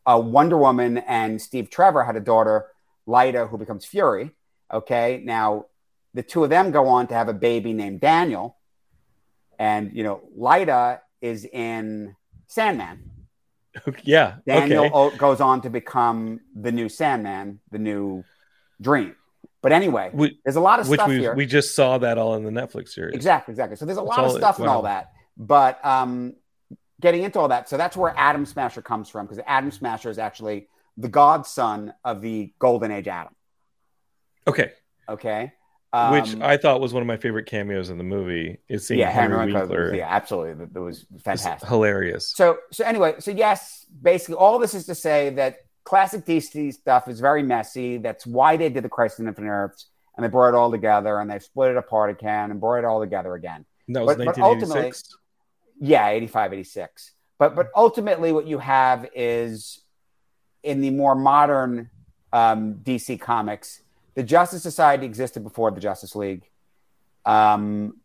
uh, 0.05 0.19
Wonder 0.23 0.57
Woman 0.57 0.97
and 0.99 1.41
Steve 1.41 1.69
Trevor 1.69 2.03
had 2.03 2.15
a 2.17 2.19
daughter, 2.19 2.67
Lyta, 3.07 3.49
who 3.49 3.57
becomes 3.57 3.85
Fury. 3.85 4.31
Okay, 4.71 5.21
now 5.23 5.65
the 6.13 6.23
two 6.23 6.43
of 6.43 6.49
them 6.49 6.71
go 6.71 6.87
on 6.87 7.07
to 7.07 7.13
have 7.13 7.27
a 7.27 7.33
baby 7.33 7.73
named 7.73 8.01
Daniel, 8.01 8.57
and 9.57 9.91
you 9.93 10.03
know 10.03 10.21
Lyta 10.37 10.99
is 11.21 11.45
in 11.45 12.15
Sandman. 12.47 13.09
Yeah. 14.03 14.35
Daniel 14.45 14.91
okay. 14.93 15.17
goes 15.17 15.41
on 15.41 15.61
to 15.61 15.69
become 15.71 16.41
the 16.55 16.71
new 16.71 16.89
Sandman, 16.89 17.59
the 17.71 17.79
new 17.79 18.23
Dream. 18.79 19.15
But 19.63 19.71
anyway, 19.71 20.11
We- 20.13 20.39
there's 20.45 20.57
a 20.57 20.61
lot 20.61 20.79
of 20.79 20.87
Which 20.89 20.99
stuff 20.99 21.09
we 21.09 21.17
here. 21.19 21.33
we 21.33 21.47
just 21.47 21.75
saw 21.75 21.97
that 21.97 22.19
all 22.19 22.35
in 22.35 22.43
the 22.43 22.51
Netflix 22.51 22.89
series. 22.89 23.15
Exactly, 23.15 23.53
exactly. 23.53 23.75
So 23.77 23.85
there's 23.85 23.97
a 23.97 24.01
That's 24.01 24.17
lot 24.17 24.25
of 24.25 24.31
stuff 24.33 24.57
and 24.59 24.67
wow. 24.67 24.75
all 24.75 24.81
that. 24.83 25.13
But 25.37 25.83
um, 25.83 26.35
getting 27.01 27.23
into 27.23 27.39
all 27.39 27.47
that, 27.47 27.67
so 27.67 27.77
that's 27.77 27.97
where 27.97 28.13
Atom 28.15 28.45
Smasher 28.45 28.83
comes 28.83 29.09
from 29.09 29.25
because 29.25 29.43
Atom 29.47 29.71
Smasher 29.71 30.11
is 30.11 30.19
actually 30.19 30.67
the 30.97 31.07
godson 31.07 31.93
of 32.03 32.21
the 32.21 32.53
Golden 32.59 32.91
Age 32.91 33.07
Atom. 33.07 33.33
Okay. 34.45 34.71
Okay, 35.09 35.51
Which 36.11 36.33
Um, 36.33 36.41
I 36.41 36.57
thought 36.57 36.81
was 36.81 36.91
one 36.91 37.01
of 37.03 37.07
my 37.07 37.17
favorite 37.17 37.45
cameos 37.45 37.91
in 37.91 37.99
the 37.99 38.03
movie. 38.03 38.57
Is 38.67 38.87
seeing 38.87 38.99
yeah, 38.99 39.11
Henry, 39.11 39.37
Henry 39.37 39.53
Winkler, 39.53 39.77
Winkler. 39.81 39.95
yeah, 39.95 40.07
absolutely, 40.09 40.65
that, 40.65 40.79
was 40.79 41.05
It's 41.13 41.21
fantastic. 41.23 41.69
hilarious. 41.69 42.31
So, 42.35 42.57
so 42.71 42.83
anyway, 42.83 43.15
so 43.19 43.29
yes, 43.29 43.85
basically, 44.01 44.35
all 44.35 44.57
this 44.57 44.73
is 44.73 44.87
to 44.87 44.95
say 44.95 45.29
that 45.31 45.57
classic 45.83 46.25
DC 46.25 46.73
stuff 46.73 47.07
is 47.07 47.19
very 47.19 47.43
messy. 47.43 47.97
That's 47.97 48.25
why 48.25 48.57
they 48.57 48.69
did 48.69 48.83
the 48.83 48.89
Crisis 48.89 49.19
on 49.19 49.27
Infinite 49.27 49.49
Earths, 49.51 49.85
and 50.17 50.23
they 50.23 50.29
brought 50.29 50.49
it 50.49 50.55
all 50.55 50.71
together, 50.71 51.19
and 51.19 51.29
they 51.29 51.37
split 51.37 51.69
it 51.69 51.77
apart 51.77 52.09
again, 52.09 52.49
and 52.49 52.59
brought 52.59 52.79
it 52.79 52.85
all 52.85 52.99
together 52.99 53.35
again. 53.35 53.63
And 53.87 53.95
that 53.95 54.03
was 54.03 54.15
but- 54.17 54.25
but 54.25 54.37
1986. 54.39 55.15
Yeah, 55.79 56.07
85, 56.09 56.53
86. 56.53 57.11
But 57.37 57.55
but 57.55 57.69
ultimately, 57.75 58.31
what 58.31 58.47
you 58.47 58.57
have 58.57 59.07
is 59.13 59.79
in 60.63 60.81
the 60.81 60.89
more 60.89 61.13
modern 61.13 61.91
um, 62.31 62.75
DC 62.81 63.19
comics, 63.21 63.81
the 64.15 64.23
Justice 64.23 64.63
Society 64.63 65.05
existed 65.05 65.43
before 65.43 65.71
the 65.71 65.79
Justice 65.79 66.15
League. 66.15 66.49
Um, 67.25 67.99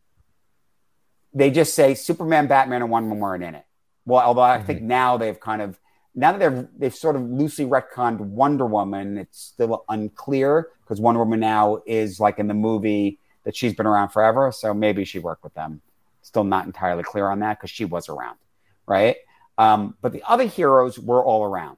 they 1.35 1.51
just 1.51 1.75
say 1.75 1.95
Superman, 1.95 2.47
Batman, 2.47 2.83
and 2.83 2.91
Wonder 2.91 3.09
Woman 3.09 3.21
weren't 3.21 3.45
in 3.45 3.55
it. 3.55 3.65
Well, 4.07 4.23
although 4.23 4.41
I 4.43 4.63
think 4.63 4.83
now 4.83 5.19
they've 5.19 5.39
kind 5.39 5.61
of 5.61 5.79
now 6.15 6.33
that 6.33 6.39
they've 6.39 6.67
they've 6.79 6.95
sort 6.95 7.17
of 7.17 7.23
loosely 7.23 7.67
retconned 7.67 8.19
Wonder 8.21 8.67
Woman, 8.67 9.19
it's 9.19 9.39
still 9.41 9.85
unclear 9.89 10.69
because 10.83 11.01
Wonder 11.01 11.21
Woman 11.21 11.41
now 11.41 11.83
is 11.87 12.19
like 12.19 12.39
in 12.39 12.49
the 12.49 12.55
movie 12.55 13.21
that 13.45 13.55
she's 13.55 13.75
been 13.75 13.87
around 13.87 14.09
forever, 14.09 14.51
so 14.51 14.73
maybe 14.73 15.05
she 15.05 15.19
worked 15.19 15.45
with 15.45 15.55
them. 15.55 15.81
Still 16.23 16.45
not 16.45 16.67
entirely 16.67 17.03
clear 17.03 17.29
on 17.29 17.41
that 17.41 17.59
because 17.59 17.71
she 17.71 17.85
was 17.85 18.09
around, 18.09 18.39
right? 18.87 19.17
Um, 19.59 19.97
but 20.01 20.13
the 20.13 20.23
other 20.27 20.45
heroes 20.45 20.99
were 20.99 21.25
all 21.25 21.45
around. 21.45 21.77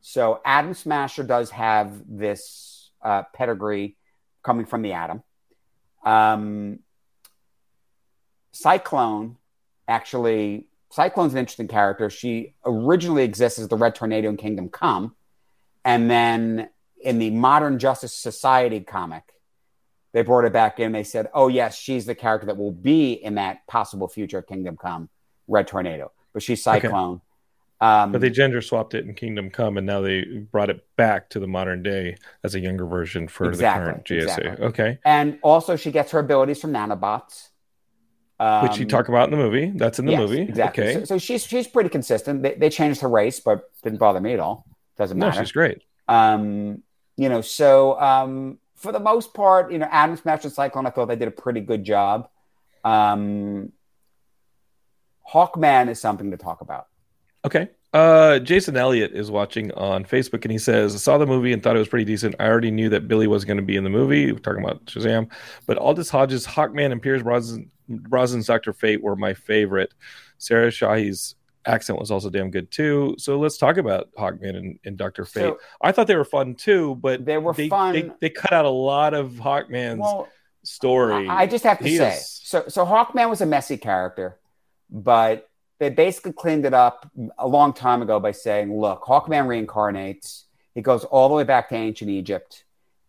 So 0.00 0.40
Atom 0.44 0.74
Smasher 0.74 1.22
does 1.22 1.50
have 1.50 2.02
this 2.08 2.73
uh, 3.04 3.22
pedigree 3.34 3.96
coming 4.42 4.66
from 4.66 4.82
the 4.82 4.92
Atom. 4.92 5.22
Um, 6.04 6.80
Cyclone, 8.52 9.36
actually, 9.88 10.66
Cyclone's 10.90 11.32
an 11.32 11.38
interesting 11.38 11.68
character. 11.68 12.08
She 12.08 12.54
originally 12.64 13.24
exists 13.24 13.58
as 13.58 13.68
the 13.68 13.76
Red 13.76 13.94
Tornado 13.94 14.28
in 14.28 14.36
Kingdom 14.36 14.68
Come, 14.68 15.14
and 15.84 16.10
then 16.10 16.68
in 17.00 17.18
the 17.18 17.30
Modern 17.30 17.78
Justice 17.78 18.14
Society 18.14 18.80
comic, 18.80 19.24
they 20.12 20.22
brought 20.22 20.44
it 20.44 20.52
back 20.52 20.78
in. 20.78 20.92
They 20.92 21.02
said, 21.02 21.28
"Oh 21.34 21.48
yes, 21.48 21.76
she's 21.76 22.06
the 22.06 22.14
character 22.14 22.46
that 22.46 22.56
will 22.56 22.72
be 22.72 23.12
in 23.12 23.34
that 23.34 23.66
possible 23.66 24.08
future 24.08 24.40
Kingdom 24.40 24.76
Come, 24.76 25.08
Red 25.48 25.66
Tornado." 25.66 26.12
But 26.32 26.42
she's 26.42 26.62
Okay. 26.84 26.88
Um, 27.84 28.12
But 28.12 28.20
they 28.22 28.30
gender 28.30 28.62
swapped 28.62 28.94
it 28.94 29.04
in 29.04 29.14
Kingdom 29.14 29.50
Come, 29.50 29.76
and 29.76 29.86
now 29.86 30.00
they 30.00 30.24
brought 30.24 30.70
it 30.70 30.84
back 30.96 31.28
to 31.30 31.38
the 31.40 31.46
modern 31.46 31.82
day 31.82 32.16
as 32.42 32.54
a 32.54 32.60
younger 32.60 32.86
version 32.86 33.28
for 33.28 33.46
Exactly, 33.48 33.84
the 33.84 33.90
current 33.90 34.04
JSA. 34.06 34.22
exactly. 34.22 34.66
Okay, 34.66 34.98
and 35.04 35.38
also 35.42 35.76
she 35.76 35.90
gets 35.90 36.12
her 36.12 36.18
abilities 36.20 36.60
from 36.60 36.72
nanobots, 36.72 37.50
um, 38.40 38.62
which 38.62 38.78
you 38.78 38.86
talk 38.86 39.08
about 39.08 39.24
in 39.30 39.32
the 39.36 39.44
movie. 39.44 39.70
That's 39.74 39.98
in 39.98 40.06
the 40.06 40.12
yes, 40.12 40.20
movie. 40.20 40.40
Exactly. 40.42 40.84
Okay, 40.84 40.92
So, 41.00 41.04
so 41.04 41.18
she's 41.18 41.44
she's 41.44 41.66
pretty 41.68 41.90
consistent. 41.90 42.42
They, 42.42 42.54
they 42.54 42.70
changed 42.70 43.00
her 43.02 43.08
race, 43.08 43.40
but 43.40 43.64
didn't 43.82 43.98
bother 43.98 44.20
me 44.20 44.32
at 44.32 44.40
all. 44.40 44.64
Doesn't 44.96 45.18
no, 45.18 45.26
matter. 45.26 45.40
she's 45.40 45.52
great. 45.52 45.82
Um, 46.08 46.82
you 47.16 47.28
know, 47.28 47.42
so 47.42 48.00
um, 48.00 48.58
for 48.76 48.92
the 48.92 49.00
most 49.00 49.34
part, 49.34 49.72
you 49.72 49.78
know, 49.78 49.88
Atom 49.90 50.16
Smash 50.16 50.44
and 50.44 50.52
Cyclone, 50.52 50.86
I 50.86 50.90
thought 50.90 51.06
they 51.06 51.16
did 51.16 51.28
a 51.28 51.32
pretty 51.32 51.60
good 51.60 51.84
job. 51.84 52.28
Um, 52.82 53.72
Hawkman 55.30 55.88
is 55.88 56.00
something 56.00 56.30
to 56.30 56.36
talk 56.36 56.60
about. 56.60 56.86
Okay. 57.44 57.68
Uh, 57.92 58.40
Jason 58.40 58.76
Elliott 58.76 59.12
is 59.12 59.30
watching 59.30 59.70
on 59.72 60.04
Facebook 60.04 60.42
and 60.44 60.50
he 60.50 60.58
says, 60.58 60.94
I 60.94 60.98
saw 60.98 61.16
the 61.16 61.26
movie 61.26 61.52
and 61.52 61.62
thought 61.62 61.76
it 61.76 61.78
was 61.78 61.86
pretty 61.88 62.04
decent. 62.04 62.34
I 62.40 62.46
already 62.46 62.72
knew 62.72 62.88
that 62.88 63.06
Billy 63.06 63.28
was 63.28 63.44
going 63.44 63.56
to 63.58 63.62
be 63.62 63.76
in 63.76 63.84
the 63.84 63.90
movie. 63.90 64.32
We're 64.32 64.38
talking 64.40 64.64
about 64.64 64.84
Shazam. 64.86 65.30
But 65.66 65.78
Aldis 65.78 66.10
Hodges, 66.10 66.44
Hawkman, 66.44 66.90
and 66.90 67.00
Pierce 67.00 67.22
Brosnan, 67.22 67.70
Brosnan's 67.88 68.46
Dr. 68.46 68.72
Fate 68.72 69.00
were 69.02 69.14
my 69.14 69.32
favorite. 69.34 69.94
Sarah 70.38 70.70
Shahi's 70.72 71.36
accent 71.66 72.00
was 72.00 72.10
also 72.10 72.30
damn 72.30 72.50
good 72.50 72.68
too. 72.72 73.14
So 73.18 73.38
let's 73.38 73.58
talk 73.58 73.76
about 73.76 74.08
Hawkman 74.18 74.56
and, 74.56 74.78
and 74.84 74.96
Dr. 74.96 75.24
Fate. 75.24 75.42
So- 75.42 75.58
I 75.80 75.92
thought 75.92 76.08
they 76.08 76.16
were 76.16 76.24
fun 76.24 76.56
too, 76.56 76.96
but 76.96 77.24
They 77.24 77.38
were 77.38 77.52
they, 77.52 77.68
fun. 77.68 77.92
They, 77.92 78.10
they 78.20 78.30
cut 78.30 78.52
out 78.52 78.64
a 78.64 78.68
lot 78.70 79.14
of 79.14 79.32
Hawkman's 79.34 80.00
Well, 80.00 80.28
story. 80.64 81.28
I 81.28 81.42
I 81.42 81.46
just 81.46 81.62
have 81.62 81.78
to 81.78 81.84
He 81.84 81.96
say, 81.96 82.14
is- 82.16 82.40
so 82.42 82.64
so 82.66 82.84
Hawkman 82.84 83.30
was 83.30 83.40
a 83.40 83.46
messy 83.46 83.76
character, 83.76 84.38
but 84.90 85.48
they 85.78 85.90
basically 85.90 86.32
cleaned 86.32 86.64
it 86.64 86.74
up 86.74 87.10
a 87.38 87.46
long 87.46 87.72
time 87.72 88.02
ago 88.02 88.20
by 88.20 88.32
saying, 88.32 88.78
look, 88.78 89.02
Hawkman 89.02 89.46
reincarnates. 89.46 90.44
He 90.74 90.82
goes 90.82 91.04
all 91.04 91.28
the 91.28 91.34
way 91.34 91.44
back 91.44 91.68
to 91.68 91.74
ancient 91.74 92.10
Egypt, 92.10 92.64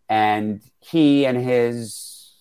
and 0.09 0.61
he 0.79 1.25
and 1.25 1.37
his 1.37 2.33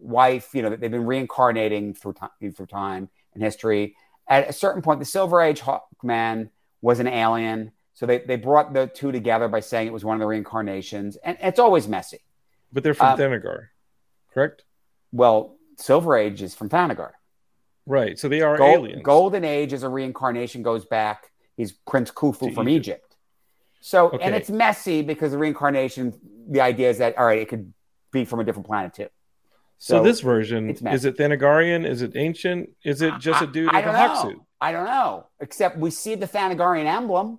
wife, 0.00 0.50
you 0.54 0.62
know, 0.62 0.70
they've 0.70 0.90
been 0.90 1.06
reincarnating 1.06 1.94
through 1.94 2.14
time, 2.14 2.30
through 2.52 2.66
time 2.66 3.08
and 3.34 3.42
history. 3.42 3.96
At 4.28 4.48
a 4.48 4.52
certain 4.52 4.82
point, 4.82 4.98
the 5.00 5.06
Silver 5.06 5.40
Age 5.40 5.60
Hawkman 5.60 6.50
was 6.80 7.00
an 7.00 7.06
alien. 7.06 7.72
So 7.94 8.06
they, 8.06 8.18
they 8.18 8.36
brought 8.36 8.72
the 8.74 8.86
two 8.86 9.12
together 9.12 9.48
by 9.48 9.60
saying 9.60 9.86
it 9.86 9.92
was 9.92 10.04
one 10.04 10.14
of 10.14 10.20
the 10.20 10.26
reincarnations. 10.26 11.16
And 11.16 11.36
it's 11.40 11.58
always 11.58 11.88
messy. 11.88 12.20
but 12.72 12.82
they're 12.82 12.94
from 12.94 13.12
um, 13.12 13.18
Thanagar, 13.18 13.68
correct? 14.32 14.64
Well, 15.12 15.56
Silver 15.78 16.16
Age 16.16 16.42
is 16.42 16.54
from 16.54 16.68
Thanagar. 16.68 17.12
Right. 17.86 18.18
So 18.18 18.28
they 18.28 18.42
are 18.42 18.56
Gold- 18.56 18.74
aliens. 18.74 19.02
Golden 19.02 19.44
Age 19.44 19.72
is 19.72 19.82
a 19.84 19.88
reincarnation, 19.88 20.62
goes 20.62 20.84
back. 20.84 21.30
He's 21.56 21.72
Prince 21.72 22.10
Khufu 22.10 22.48
To 22.48 22.52
from 22.52 22.68
Egypt. 22.68 22.98
Egypt. 22.98 23.16
So, 23.80 24.10
and 24.18 24.34
it's 24.34 24.50
messy 24.50 25.02
because 25.02 25.30
the 25.30 25.38
reincarnation, 25.38 26.12
the 26.48 26.60
idea 26.60 26.90
is 26.90 26.98
that, 26.98 27.16
all 27.16 27.24
right, 27.24 27.38
it 27.38 27.48
could 27.48 27.72
be 28.10 28.24
from 28.24 28.40
a 28.40 28.44
different 28.44 28.66
planet 28.66 28.94
too. 28.94 29.08
So, 29.78 30.02
this 30.02 30.20
version 30.20 30.70
is 30.70 31.04
it 31.04 31.16
Thanagarian? 31.16 31.86
Is 31.86 32.02
it 32.02 32.12
ancient? 32.16 32.70
Is 32.82 33.02
it 33.02 33.12
just 33.20 33.42
a 33.42 33.46
dude 33.46 33.68
I, 33.70 33.78
I 33.78 33.82
in 33.82 33.88
a 33.88 33.92
hawk 33.96 34.22
suit? 34.22 34.40
I 34.60 34.72
don't 34.72 34.86
know. 34.86 35.26
Except 35.38 35.76
we 35.76 35.90
see 35.90 36.14
the 36.14 36.26
Thanagarian 36.26 36.86
emblem. 36.86 37.38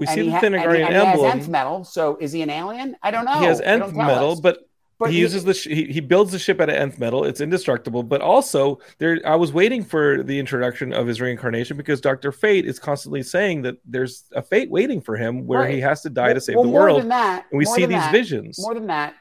We 0.00 0.06
see 0.06 0.22
he 0.22 0.22
the 0.26 0.30
ha- 0.32 0.40
and 0.42 0.54
he- 0.54 0.60
Thanagarian 0.62 0.86
and 0.86 0.88
he 0.88 0.94
has 0.94 1.14
emblem. 1.18 1.38
nth 1.38 1.48
metal. 1.48 1.84
So 1.84 2.16
is 2.20 2.32
he 2.32 2.42
an 2.42 2.50
alien? 2.50 2.96
I 3.02 3.10
don't 3.10 3.24
know. 3.24 3.38
he 3.38 3.44
has 3.44 3.60
nth 3.60 3.94
metal, 3.94 4.32
us. 4.32 4.40
but, 4.40 4.67
But 4.98 5.12
he, 5.12 5.18
uses 5.20 5.44
the 5.44 5.54
sh- 5.54 5.68
he, 5.68 5.84
he 5.84 6.00
builds 6.00 6.32
the 6.32 6.40
ship 6.40 6.60
out 6.60 6.68
of 6.68 6.74
nth 6.74 6.98
metal. 6.98 7.24
It's 7.24 7.40
indestructible. 7.40 8.02
But 8.02 8.20
also 8.20 8.80
there, 8.98 9.20
I 9.24 9.36
was 9.36 9.52
waiting 9.52 9.84
for 9.84 10.24
the 10.24 10.38
introduction 10.40 10.92
of 10.92 11.06
his 11.06 11.20
reincarnation 11.20 11.76
because 11.76 12.00
Doctor 12.00 12.32
Fate 12.32 12.66
is 12.66 12.80
constantly 12.80 13.22
saying 13.22 13.62
that 13.62 13.76
there's 13.84 14.24
a 14.34 14.42
fate 14.42 14.70
waiting 14.70 15.00
for 15.00 15.16
him 15.16 15.46
where 15.46 15.68
he 15.68 15.80
has 15.80 16.02
to 16.02 16.10
die 16.10 16.26
Well- 16.26 16.34
to 16.34 16.40
save 16.40 16.56
well, 16.56 16.64
the 16.64 16.70
more 16.70 16.80
world. 16.80 17.00
Than 17.02 17.08
that, 17.10 17.46
and 17.52 17.58
we 17.58 17.64
see 17.64 17.82
these 17.86 17.90
that- 17.98 18.10
visions. 18.12 18.58
More 18.60 18.74
than 18.74 18.88
that, 18.88 19.14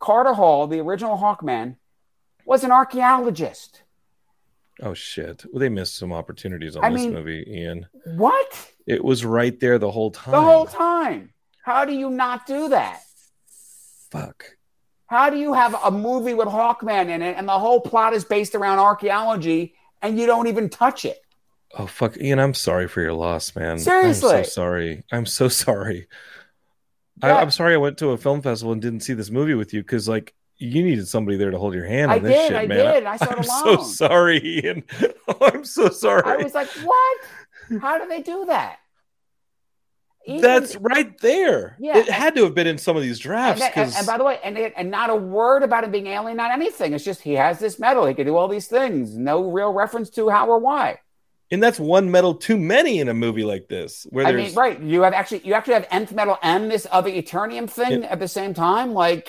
Carter 0.00 0.34
Hall, 0.34 0.66
the 0.66 0.80
original 0.80 1.16
Hawkman, 1.16 1.76
was 2.44 2.64
an 2.64 2.72
archaeologist. 2.72 3.82
Oh 4.82 4.92
shit! 4.92 5.44
Well, 5.52 5.60
they 5.60 5.68
missed 5.68 5.96
some 5.96 6.12
opportunities 6.12 6.74
on 6.76 6.84
I 6.84 6.90
this 6.90 7.02
mean- 7.02 7.14
movie, 7.14 7.44
Ian. 7.48 7.86
What? 8.16 8.72
It 8.86 9.04
was 9.04 9.24
right 9.24 9.58
there 9.60 9.78
the 9.78 9.90
whole 9.90 10.10
time. 10.10 10.32
The 10.32 10.40
whole 10.42 10.66
time. 10.66 11.32
How 11.64 11.84
do 11.84 11.92
you 11.92 12.10
not 12.10 12.44
do 12.46 12.68
that? 12.70 13.00
Fuck. 14.10 14.55
How 15.06 15.30
do 15.30 15.36
you 15.38 15.52
have 15.52 15.74
a 15.84 15.90
movie 15.90 16.34
with 16.34 16.48
Hawkman 16.48 17.08
in 17.08 17.22
it 17.22 17.36
and 17.36 17.48
the 17.48 17.58
whole 17.58 17.80
plot 17.80 18.12
is 18.12 18.24
based 18.24 18.54
around 18.54 18.78
archaeology 18.78 19.74
and 20.02 20.18
you 20.18 20.26
don't 20.26 20.46
even 20.48 20.68
touch 20.68 21.04
it? 21.04 21.22
Oh 21.78 21.86
fuck, 21.86 22.16
Ian! 22.16 22.38
I'm 22.38 22.54
sorry 22.54 22.88
for 22.88 23.00
your 23.02 23.12
loss, 23.12 23.54
man. 23.54 23.78
Seriously. 23.78 24.34
I'm 24.36 24.44
so 24.44 24.50
sorry. 24.50 25.04
I'm 25.12 25.26
so 25.26 25.48
sorry. 25.48 26.08
Yeah. 27.22 27.36
I, 27.36 27.40
I'm 27.40 27.50
sorry 27.50 27.74
I 27.74 27.78
went 27.78 27.98
to 27.98 28.10
a 28.10 28.16
film 28.16 28.40
festival 28.42 28.72
and 28.72 28.80
didn't 28.80 29.00
see 29.00 29.14
this 29.14 29.30
movie 29.30 29.54
with 29.54 29.72
you 29.74 29.82
because, 29.82 30.08
like, 30.08 30.34
you 30.58 30.82
needed 30.82 31.06
somebody 31.06 31.36
there 31.36 31.50
to 31.50 31.58
hold 31.58 31.74
your 31.74 31.84
hand 31.86 32.10
I 32.10 32.16
on 32.16 32.22
this 32.22 32.32
did, 32.34 32.48
shit, 32.48 32.56
I 32.56 32.66
man. 32.66 32.78
did. 32.94 33.04
I 33.04 33.16
saw 33.18 33.24
it 33.26 33.38
I'm 33.38 33.44
alone. 33.66 33.78
so 33.78 33.84
sorry, 33.84 34.40
Ian. 34.64 34.84
I'm 35.40 35.64
so 35.64 35.88
sorry. 35.90 36.22
I 36.24 36.36
was 36.42 36.54
like, 36.54 36.68
what? 36.68 37.18
How 37.80 37.98
do 37.98 38.08
they 38.08 38.22
do 38.22 38.44
that? 38.46 38.78
Even- 40.26 40.40
That's 40.42 40.74
right 40.76 41.16
there. 41.20 41.76
Yeah. 41.78 41.98
It 41.98 42.08
had 42.08 42.34
to 42.34 42.44
have 42.44 42.54
been 42.54 42.66
in 42.66 42.78
some 42.78 42.96
of 42.96 43.02
these 43.02 43.18
drafts 43.20 43.60
that- 43.62 43.76
and, 43.76 43.94
and 43.94 44.06
by 44.06 44.18
the 44.18 44.24
way, 44.24 44.38
and, 44.42 44.58
it, 44.58 44.72
and 44.76 44.90
not 44.90 45.08
a 45.10 45.14
word 45.14 45.62
about 45.62 45.84
him 45.84 45.92
being 45.92 46.08
alien, 46.08 46.36
not 46.36 46.50
anything. 46.50 46.92
It's 46.94 47.04
just 47.04 47.22
he 47.22 47.34
has 47.34 47.58
this 47.60 47.78
metal. 47.78 48.04
He 48.06 48.14
can 48.14 48.26
do 48.26 48.36
all 48.36 48.48
these 48.48 48.66
things. 48.66 49.16
No 49.16 49.48
real 49.50 49.72
reference 49.72 50.10
to 50.10 50.28
how 50.28 50.48
or 50.48 50.58
why. 50.58 50.98
and 51.52 51.62
that's 51.62 51.78
one 51.78 52.10
metal 52.10 52.34
too 52.34 52.56
many 52.58 52.98
in 52.98 53.08
a 53.08 53.14
movie 53.14 53.44
like 53.44 53.68
this. 53.68 54.04
Where 54.10 54.26
I 54.26 54.32
there's 54.32 54.46
mean, 54.48 54.54
right? 54.56 54.80
You 54.82 55.02
have 55.02 55.12
actually 55.14 55.42
you 55.44 55.54
actually 55.54 55.74
have 55.74 55.86
nth 55.92 56.10
metal 56.12 56.36
and 56.42 56.68
this 56.68 56.88
other 56.90 57.08
Eternium 57.10 57.70
thing 57.70 58.02
Yeah. 58.02 58.08
at 58.08 58.18
the 58.18 58.26
same 58.26 58.52
time. 58.52 58.94
Like, 58.94 59.28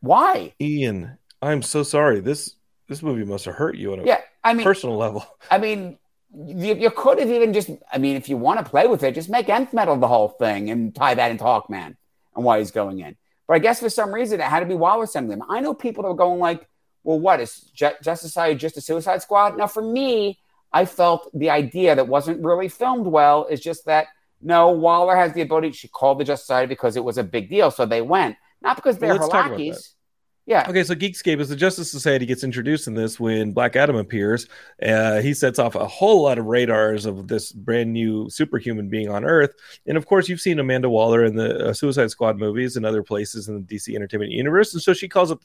why? 0.00 0.54
Ian, 0.60 1.16
I'm 1.40 1.62
so 1.62 1.82
sorry. 1.84 2.18
This 2.20 2.56
this 2.88 3.02
movie 3.04 3.24
must 3.24 3.44
have 3.44 3.54
hurt 3.54 3.76
you 3.76 3.92
on 3.92 4.00
a 4.00 4.04
Yeah, 4.04 4.20
I 4.42 4.54
mean, 4.54 4.64
personal 4.64 4.96
level. 4.96 5.24
I 5.50 5.58
mean, 5.58 5.98
you, 6.34 6.74
you 6.74 6.90
could 6.90 7.18
have 7.18 7.30
even 7.30 7.52
just, 7.52 7.70
I 7.92 7.98
mean, 7.98 8.16
if 8.16 8.28
you 8.28 8.36
want 8.36 8.58
to 8.58 8.68
play 8.68 8.86
with 8.86 9.02
it, 9.02 9.14
just 9.14 9.30
make 9.30 9.48
nth 9.48 9.72
metal 9.72 9.96
the 9.96 10.08
whole 10.08 10.28
thing 10.28 10.70
and 10.70 10.94
tie 10.94 11.14
that 11.14 11.30
into 11.30 11.44
Hawkman 11.44 11.96
and 12.36 12.44
why 12.44 12.58
he's 12.58 12.70
going 12.70 13.00
in. 13.00 13.16
But 13.46 13.54
I 13.54 13.58
guess 13.60 13.80
for 13.80 13.88
some 13.88 14.12
reason 14.12 14.40
it 14.40 14.44
had 14.44 14.60
to 14.60 14.66
be 14.66 14.74
Waller 14.74 15.06
sending 15.06 15.30
them. 15.30 15.48
I 15.48 15.60
know 15.60 15.72
people 15.72 16.02
that 16.02 16.10
were 16.10 16.14
going 16.14 16.38
like, 16.38 16.68
well, 17.02 17.18
what 17.18 17.40
is 17.40 17.60
Ju- 17.74 17.90
Justice 18.02 18.32
Society 18.32 18.58
just 18.58 18.76
a 18.76 18.80
Suicide 18.80 19.22
Squad? 19.22 19.56
Now, 19.56 19.66
for 19.66 19.82
me, 19.82 20.38
I 20.72 20.84
felt 20.84 21.30
the 21.32 21.48
idea 21.48 21.94
that 21.94 22.08
wasn't 22.08 22.44
really 22.44 22.68
filmed 22.68 23.06
well 23.06 23.46
is 23.46 23.60
just 23.60 23.86
that 23.86 24.08
no, 24.40 24.68
Waller 24.70 25.16
has 25.16 25.32
the 25.32 25.40
ability. 25.40 25.72
She 25.72 25.88
called 25.88 26.20
the 26.20 26.24
Justice 26.24 26.46
Society 26.46 26.68
because 26.68 26.96
it 26.96 27.02
was 27.02 27.18
a 27.18 27.24
big 27.24 27.48
deal, 27.48 27.70
so 27.70 27.86
they 27.86 28.02
went, 28.02 28.36
not 28.60 28.76
because 28.76 28.98
they're 28.98 29.08
Well, 29.08 29.18
her 29.18 29.22
let's 29.22 29.32
talk 29.32 29.46
about 29.46 29.58
lackeys. 29.58 29.94
Yeah, 30.48 30.64
Okay, 30.66 30.82
so 30.82 30.94
Geekscape 30.94 31.40
is 31.40 31.50
the 31.50 31.56
Justice 31.56 31.90
Society 31.90 32.24
gets 32.24 32.42
introduced 32.42 32.86
in 32.86 32.94
this 32.94 33.20
when 33.20 33.52
Black 33.52 33.76
Adam 33.76 33.96
appears. 33.96 34.46
Uh, 34.82 35.20
he 35.20 35.34
sets 35.34 35.58
off 35.58 35.74
a 35.74 35.86
whole 35.86 36.22
lot 36.22 36.38
of 36.38 36.46
radars 36.46 37.04
of 37.04 37.28
this 37.28 37.52
brand 37.52 37.92
new 37.92 38.30
superhuman 38.30 38.88
being 38.88 39.10
on 39.10 39.26
Earth. 39.26 39.50
And 39.86 39.98
of 39.98 40.06
course, 40.06 40.26
you've 40.26 40.40
seen 40.40 40.58
Amanda 40.58 40.88
Waller 40.88 41.22
in 41.26 41.36
the 41.36 41.68
uh, 41.68 41.72
Suicide 41.74 42.10
Squad 42.10 42.38
movies 42.38 42.78
and 42.78 42.86
other 42.86 43.02
places 43.02 43.48
in 43.48 43.56
the 43.56 43.60
DC 43.60 43.94
Entertainment 43.94 44.32
Universe. 44.32 44.72
And 44.72 44.82
so 44.82 44.94
she 44.94 45.06
calls 45.06 45.30
up 45.30 45.42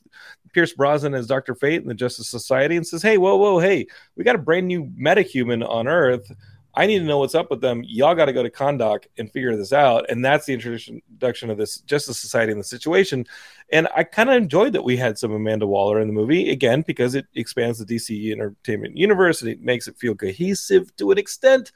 Pierce 0.54 0.72
Brosnan 0.72 1.16
as 1.16 1.28
Dr. 1.28 1.54
Fate 1.54 1.82
in 1.82 1.89
the 1.89 1.93
Justice 1.93 2.30
Society 2.30 2.78
and 2.78 2.88
says, 2.88 3.01
Hey, 3.01 3.18
whoa, 3.18 3.36
whoa, 3.36 3.60
hey, 3.60 3.86
we 4.16 4.24
got 4.24 4.36
a 4.36 4.39
brand 4.39 4.70
new 4.70 4.86
metahuman 4.97 5.68
on 5.68 5.86
Earth. 5.86 6.32
I 6.76 6.88
need 6.88 6.99
to 6.99 7.05
know 7.05 7.19
what's 7.19 7.36
up 7.36 7.51
with 7.51 7.61
them. 7.61 7.84
Y'all 7.86 8.15
got 8.15 8.26
to 8.26 8.34
go 8.34 8.41
to 8.41 8.49
Kahndaq 8.49 9.05
and 9.17 9.32
figure 9.32 9.55
this 9.55 9.71
out. 9.71 10.09
And 10.09 10.26
that's 10.26 10.47
the 10.47 10.53
introduction 10.53 11.49
of 11.49 11.57
this 11.57 11.78
Justice 11.82 12.19
Society 12.19 12.51
in 12.51 12.57
the 12.57 12.63
situation. 12.63 13.28
And 13.71 13.88
I 13.95 14.03
kind 14.03 14.30
of 14.30 14.36
enjoyed 14.36 14.74
that 14.74 14.84
we 14.84 14.97
had 14.97 15.19
some 15.19 15.32
Amanda 15.32 15.67
Waller 15.67 15.99
in 15.99 16.07
the 16.07 16.13
movie 16.13 16.49
again 16.49 16.84
because 16.86 17.13
it 17.13 17.28
expands 17.36 17.78
the 17.78 17.86
DC 17.86 18.32
Entertainment 18.32 18.97
Universe 18.97 19.41
and 19.41 19.51
it 19.51 19.61
makes 19.61 19.88
it 19.88 19.97
feel 19.97 20.15
cohesive 20.15 20.95
to 20.95 21.11
an 21.11 21.17
extent. 21.19 21.71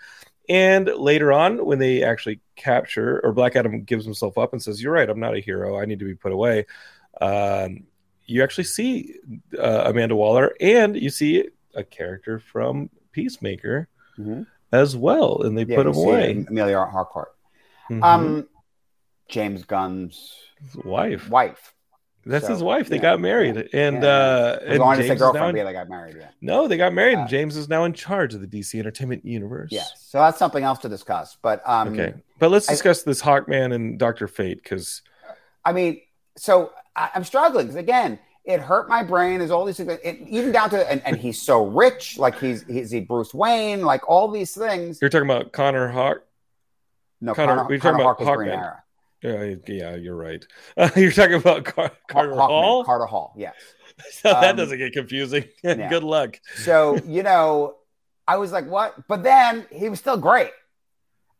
And 0.49 0.87
later 0.87 1.31
on, 1.31 1.65
when 1.65 1.77
they 1.77 2.03
actually 2.03 2.39
capture, 2.55 3.19
or 3.23 3.33
Black 3.33 3.55
Adam 3.55 3.83
gives 3.83 4.05
himself 4.05 4.37
up 4.37 4.53
and 4.53 4.63
says, 4.63 4.81
"You're 4.81 4.93
right, 4.93 5.09
I'm 5.09 5.19
not 5.19 5.35
a 5.35 5.41
hero. 5.41 5.77
I 5.77 5.85
need 5.85 5.99
to 5.99 6.05
be 6.05 6.15
put 6.15 6.31
away." 6.31 6.65
Um, 7.19 7.83
you 8.25 8.43
actually 8.43 8.63
see 8.63 9.15
uh, 9.57 9.83
Amanda 9.85 10.15
Waller, 10.15 10.55
and 10.61 10.95
you 10.95 11.09
see 11.09 11.49
a 11.75 11.83
character 11.83 12.39
from 12.39 12.89
Peacemaker 13.11 13.89
Mhm. 14.17 14.47
As 14.71 14.95
well, 14.97 15.41
and 15.43 15.57
they 15.57 15.63
yeah, 15.63 15.75
put 15.77 15.87
him 15.87 15.95
away. 15.95 16.45
Emilia 16.49 16.85
Harcourt. 16.85 17.29
Mhm. 17.89 18.03
Um, 18.03 18.47
James 19.29 19.63
Gunn's 19.63 20.33
wife. 20.83 21.29
wife. 21.29 21.73
That's 22.25 22.45
So, 22.47 22.51
his 22.53 22.61
wife. 22.63 22.89
They 22.89 22.97
yeah, 22.97 23.01
got 23.03 23.21
married, 23.21 23.55
yeah, 23.55 23.63
and 23.87 24.03
yeah. 24.03 24.09
uh, 24.09 24.59
and 24.65 24.83
to 25.01 25.07
say 25.07 25.15
girlfriend, 25.15 25.57
in- 25.57 25.65
they 25.65 25.71
got 25.71 25.87
married. 25.87 26.17
Yeah. 26.19 26.27
No, 26.41 26.67
they 26.67 26.75
got 26.75 26.93
married, 26.93 27.15
Uh, 27.15 27.21
and 27.21 27.29
James 27.29 27.55
is 27.55 27.69
now 27.69 27.85
in 27.85 27.93
charge 27.93 28.33
of 28.33 28.41
the 28.41 28.47
DC 28.47 28.77
Entertainment 28.77 29.23
Universe. 29.23 29.69
Yes. 29.71 29.93
So 30.05 30.17
that's 30.19 30.37
something 30.37 30.63
else 30.65 30.79
to 30.79 30.89
discuss. 30.89 31.37
But 31.41 31.61
um, 31.65 31.93
Okay, 31.93 32.13
but 32.39 32.51
let's 32.51 32.67
I- 32.67 32.73
discuss 32.73 33.03
this 33.03 33.21
Hawkman 33.21 33.73
and 33.73 33.97
Doctor 33.97 34.27
Fate 34.27 34.61
because 34.61 35.01
I 35.63 35.71
mean, 35.71 36.01
so 36.35 36.73
I, 36.97 37.09
I'm 37.15 37.23
struggling 37.23 37.67
'cause 37.67 37.75
again, 37.77 38.19
it 38.47 38.61
hurt 38.61 38.87
my 38.89 39.03
brain. 39.03 39.39
There's 39.39 39.51
all 39.51 39.65
these 39.65 39.77
things, 39.77 39.99
it, 40.03 40.19
even 40.27 40.51
down 40.51 40.69
to 40.71 40.89
and, 40.91 41.01
and 41.05 41.17
he's 41.17 41.39
so 41.41 41.65
rich, 41.65 42.17
like 42.17 42.39
he's 42.39 42.63
he's 42.65 42.89
he 42.89 43.01
Bruce 43.01 43.33
Wayne, 43.33 43.81
like 43.83 44.07
all 44.09 44.29
these 44.29 44.55
things. 44.55 44.99
you're 45.01 45.09
talking 45.09 45.29
about 45.29 45.51
Connor 45.51 45.89
Hawk. 45.89 46.23
No, 47.21 47.33
Connor- 47.33 47.55
Connor, 47.57 47.69
we're 47.69 47.77
Connor 47.79 48.03
talking 48.03 48.05
Hawk 48.05 48.21
about 48.21 48.37
Hawkman. 48.39 48.77
Yeah, 49.21 49.55
yeah, 49.67 49.95
you're 49.95 50.15
right. 50.15 50.45
Uh, 50.77 50.89
you're 50.95 51.11
talking 51.11 51.35
about 51.35 51.65
Car- 51.65 51.91
Carter 52.07 52.31
Hawkman, 52.33 52.47
Hall. 52.47 52.83
Carter 52.85 53.05
Hall, 53.05 53.33
yes. 53.35 53.55
that 54.23 54.51
Um, 54.51 54.55
doesn't 54.55 54.77
get 54.77 54.93
confusing. 54.93 55.45
yeah. 55.63 55.89
Good 55.89 56.03
luck. 56.03 56.39
So 56.57 56.97
you 57.05 57.23
know, 57.23 57.75
I 58.27 58.37
was 58.37 58.51
like, 58.51 58.67
what? 58.67 59.07
But 59.07 59.23
then 59.23 59.65
he 59.71 59.89
was 59.89 59.99
still 59.99 60.17
great. 60.17 60.51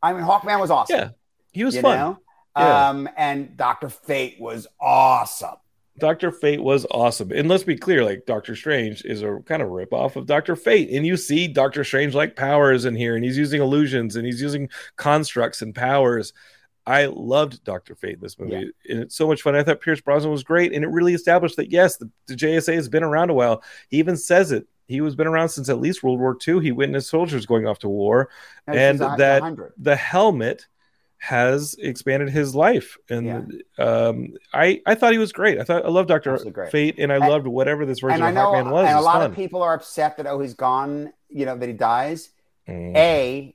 I 0.02 0.12
mean, 0.12 0.22
Hawkman 0.24 0.60
was 0.60 0.70
awesome. 0.70 0.96
Yeah, 0.98 1.08
he 1.52 1.64
was 1.64 1.74
you 1.74 1.82
fun. 1.82 1.98
know. 1.98 2.18
Yeah. 2.56 2.88
Um, 2.88 3.08
and 3.16 3.56
Doctor 3.56 3.88
Fate 3.88 4.36
was 4.40 4.66
awesome. 4.80 5.56
Doctor 5.98 6.30
Fate 6.30 6.62
was 6.62 6.86
awesome. 6.90 7.30
And 7.32 7.48
let's 7.48 7.64
be 7.64 7.76
clear, 7.76 8.04
like 8.04 8.24
Doctor 8.26 8.54
Strange 8.56 9.04
is 9.04 9.22
a 9.22 9.38
kind 9.46 9.62
of 9.62 9.68
ripoff 9.68 10.16
of 10.16 10.26
Doctor 10.26 10.56
Fate. 10.56 10.90
And 10.90 11.06
you 11.06 11.16
see 11.16 11.48
Doctor 11.48 11.84
Strange 11.84 12.14
like 12.14 12.36
powers 12.36 12.84
in 12.84 12.94
here, 12.94 13.16
and 13.16 13.24
he's 13.24 13.36
using 13.38 13.60
illusions 13.60 14.16
and 14.16 14.24
he's 14.26 14.40
using 14.40 14.68
constructs 14.96 15.62
and 15.62 15.74
powers. 15.74 16.32
I 16.86 17.04
loved 17.06 17.62
Doctor 17.64 17.94
Fate 17.94 18.14
in 18.14 18.20
this 18.20 18.38
movie, 18.38 18.70
and 18.88 19.00
it's 19.00 19.14
so 19.14 19.26
much 19.26 19.42
fun. 19.42 19.54
I 19.54 19.62
thought 19.62 19.82
Pierce 19.82 20.00
Brosnan 20.00 20.32
was 20.32 20.42
great, 20.42 20.72
and 20.72 20.82
it 20.82 20.88
really 20.88 21.12
established 21.12 21.56
that 21.56 21.70
yes, 21.70 21.98
the, 21.98 22.10
the 22.28 22.34
JSA 22.34 22.74
has 22.74 22.88
been 22.88 23.02
around 23.02 23.28
a 23.28 23.34
while. 23.34 23.62
He 23.90 23.98
even 23.98 24.16
says 24.16 24.52
it. 24.52 24.66
He 24.86 25.02
was 25.02 25.14
been 25.14 25.26
around 25.26 25.50
since 25.50 25.68
at 25.68 25.80
least 25.80 26.02
World 26.02 26.18
War 26.18 26.34
II. 26.48 26.60
He 26.60 26.72
witnessed 26.72 27.10
soldiers 27.10 27.44
going 27.44 27.66
off 27.66 27.78
to 27.80 27.90
war, 27.90 28.30
and 28.66 28.98
This 28.98 29.06
is 29.06 29.12
a- 29.12 29.16
that 29.18 29.42
100. 29.42 29.74
the 29.76 29.96
helmet 29.96 30.66
has 31.20 31.74
expanded 31.80 32.28
his 32.30 32.54
life 32.54 32.96
and 33.10 33.60
um 33.78 34.28
i 34.54 34.80
i 34.86 34.94
thought 34.94 35.10
he 35.12 35.18
was 35.18 35.32
great 35.32 35.58
i 35.58 35.64
thought 35.64 35.84
i 35.84 35.88
loved 35.88 36.08
dr 36.08 36.38
fate 36.70 36.94
and 36.98 37.12
i 37.12 37.16
And- 37.16 37.28
loved 37.28 37.46
whatever 37.48 37.84
this 37.84 37.98
version 37.98 38.22
of 38.22 38.34
know, 38.34 38.52
hawkman 38.52 38.70
was 38.70 38.86
and 38.88 38.96
a 38.96 39.00
lot 39.00 39.14
fun. 39.22 39.30
of 39.30 39.36
people 39.36 39.60
are 39.62 39.74
upset 39.74 40.16
that 40.18 40.26
oh 40.28 40.38
he's 40.38 40.54
gone, 40.54 41.12
you 41.28 41.44
know 41.44 41.56
that 41.56 41.68
he 41.68 41.72
dies. 41.72 42.30
Mm. 42.68 42.96
A, 42.96 43.54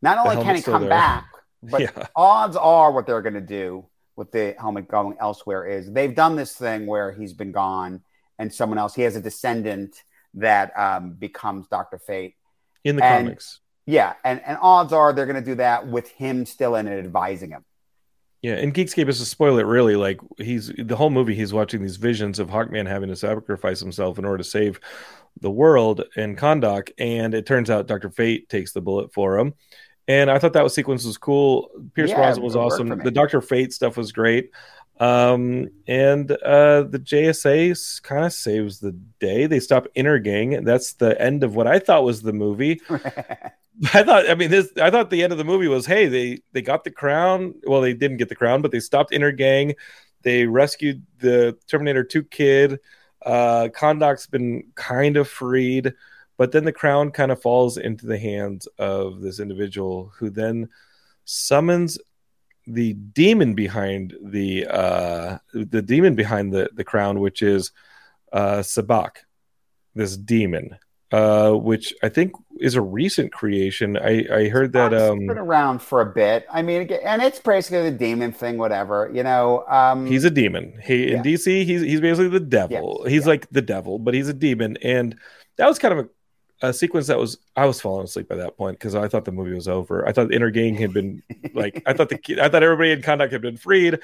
not 0.00 0.18
only 0.18 0.42
can 0.42 0.56
he 0.56 0.62
come 0.62 0.82
there. 0.82 0.90
back, 0.90 1.28
but 1.62 1.80
yeah 1.82 2.06
odds 2.16 2.56
are 2.56 2.90
what 2.90 3.06
they're 3.06 3.22
going 3.22 3.34
to 3.34 3.40
do 3.40 3.86
with 4.16 4.32
the 4.32 4.54
helmet 4.58 4.88
going 4.88 5.16
elsewhere 5.20 5.64
is 5.66 5.92
they've 5.92 6.14
done 6.14 6.34
this 6.36 6.54
thing 6.54 6.86
where 6.86 7.12
he's 7.12 7.32
been 7.32 7.52
gone 7.52 8.02
and 8.38 8.52
someone 8.52 8.78
else 8.78 8.94
he 8.94 9.02
has 9.02 9.14
a 9.16 9.20
descendant 9.20 10.02
that 10.34 10.72
um, 10.78 11.12
becomes 11.12 11.68
Doctor 11.68 11.98
Fate. 11.98 12.34
in 12.84 12.96
the 12.96 13.04
and- 13.04 13.26
comics 13.26 13.60
Yeah, 13.86 14.14
and 14.24 14.40
and 14.44 14.58
odds 14.60 14.92
are 14.92 15.12
they're 15.12 15.26
going 15.26 15.42
to 15.42 15.50
do 15.50 15.56
that 15.56 15.86
with 15.86 16.08
him 16.10 16.46
still 16.46 16.76
in 16.76 16.86
it 16.86 16.98
advising 16.98 17.50
him. 17.50 17.64
yeah 18.42 18.54
and 18.54 18.74
geekscape 18.74 19.08
is 19.08 19.18
to 19.18 19.24
spoil 19.24 19.58
it 19.58 19.66
really 19.66 19.96
like 19.96 20.20
he's 20.38 20.72
the 20.78 20.96
whole 20.96 21.10
movie 21.10 21.34
he's 21.34 21.52
watching 21.52 21.82
these 21.82 21.96
visions 21.96 22.38
of 22.38 22.48
hawkman 22.48 22.86
having 22.88 23.08
to 23.08 23.16
sacrifice 23.16 23.80
himself 23.80 24.18
in 24.18 24.24
order 24.24 24.38
to 24.38 24.44
save 24.44 24.80
the 25.40 25.50
world 25.50 26.02
and 26.16 26.36
Kahndaq, 26.36 26.90
and 26.98 27.34
it 27.34 27.46
turns 27.46 27.70
out 27.70 27.86
Dr. 27.86 28.10
Fate 28.10 28.48
takes 28.48 28.72
the 28.72 28.80
bullet 28.80 29.12
for 29.12 29.38
him. 29.38 29.54
And 30.08 30.30
I 30.30 30.38
thought 30.38 30.52
that 30.54 30.64
was 30.64 30.74
sequence 30.74 31.04
was 31.04 31.16
cool. 31.16 31.70
Pierce 31.94 32.10
Yeah, 32.10 32.16
Brosnan 32.16 32.44
was 32.44 32.56
awesome. 32.56 32.88
The 32.88 33.10
Dr. 33.10 33.40
Fate 33.40 33.72
stuff 33.72 33.96
was 33.96 34.12
great. 34.12 34.50
Um, 35.02 35.68
and 35.88 36.30
uh, 36.30 36.84
the 36.84 37.00
JSA 37.00 38.02
kind 38.04 38.24
of 38.24 38.32
saves 38.32 38.78
the 38.78 38.92
day. 39.18 39.46
They 39.46 39.58
stop 39.58 39.88
Inner 39.96 40.20
Intergang. 40.20 40.64
That's 40.64 40.92
the 40.92 41.20
end 41.20 41.42
of 41.42 41.56
what 41.56 41.66
I 41.66 41.80
thought 41.80 42.04
was 42.04 42.22
the 42.22 42.32
movie. 42.32 42.80
I 42.90 44.04
thought, 44.04 44.30
I 44.30 44.36
mean, 44.36 44.50
this. 44.50 44.70
I 44.80 44.90
thought 44.90 45.10
the 45.10 45.24
end 45.24 45.32
of 45.32 45.38
the 45.38 45.44
movie 45.44 45.66
was, 45.66 45.86
hey, 45.86 46.06
they 46.06 46.38
they 46.52 46.62
got 46.62 46.84
the 46.84 46.92
crown. 46.92 47.54
Well, 47.66 47.80
they 47.80 47.94
didn't 47.94 48.18
get 48.18 48.28
the 48.28 48.36
crown, 48.36 48.62
but 48.62 48.70
they 48.70 48.78
stopped 48.78 49.10
Intergang. 49.10 49.74
They 50.22 50.46
rescued 50.46 51.02
the 51.18 51.58
Terminator 51.66 52.04
Two 52.04 52.22
kid. 52.22 52.78
Uh, 53.26 53.70
Kahndaq's 53.74 54.28
been 54.28 54.70
kind 54.76 55.16
of 55.16 55.28
freed, 55.28 55.94
but 56.36 56.52
then 56.52 56.64
the 56.64 56.72
crown 56.72 57.10
kind 57.10 57.32
of 57.32 57.42
falls 57.42 57.76
into 57.76 58.06
the 58.06 58.18
hands 58.18 58.68
of 58.78 59.20
this 59.20 59.40
individual 59.40 60.12
who 60.16 60.30
then 60.30 60.68
summons 61.24 61.98
the 62.72 62.94
demon 62.94 63.54
behind 63.54 64.14
the 64.22 64.66
uh 64.66 65.38
the 65.52 65.82
demon 65.82 66.14
behind 66.14 66.52
the 66.52 66.68
the 66.74 66.84
crown 66.84 67.20
which 67.20 67.42
is 67.42 67.70
uh 68.32 68.58
Sabbac 68.58 69.18
this 69.94 70.16
demon 70.16 70.78
uh 71.10 71.52
which 71.52 71.92
i 72.02 72.08
think 72.08 72.32
is 72.58 72.74
a 72.74 72.80
recent 72.80 73.32
creation 73.32 73.96
i 73.98 74.24
i 74.32 74.48
heard 74.48 74.72
that 74.72 74.92
It's 74.92 75.02
um 75.10 75.26
been 75.26 75.36
around 75.36 75.82
for 75.82 76.00
a 76.00 76.06
bit. 76.06 76.46
I 76.50 76.62
mean, 76.62 76.88
and 77.04 77.20
it's 77.20 77.40
basically 77.40 77.90
the 77.90 77.96
demon 77.96 78.32
thing, 78.32 78.56
whatever. 78.56 79.10
You 79.12 79.22
know, 79.22 79.64
um, 79.68 80.06
he's 80.06 80.24
a 80.24 80.30
demon 80.30 80.78
he 80.82 81.12
in 81.12 81.16
Yeah. 81.16 81.22
dc 81.22 81.46
he's 81.64 81.82
he's 81.82 82.00
basically 82.00 82.28
the 82.28 82.40
devil 82.40 83.04
he's 83.06 83.22
yeah. 83.22 83.28
like 83.32 83.50
the 83.50 83.62
devil 83.62 83.98
but 83.98 84.14
he's 84.14 84.28
a 84.28 84.34
demon 84.48 84.78
and 84.82 85.16
that 85.56 85.66
was 85.68 85.78
kind 85.78 85.98
of 85.98 86.06
a, 86.06 86.08
a 86.62 86.72
sequence 86.72 87.06
that 87.08 87.18
was 87.18 87.38
i 87.56 87.66
was 87.66 87.80
falling 87.80 88.04
asleep 88.04 88.28
by 88.28 88.36
that 88.36 88.56
point 88.56 88.78
because 88.78 88.94
i 88.94 89.08
thought 89.08 89.24
the 89.24 89.32
movie 89.32 89.54
was 89.54 89.68
over 89.68 90.06
i 90.08 90.12
thought 90.12 90.28
the 90.28 90.34
Intergang 90.36 90.78
had 90.78 90.92
been 90.92 91.22
like 91.54 91.82
i 91.86 91.92
thought 91.92 92.08
the 92.08 92.18
i 92.42 92.48
thought 92.48 92.62
everybody 92.62 92.92
in 92.92 93.02
Kahndaq 93.02 93.30
had 93.32 93.42
been 93.42 93.56
freed 93.56 93.98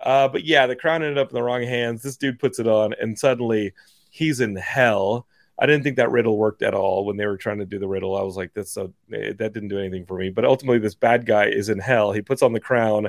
Uh, 0.00 0.28
but 0.28 0.44
yeah, 0.44 0.66
the 0.66 0.76
crown 0.76 1.02
ended 1.02 1.18
up 1.18 1.30
in 1.30 1.34
the 1.34 1.42
wrong 1.42 1.62
hands. 1.62 2.02
This 2.02 2.16
dude 2.16 2.38
puts 2.38 2.58
it 2.58 2.66
on, 2.66 2.94
and 3.00 3.18
suddenly 3.18 3.72
he's 4.10 4.40
in 4.40 4.54
hell. 4.56 5.26
I 5.58 5.66
didn't 5.66 5.84
think 5.84 5.96
that 5.96 6.10
riddle 6.10 6.36
worked 6.36 6.62
at 6.62 6.74
all 6.74 7.06
when 7.06 7.16
they 7.16 7.26
were 7.26 7.38
trying 7.38 7.60
to 7.60 7.64
do 7.64 7.78
the 7.78 7.88
riddle. 7.88 8.16
I 8.16 8.22
was 8.22 8.36
like, 8.36 8.52
that's 8.54 8.72
so 8.72 8.92
eh, 9.12 9.32
that 9.38 9.54
didn't 9.54 9.68
do 9.68 9.78
anything 9.78 10.04
for 10.04 10.18
me. 10.18 10.30
But 10.30 10.44
ultimately, 10.44 10.80
this 10.80 10.96
bad 10.96 11.24
guy 11.24 11.46
is 11.46 11.68
in 11.68 11.78
hell. 11.78 12.12
He 12.12 12.22
puts 12.22 12.42
on 12.42 12.52
the 12.52 12.60
crown. 12.60 13.08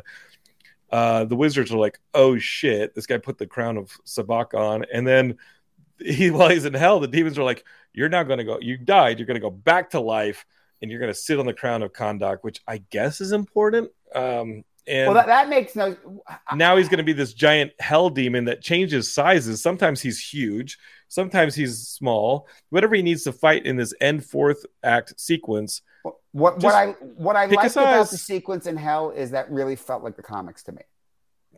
Uh, 0.91 1.25
the 1.25 1.35
wizards 1.35 1.73
are 1.73 1.79
like, 1.79 1.99
oh 2.13 2.37
shit, 2.37 2.93
this 2.95 3.07
guy 3.07 3.17
put 3.17 3.39
the 3.39 3.47
crown 3.47 3.77
of 3.77 3.89
Sabbac 4.05 4.53
on, 4.53 4.85
and 4.93 5.05
then 5.05 5.37
he 5.99 6.31
while 6.31 6.49
he's 6.49 6.65
in 6.65 6.73
hell, 6.73 6.99
the 6.99 7.07
demons 7.07 7.37
are 7.37 7.43
like, 7.43 7.63
you're 7.93 8.09
not 8.09 8.27
going 8.27 8.39
to 8.39 8.43
go. 8.43 8.59
You 8.59 8.77
died. 8.77 9.19
You're 9.19 9.25
going 9.25 9.35
to 9.35 9.41
go 9.41 9.51
back 9.51 9.91
to 9.91 9.99
life, 9.99 10.45
and 10.81 10.91
you're 10.91 10.99
going 10.99 11.11
to 11.11 11.17
sit 11.17 11.39
on 11.39 11.45
the 11.45 11.53
crown 11.53 11.83
of 11.83 11.93
Kahndaq, 11.93 12.39
which 12.41 12.61
I 12.67 12.79
guess 12.89 13.21
is 13.21 13.31
important. 13.31 13.91
Um, 14.13 14.63
and 14.87 15.07
well, 15.07 15.15
that, 15.15 15.27
that 15.27 15.49
makes 15.49 15.75
no. 15.75 15.95
now 16.53 16.77
he's 16.77 16.89
going 16.89 16.99
to 16.99 17.03
be 17.03 17.13
this 17.13 17.33
giant 17.33 17.71
hell 17.79 18.09
demon 18.09 18.45
that 18.45 18.61
changes 18.61 19.11
sizes. 19.11 19.61
Sometimes 19.61 20.01
he's 20.01 20.19
huge, 20.19 20.77
sometimes 21.07 21.55
he's 21.55 21.87
small. 21.87 22.47
Whatever 22.69 22.95
he 22.95 23.01
needs 23.01 23.23
to 23.23 23.31
fight 23.31 23.65
in 23.65 23.77
this 23.77 23.93
end 23.99 24.25
fourth 24.25 24.65
act 24.83 25.19
sequence. 25.19 25.81
What 26.33 26.61
what 26.61 26.75
I 26.75 26.91
what 27.15 27.35
I 27.35 27.45
liked 27.45 27.75
about 27.75 28.09
the 28.09 28.17
sequence 28.17 28.67
in 28.67 28.77
hell 28.77 29.09
is 29.09 29.31
that 29.31 29.49
really 29.49 29.75
felt 29.75 30.03
like 30.03 30.15
the 30.17 30.23
comics 30.23 30.61
to 30.63 30.71
me. 30.71 30.81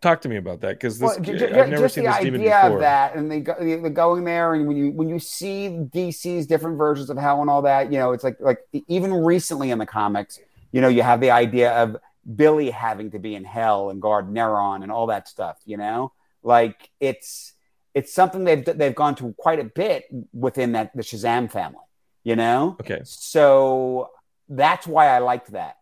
Talk 0.01 0.21
to 0.21 0.29
me 0.29 0.37
about 0.37 0.61
that 0.61 0.75
because 0.75 0.99
well, 0.99 1.19
j- 1.19 1.51
I've 1.59 1.69
never 1.69 1.89
seen 1.89 2.03
this 2.03 2.17
demon 2.19 2.41
before. 2.41 2.73
Of 2.75 2.79
that, 2.81 3.15
and 3.15 3.31
they 3.31 3.39
go, 3.39 3.55
they're 3.59 3.89
going 3.89 4.23
there, 4.23 4.53
and 4.53 4.67
when 4.67 4.77
you 4.77 4.91
when 4.91 5.09
you 5.09 5.19
see 5.19 5.69
DC's 5.69 6.45
different 6.45 6.77
versions 6.77 7.09
of 7.09 7.17
hell 7.17 7.41
and 7.41 7.49
all 7.49 7.61
that, 7.63 7.91
you 7.91 7.97
know, 7.97 8.11
it's 8.11 8.23
like 8.23 8.37
like 8.39 8.59
even 8.87 9.13
recently 9.13 9.71
in 9.71 9.79
the 9.79 9.85
comics, 9.85 10.39
you 10.71 10.81
know, 10.81 10.87
you 10.87 11.01
have 11.01 11.21
the 11.21 11.31
idea 11.31 11.71
of 11.71 11.97
Billy 12.35 12.69
having 12.69 13.11
to 13.11 13.19
be 13.19 13.35
in 13.35 13.43
hell 13.45 13.89
and 13.89 14.01
guard 14.01 14.27
Neron 14.27 14.83
and 14.83 14.91
all 14.91 15.07
that 15.07 15.27
stuff, 15.27 15.57
you 15.65 15.77
know? 15.77 16.11
Like 16.43 16.89
it's 16.99 17.53
it's 17.93 18.13
something 18.13 18.43
they've 18.43 18.63
they've 18.65 18.95
gone 18.95 19.15
to 19.15 19.33
quite 19.37 19.59
a 19.59 19.63
bit 19.63 20.05
within 20.33 20.73
that 20.73 20.95
the 20.95 21.03
Shazam 21.03 21.51
family, 21.51 21.79
you 22.23 22.35
know? 22.35 22.75
Okay. 22.81 23.01
So 23.03 24.09
that's 24.49 24.85
why 24.85 25.07
I 25.07 25.19
liked 25.19 25.51
that. 25.51 25.76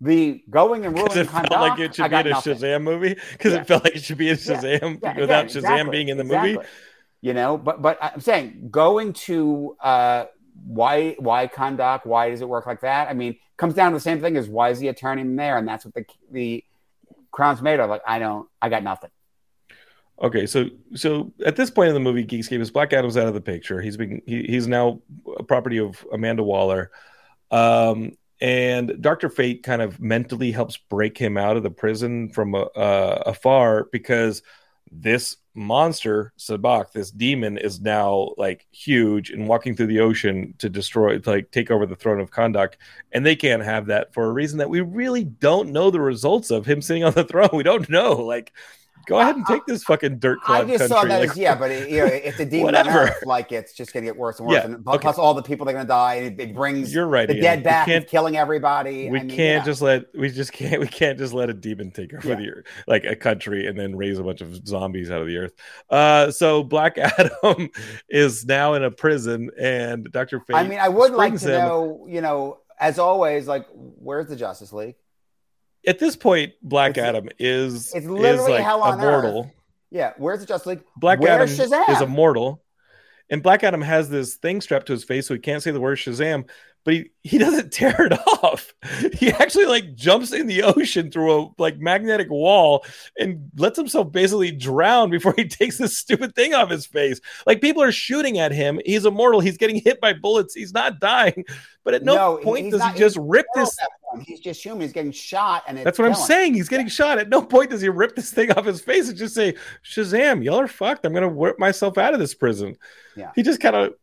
The 0.00 0.44
going 0.48 0.86
and 0.86 0.96
ruling 0.96 1.18
it 1.18 1.28
felt 1.28 1.50
like 1.50 1.80
it 1.80 1.94
should 1.94 2.10
be 2.10 2.16
in 2.16 2.26
a 2.26 2.30
nothing. 2.30 2.56
Shazam 2.56 2.82
movie 2.82 3.16
because 3.32 3.52
yeah. 3.52 3.60
it 3.60 3.66
felt 3.66 3.84
like 3.84 3.96
it 3.96 4.04
should 4.04 4.18
be 4.18 4.28
in 4.28 4.36
Shazam 4.36 5.00
yeah. 5.02 5.14
Yeah, 5.14 5.20
without 5.20 5.46
Shazam 5.46 5.56
exactly. 5.56 5.90
being 5.90 6.08
in 6.08 6.18
the 6.18 6.24
movie. 6.24 6.58
You 7.20 7.34
know, 7.34 7.58
but 7.58 7.82
but 7.82 7.98
I'm 8.00 8.20
saying 8.20 8.68
going 8.70 9.12
to 9.14 9.76
uh 9.80 10.26
why 10.66 11.16
why 11.18 11.48
Kahndaq? 11.48 12.06
Why 12.06 12.30
does 12.30 12.40
it 12.40 12.48
work 12.48 12.66
like 12.66 12.82
that? 12.82 13.08
I 13.08 13.14
mean, 13.14 13.36
comes 13.56 13.74
down 13.74 13.92
to 13.92 13.96
the 13.96 14.00
same 14.00 14.20
thing 14.20 14.36
as 14.36 14.48
why 14.48 14.70
is 14.70 14.80
he 14.80 14.92
turning 14.92 15.36
there? 15.36 15.58
And 15.58 15.66
that's 15.66 15.84
what 15.84 15.94
the 15.94 16.06
the 16.30 16.64
crown's 17.30 17.62
made 17.62 17.80
of. 17.80 17.90
Like, 17.90 18.02
I 18.06 18.18
don't, 18.18 18.48
I 18.60 18.68
got 18.68 18.82
nothing. 18.82 19.10
Okay, 20.20 20.46
so 20.46 20.66
so 20.94 21.32
at 21.46 21.56
this 21.56 21.70
point 21.70 21.88
in 21.88 21.94
the 21.94 22.00
movie, 22.00 22.24
Geekscape 22.24 22.60
is 22.60 22.70
Black 22.70 22.92
Adam's 22.92 23.16
out 23.16 23.28
of 23.28 23.34
the 23.34 23.40
picture. 23.40 23.80
He's 23.80 23.96
been 23.96 24.20
he, 24.26 24.42
he's 24.42 24.66
now 24.66 25.00
a 25.38 25.44
property 25.44 25.78
of 25.78 26.04
Amanda 26.12 26.42
Waller, 26.42 26.90
um, 27.50 28.16
and 28.40 29.00
Doctor 29.00 29.28
Fate 29.28 29.62
kind 29.62 29.82
of 29.82 30.00
mentally 30.00 30.52
helps 30.52 30.76
break 30.76 31.18
him 31.18 31.36
out 31.36 31.56
of 31.56 31.62
the 31.62 31.70
prison 31.70 32.28
from 32.28 32.54
uh, 32.54 32.66
afar 32.74 33.88
because 33.90 34.42
this 34.90 35.36
monster 35.54 36.32
Sabbac 36.38 36.92
this 36.92 37.10
demon 37.10 37.58
is 37.58 37.80
now 37.80 38.30
like 38.38 38.66
huge 38.70 39.30
and 39.30 39.48
walking 39.48 39.74
through 39.74 39.88
the 39.88 40.00
ocean 40.00 40.54
to 40.58 40.70
destroy 40.70 41.18
to 41.18 41.30
like 41.30 41.50
take 41.50 41.70
over 41.70 41.84
the 41.84 41.96
throne 41.96 42.20
of 42.20 42.30
Kahndaq 42.30 42.74
and 43.10 43.26
they 43.26 43.34
can't 43.34 43.64
have 43.64 43.86
that 43.86 44.14
for 44.14 44.24
a 44.24 44.32
reason 44.32 44.58
that 44.58 44.70
we 44.70 44.80
really 44.80 45.24
don't 45.24 45.72
know 45.72 45.90
the 45.90 46.00
results 46.00 46.50
of 46.50 46.64
him 46.64 46.80
sitting 46.80 47.02
on 47.04 47.12
the 47.12 47.24
throne. 47.24 47.50
We 47.52 47.64
don't 47.64 47.90
know. 47.90 48.12
Like 48.12 48.52
Go 49.08 49.18
ahead 49.20 49.36
and 49.36 49.46
take 49.46 49.64
this 49.64 49.84
fucking 49.84 50.18
dirt 50.18 50.42
club. 50.42 50.66
I 50.66 50.68
just 50.68 50.80
country. 50.80 50.88
saw 50.88 51.04
that 51.04 51.20
like, 51.20 51.30
as 51.30 51.36
yeah, 51.38 51.54
but 51.54 51.70
it, 51.70 51.88
you 51.90 52.00
know, 52.00 52.04
if 52.04 52.36
the 52.36 52.44
demon 52.44 52.76
Earth, 52.76 53.24
like 53.24 53.52
it's 53.52 53.72
just 53.72 53.94
gonna 53.94 54.04
get 54.04 54.14
worse 54.14 54.38
and 54.38 54.46
worse, 54.46 54.56
yeah, 54.56 54.66
and 54.66 54.84
plus, 54.84 54.96
okay. 55.02 55.22
all 55.22 55.32
the 55.32 55.42
people 55.42 55.64
that 55.64 55.72
are 55.72 55.78
gonna 55.78 55.88
die, 55.88 56.14
and 56.16 56.38
it, 56.38 56.54
brings 56.54 56.92
you're 56.92 57.06
right. 57.06 57.26
The 57.26 57.34
Ian. 57.34 57.42
dead 57.42 57.64
back, 57.64 57.88
and 57.88 58.06
killing 58.06 58.36
everybody. 58.36 59.08
We 59.08 59.20
I 59.20 59.22
mean, 59.22 59.30
can't 59.30 59.62
yeah. 59.62 59.64
just 59.64 59.80
let 59.80 60.04
we 60.14 60.28
just 60.28 60.52
can't 60.52 60.78
we 60.80 60.86
can't 60.86 61.18
just 61.18 61.32
let 61.32 61.48
a 61.48 61.54
demon 61.54 61.90
take 61.90 62.12
over 62.12 62.28
yeah. 62.28 62.34
the 62.34 62.50
earth, 62.50 62.66
like 62.86 63.04
a 63.04 63.16
country, 63.16 63.66
and 63.66 63.78
then 63.78 63.96
raise 63.96 64.18
a 64.18 64.22
bunch 64.22 64.42
of 64.42 64.54
zombies 64.66 65.10
out 65.10 65.22
of 65.22 65.26
the 65.26 65.38
earth. 65.38 65.54
Uh, 65.88 66.30
so 66.30 66.62
Black 66.62 66.98
Adam 67.18 67.70
is 68.10 68.44
now 68.44 68.74
in 68.74 68.84
a 68.84 68.90
prison, 68.90 69.50
and 69.58 70.12
Doctor 70.12 70.38
Fate. 70.40 70.56
I 70.56 70.68
mean, 70.68 70.80
I 70.80 70.90
would 70.90 71.12
like 71.12 71.38
to 71.38 71.46
him. 71.46 71.66
know, 71.66 72.06
you 72.06 72.20
know, 72.20 72.58
as 72.78 72.98
always, 72.98 73.48
like 73.48 73.66
where's 73.72 74.26
the 74.28 74.36
Justice 74.36 74.74
League? 74.74 74.96
At 75.86 75.98
this 75.98 76.16
point, 76.16 76.52
Black 76.62 76.90
it's, 76.90 76.98
Adam 76.98 77.28
is 77.38 77.92
it's 77.94 78.06
literally 78.06 78.34
is 78.34 78.48
like 78.48 78.64
hell 78.64 78.82
on 78.82 78.98
immortal. 78.98 79.44
Earth 79.44 79.52
yeah, 79.90 80.12
where's 80.18 80.40
the 80.40 80.46
Justice 80.46 80.66
League? 80.66 80.82
Black 80.96 81.20
where's 81.20 81.58
Adam 81.58 81.70
Shazam? 81.70 81.88
is 81.90 82.00
immortal, 82.02 82.62
and 83.30 83.42
Black 83.42 83.64
Adam 83.64 83.80
has 83.80 84.08
this 84.08 84.34
thing 84.36 84.60
strapped 84.60 84.86
to 84.86 84.92
his 84.92 85.04
face 85.04 85.26
so 85.26 85.34
he 85.34 85.40
can't 85.40 85.62
say 85.62 85.70
the 85.70 85.80
word 85.80 85.98
Shazam. 85.98 86.48
But 86.84 86.94
he, 86.94 87.10
he 87.22 87.38
doesn't 87.38 87.72
tear 87.72 87.94
it 87.98 88.12
off. 88.42 88.72
He 89.12 89.30
actually 89.30 89.66
like 89.66 89.94
jumps 89.94 90.32
in 90.32 90.46
the 90.46 90.62
ocean 90.62 91.10
through 91.10 91.40
a 91.40 91.48
like 91.58 91.78
magnetic 91.78 92.30
wall 92.30 92.84
and 93.18 93.50
lets 93.56 93.76
himself 93.76 94.10
basically 94.12 94.50
drown 94.50 95.10
before 95.10 95.34
he 95.36 95.44
takes 95.48 95.78
this 95.78 95.98
stupid 95.98 96.34
thing 96.34 96.54
off 96.54 96.70
his 96.70 96.86
face. 96.86 97.20
Like 97.46 97.60
people 97.60 97.82
are 97.82 97.92
shooting 97.92 98.38
at 98.38 98.52
him. 98.52 98.80
He's 98.84 99.04
immortal. 99.04 99.40
He's 99.40 99.58
getting 99.58 99.80
hit 99.80 100.00
by 100.00 100.12
bullets. 100.12 100.54
He's 100.54 100.72
not 100.72 101.00
dying. 101.00 101.44
But 101.84 101.94
at 101.94 102.04
no, 102.04 102.14
no 102.14 102.36
point 102.36 102.70
does 102.70 102.80
not, 102.80 102.92
he 102.92 102.98
just 102.98 103.16
rip 103.18 103.46
this 103.54 103.74
He's 104.22 104.40
just 104.40 104.62
human. 104.62 104.82
He's 104.82 104.92
getting 104.92 105.12
shot, 105.12 105.64
and 105.66 105.78
that's 105.78 105.98
what 105.98 106.04
killing. 106.04 106.12
I'm 106.12 106.26
saying. 106.26 106.54
He's 106.54 106.68
getting 106.68 106.88
shot. 106.88 107.18
At 107.18 107.28
no 107.28 107.42
point 107.42 107.70
does 107.70 107.80
he 107.80 107.88
rip 107.88 108.16
this 108.16 108.30
thing 108.30 108.50
off 108.52 108.64
his 108.64 108.80
face 108.80 109.08
and 109.08 109.16
just 109.16 109.34
say, 109.34 109.54
"Shazam! 109.84 110.42
Y'all 110.44 110.60
are 110.60 110.68
fucked. 110.68 111.04
I'm 111.04 111.12
gonna 111.12 111.28
whip 111.28 111.58
myself 111.58 111.98
out 111.98 112.14
of 112.14 112.20
this 112.20 112.34
prison." 112.34 112.76
Yeah. 113.16 113.32
He 113.34 113.42
just 113.42 113.60
kind 113.60 113.76
of. 113.76 113.94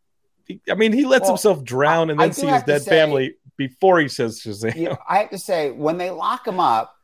I 0.70 0.76
mean, 0.76 0.94
he 0.94 1.06
lets 1.06 1.24
well, 1.24 1.32
himself 1.32 1.64
drown 1.64 2.10
and 2.10 2.20
then 2.20 2.34
see 2.34 2.48
his 2.48 2.64
dead 2.64 2.84
say, 2.84 2.90
family 2.90 3.36
before 3.58 4.00
he 4.00 4.08
says 4.08 4.40
Shazam. 4.42 4.76
You 4.76 4.90
know, 4.90 4.98
I 5.08 5.20
have 5.20 5.30
to 5.32 5.38
say, 5.38 5.72
when 5.72 5.98
they 5.98 6.12
lock 6.12 6.48
him 6.48 6.60
up, 6.60 6.96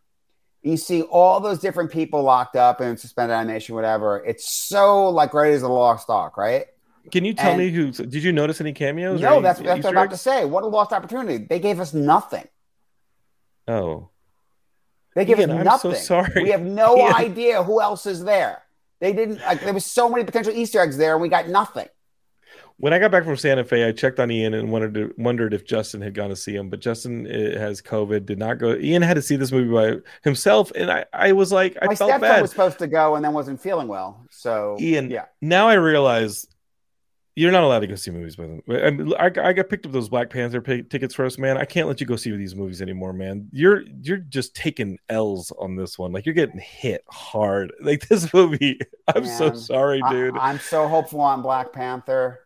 you 0.61 0.77
see 0.77 1.01
all 1.03 1.39
those 1.39 1.59
different 1.59 1.91
people 1.91 2.21
locked 2.21 2.55
up 2.55 2.81
and 2.81 2.99
suspended 2.99 3.35
animation, 3.35 3.73
whatever. 3.73 4.23
It's 4.23 4.49
so 4.49 5.09
like 5.09 5.33
right 5.33 5.51
as 5.51 5.63
a 5.63 5.67
lost 5.67 6.09
ark, 6.09 6.37
right? 6.37 6.65
Can 7.11 7.25
you 7.25 7.33
tell 7.33 7.51
and, 7.51 7.59
me 7.59 7.71
who? 7.71 7.91
Did 7.91 8.23
you 8.23 8.31
notice 8.31 8.61
any 8.61 8.73
cameos? 8.73 9.19
No, 9.19 9.41
that's, 9.41 9.59
that's 9.59 9.83
what 9.83 9.87
I'm 9.87 9.97
about 9.97 10.11
to 10.11 10.17
say. 10.17 10.45
What 10.45 10.63
a 10.63 10.67
lost 10.67 10.91
opportunity! 10.91 11.45
They 11.45 11.59
gave 11.59 11.79
us 11.79 11.95
nothing. 11.95 12.47
Oh. 13.67 14.09
They 15.15 15.25
give 15.25 15.39
Ian, 15.39 15.51
us 15.51 15.65
nothing. 15.65 15.91
I'm 15.91 15.97
so 15.97 16.03
sorry. 16.03 16.43
We 16.43 16.51
have 16.51 16.61
no 16.61 16.97
Ian. 16.99 17.13
idea 17.15 17.63
who 17.63 17.81
else 17.81 18.05
is 18.05 18.23
there. 18.23 18.61
They 18.99 19.13
didn't 19.13 19.39
like 19.39 19.61
there 19.61 19.73
was 19.73 19.85
so 19.85 20.09
many 20.09 20.23
potential 20.23 20.53
Easter 20.53 20.79
eggs 20.79 20.95
there 20.95 21.13
and 21.13 21.21
we 21.21 21.27
got 21.27 21.49
nothing. 21.49 21.87
When 22.81 22.93
I 22.93 22.99
got 22.99 23.11
back 23.11 23.25
from 23.25 23.37
Santa 23.37 23.63
Fe, 23.63 23.87
I 23.87 23.91
checked 23.91 24.19
on 24.19 24.31
Ian 24.31 24.55
and 24.55 24.71
wondered 24.71 24.95
to, 24.95 25.13
wondered 25.15 25.53
if 25.53 25.65
Justin 25.65 26.01
had 26.01 26.15
gone 26.15 26.29
to 26.29 26.35
see 26.35 26.55
him, 26.55 26.67
but 26.71 26.81
Justin 26.81 27.27
eh, 27.27 27.55
has 27.55 27.79
COVID, 27.79 28.25
did 28.25 28.39
not 28.39 28.57
go. 28.57 28.75
Ian 28.75 29.03
had 29.03 29.13
to 29.13 29.21
see 29.21 29.35
this 29.35 29.51
movie 29.51 29.71
by 29.71 30.01
himself, 30.23 30.71
and 30.75 30.91
I, 30.91 31.05
I 31.13 31.31
was 31.33 31.51
like, 31.51 31.77
I 31.79 31.85
My 31.85 31.95
felt 31.95 32.19
bad. 32.19 32.41
was 32.41 32.49
supposed 32.49 32.79
to 32.79 32.87
go 32.87 33.15
and 33.15 33.23
then 33.23 33.33
wasn't 33.33 33.61
feeling 33.61 33.87
well, 33.87 34.25
so 34.31 34.77
Ian. 34.79 35.11
Yeah. 35.11 35.25
Now 35.41 35.69
I 35.69 35.75
realize 35.75 36.47
you're 37.35 37.51
not 37.51 37.63
allowed 37.63 37.81
to 37.81 37.87
go 37.87 37.93
see 37.93 38.09
movies 38.09 38.35
with 38.35 38.47
them. 38.49 38.61
I, 38.83 38.89
mean, 38.89 39.13
I, 39.13 39.25
I 39.25 39.53
got 39.53 39.69
picked 39.69 39.85
up 39.85 39.91
those 39.91 40.09
Black 40.09 40.31
Panther 40.31 40.59
tickets 40.59 41.13
for 41.13 41.23
us, 41.25 41.37
man. 41.37 41.57
I 41.57 41.65
can't 41.65 41.87
let 41.87 42.01
you 42.01 42.07
go 42.07 42.15
see 42.15 42.35
these 42.35 42.55
movies 42.55 42.81
anymore, 42.81 43.13
man. 43.13 43.47
You're 43.51 43.83
you're 44.01 44.17
just 44.17 44.55
taking 44.55 44.97
L's 45.07 45.51
on 45.59 45.75
this 45.75 45.99
one. 45.99 46.11
Like 46.11 46.25
you're 46.25 46.33
getting 46.33 46.59
hit 46.59 47.03
hard. 47.09 47.73
Like 47.79 48.07
this 48.07 48.33
movie. 48.33 48.79
I'm 49.15 49.23
man, 49.23 49.37
so 49.37 49.53
sorry, 49.53 50.01
dude. 50.09 50.35
I, 50.35 50.49
I'm 50.49 50.59
so 50.59 50.87
hopeful 50.87 51.21
on 51.21 51.41
Black 51.41 51.73
Panther. 51.73 52.39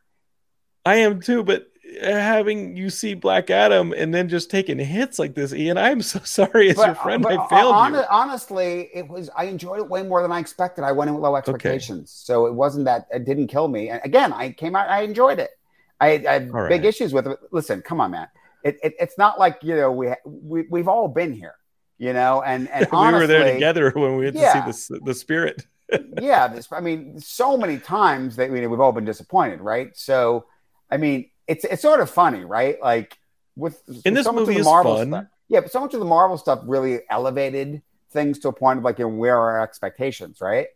I 0.86 0.98
am 0.98 1.20
too, 1.20 1.44
but 1.44 1.68
uh, 2.02 2.08
having 2.08 2.76
you 2.76 2.90
see 2.90 3.14
Black 3.14 3.50
Adam 3.50 3.94
and 3.94 4.14
then 4.14 4.28
just 4.28 4.50
taking 4.50 4.78
hits 4.78 5.18
like 5.18 5.34
this, 5.34 5.54
Ian. 5.54 5.78
I'm 5.78 6.02
so 6.02 6.20
sorry 6.24 6.70
as 6.70 6.76
but, 6.76 6.88
your 6.88 6.96
friend. 6.96 7.26
I 7.26 7.48
failed 7.48 7.74
on, 7.74 7.94
you. 7.94 8.04
Honestly, 8.10 8.90
it 8.94 9.08
was. 9.08 9.30
I 9.36 9.46
enjoyed 9.46 9.80
it 9.80 9.90
way 9.90 10.04
more 10.04 10.22
than 10.22 10.32
I 10.32 10.40
expected. 10.40 10.84
I 10.84 10.92
went 10.92 11.10
in 11.10 11.16
with 11.16 11.24
low 11.24 11.36
expectations, 11.36 12.24
okay. 12.26 12.34
so 12.34 12.46
it 12.46 12.54
wasn't 12.54 12.86
that 12.86 13.08
it 13.12 13.26
didn't 13.26 13.48
kill 13.48 13.68
me. 13.68 13.90
And 13.90 14.02
again, 14.04 14.34
I 14.34 14.52
came 14.52 14.76
out. 14.76 14.90
I 14.90 15.02
enjoyed 15.02 15.40
it. 15.40 15.52
I, 16.00 16.24
I 16.28 16.34
had 16.34 16.52
big 16.70 16.86
issues 16.86 17.14
with 17.14 17.28
it. 17.28 17.40
Listen, 17.52 17.82
come 17.82 18.02
on, 18.02 18.12
man. 18.12 18.28
It, 18.64 18.78
it, 18.84 18.96
it's 19.00 19.18
not 19.18 19.40
like 19.40 19.60
you 19.62 19.76
know 19.76 19.92
we 19.92 20.14
we 20.24 20.64
we've 20.70 20.88
all 20.88 21.08
been 21.08 21.34
here, 21.34 21.56
you 21.98 22.14
know. 22.14 22.42
And 22.42 22.70
and 22.74 22.86
we 22.92 22.98
honestly, 22.98 23.22
were 23.22 23.28
there 23.28 23.54
together 23.54 23.92
when 23.96 24.18
we 24.18 24.26
had 24.26 24.36
yeah, 24.36 24.66
to 24.66 24.74
see 24.74 24.94
the 24.96 25.00
the 25.06 25.14
spirit. 25.14 25.66
yeah, 26.20 26.48
this, 26.48 26.68
I 26.72 26.82
mean, 26.82 27.20
so 27.20 27.56
many 27.56 27.78
times 27.78 28.36
that 28.38 28.50
we've 28.50 28.80
all 28.80 28.92
been 28.92 29.06
disappointed, 29.06 29.62
right? 29.62 29.96
So, 29.96 30.46
I 30.92 30.98
mean, 30.98 31.30
it's 31.48 31.66
it's 31.66 31.82
sort 31.82 32.00
of 32.00 32.10
funny, 32.10 32.46
right? 32.46 32.82
Like 32.82 33.18
with 33.56 33.82
in 34.06 34.14
this 34.14 34.26
so 34.26 34.34
movie 34.34 34.58
is 34.58 34.66
Marvel 34.66 34.98
fun. 34.98 35.10
Stuff, 35.10 35.26
yeah, 35.48 35.62
but 35.62 35.72
so 35.72 35.80
much 35.80 35.94
of 35.94 36.00
the 36.00 36.06
Marvel 36.06 36.38
stuff 36.38 36.62
really 36.66 37.02
elevated 37.10 37.82
things 38.12 38.40
to 38.40 38.50
a 38.50 38.54
point 38.54 38.80
of 38.80 38.84
like 38.84 39.00
you 39.00 39.06
know, 39.06 39.10
where 39.10 39.38
are 39.38 39.58
our 39.58 39.64
expectations, 39.64 40.42
right? 40.42 40.68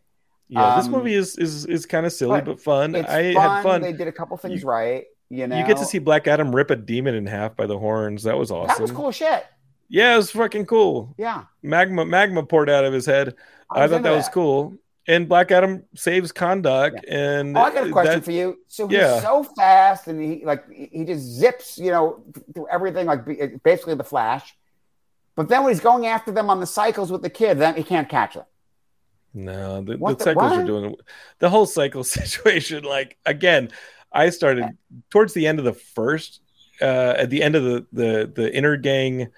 Yeah, 0.48 0.74
um, 0.74 0.80
this 0.80 0.88
movie 0.88 1.14
is 1.14 1.36
is 1.38 1.66
is 1.66 1.86
kind 1.86 2.06
of 2.06 2.12
silly 2.12 2.40
but, 2.40 2.44
but 2.44 2.60
fun. 2.60 2.96
I 2.96 3.34
fun. 3.34 3.42
had 3.42 3.62
fun. 3.62 3.80
They 3.82 3.92
did 3.92 4.08
a 4.08 4.12
couple 4.12 4.36
things 4.36 4.62
you, 4.62 4.68
right. 4.68 5.04
You 5.28 5.46
know, 5.46 5.56
you 5.56 5.64
get 5.64 5.76
to 5.76 5.84
see 5.84 6.00
Black 6.00 6.26
Adam 6.26 6.54
rip 6.54 6.70
a 6.70 6.76
demon 6.76 7.14
in 7.14 7.26
half 7.26 7.56
by 7.56 7.66
the 7.66 7.78
horns. 7.78 8.24
That 8.24 8.36
was 8.36 8.50
awesome. 8.50 8.68
That 8.68 8.80
was 8.80 8.90
cool 8.90 9.12
shit. 9.12 9.46
Yeah, 9.88 10.14
it 10.14 10.16
was 10.16 10.30
fucking 10.32 10.66
cool. 10.66 11.14
Yeah, 11.18 11.44
magma 11.62 12.04
magma 12.04 12.44
poured 12.44 12.68
out 12.68 12.84
of 12.84 12.92
his 12.92 13.06
head. 13.06 13.34
I, 13.70 13.84
I 13.84 13.88
thought 13.88 14.02
that, 14.02 14.02
that, 14.02 14.16
was 14.16 14.28
cool. 14.28 14.74
And 15.08 15.28
Black 15.28 15.50
Adam 15.50 15.84
saves 15.94 16.30
Kahndaq, 16.30 16.92
yeah. 16.92 17.14
and 17.14 17.56
oh, 17.56 17.62
I 17.62 17.72
got 17.72 17.86
a 17.86 17.90
question 17.90 18.16
that, 18.16 18.24
for 18.24 18.32
you. 18.32 18.58
So 18.68 18.86
he's 18.86 18.98
yeah. 18.98 19.20
so 19.20 19.42
fast, 19.42 20.08
and 20.08 20.22
he 20.22 20.44
like 20.44 20.64
he 20.70 21.04
just 21.04 21.24
zips, 21.24 21.78
you 21.78 21.90
know, 21.90 22.22
through 22.54 22.68
everything 22.68 23.06
like 23.06 23.24
basically 23.62 23.94
the 23.94 24.04
Flash. 24.04 24.54
But 25.36 25.48
then 25.48 25.64
when 25.64 25.72
he's 25.72 25.80
going 25.80 26.06
after 26.06 26.32
them 26.32 26.50
on 26.50 26.60
the 26.60 26.66
cycles 26.66 27.10
with 27.10 27.22
the 27.22 27.30
kid, 27.30 27.58
then 27.58 27.74
he 27.74 27.82
can't 27.82 28.08
catch 28.08 28.34
them. 28.34 28.44
No, 29.32 29.80
the, 29.80 29.96
the, 29.96 30.14
the 30.14 30.24
cycles 30.24 30.50
what? 30.50 30.60
are 30.60 30.64
doing 30.64 30.96
the 31.38 31.48
whole 31.48 31.66
cycle 31.66 32.04
situation. 32.18 32.84
Like 32.84 33.16
again, 33.24 33.70
I 34.12 34.30
started 34.30 34.76
towards 35.08 35.32
the 35.34 35.46
end 35.46 35.58
of 35.58 35.64
the 35.64 35.72
first, 35.72 36.40
uh, 36.82 37.14
at 37.16 37.30
the 37.30 37.42
end 37.42 37.56
of 37.56 37.64
the 37.64 37.86
the 37.92 38.32
the 38.34 38.50
Intergang 38.50 39.30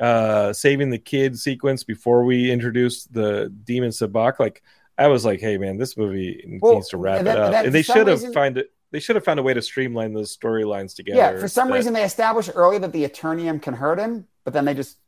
uh 0.00 0.54
saving 0.54 0.88
the 0.88 0.98
kid 0.98 1.38
sequence 1.38 1.84
before 1.84 2.24
we 2.24 2.50
introduced 2.50 3.12
the 3.12 3.52
demon 3.64 3.90
Sabbac 3.90 4.38
like 4.38 4.62
i 4.98 5.06
was 5.06 5.24
like 5.24 5.40
hey 5.40 5.58
man 5.58 5.76
this 5.76 5.96
movie 5.96 6.58
well, 6.60 6.74
needs 6.74 6.88
to 6.88 6.96
wrap 6.96 7.20
it 7.20 7.26
up 7.26 7.52
and 7.52 7.74
they 7.74 7.82
should 7.82 8.06
have 8.06 8.20
reason... 8.20 8.32
find 8.32 8.58
it 8.58 8.72
they 8.90 9.00
should 9.00 9.16
have 9.16 9.24
found 9.24 9.40
a 9.40 9.42
way 9.42 9.54
to 9.54 9.62
streamline 9.62 10.12
those 10.12 10.36
storylines 10.36 10.94
together 10.94 11.18
yeah 11.18 11.38
for 11.38 11.48
some 11.48 11.70
reason 11.70 11.92
they 11.92 12.04
established 12.04 12.50
early 12.54 12.78
that 12.78 12.92
the 12.92 13.06
eternium 13.06 13.60
can 13.60 13.74
hurt 13.74 13.98
him 13.98 14.26
but 14.44 14.52
then 14.52 14.64
they 14.64 14.74
just 14.74 14.98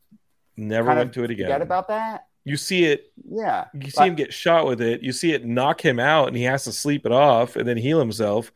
never 0.56 0.94
went 0.94 1.12
to 1.12 1.24
it 1.24 1.30
again 1.30 1.46
forget 1.46 1.62
about 1.62 1.88
that 1.88 2.26
you 2.44 2.56
see 2.56 2.84
it 2.84 3.12
yeah 3.28 3.66
you 3.74 3.90
see 3.90 3.96
but... 3.96 4.08
him 4.08 4.14
get 4.14 4.32
shot 4.32 4.66
with 4.66 4.80
it 4.80 5.02
you 5.02 5.12
see 5.12 5.32
it 5.32 5.44
knock 5.44 5.80
him 5.80 5.98
out 5.98 6.28
and 6.28 6.36
he 6.36 6.44
has 6.44 6.64
to 6.64 6.72
sleep 6.72 7.04
it 7.06 7.12
off 7.12 7.56
and 7.56 7.66
then 7.66 7.76
heal 7.76 7.98
himself 7.98 8.52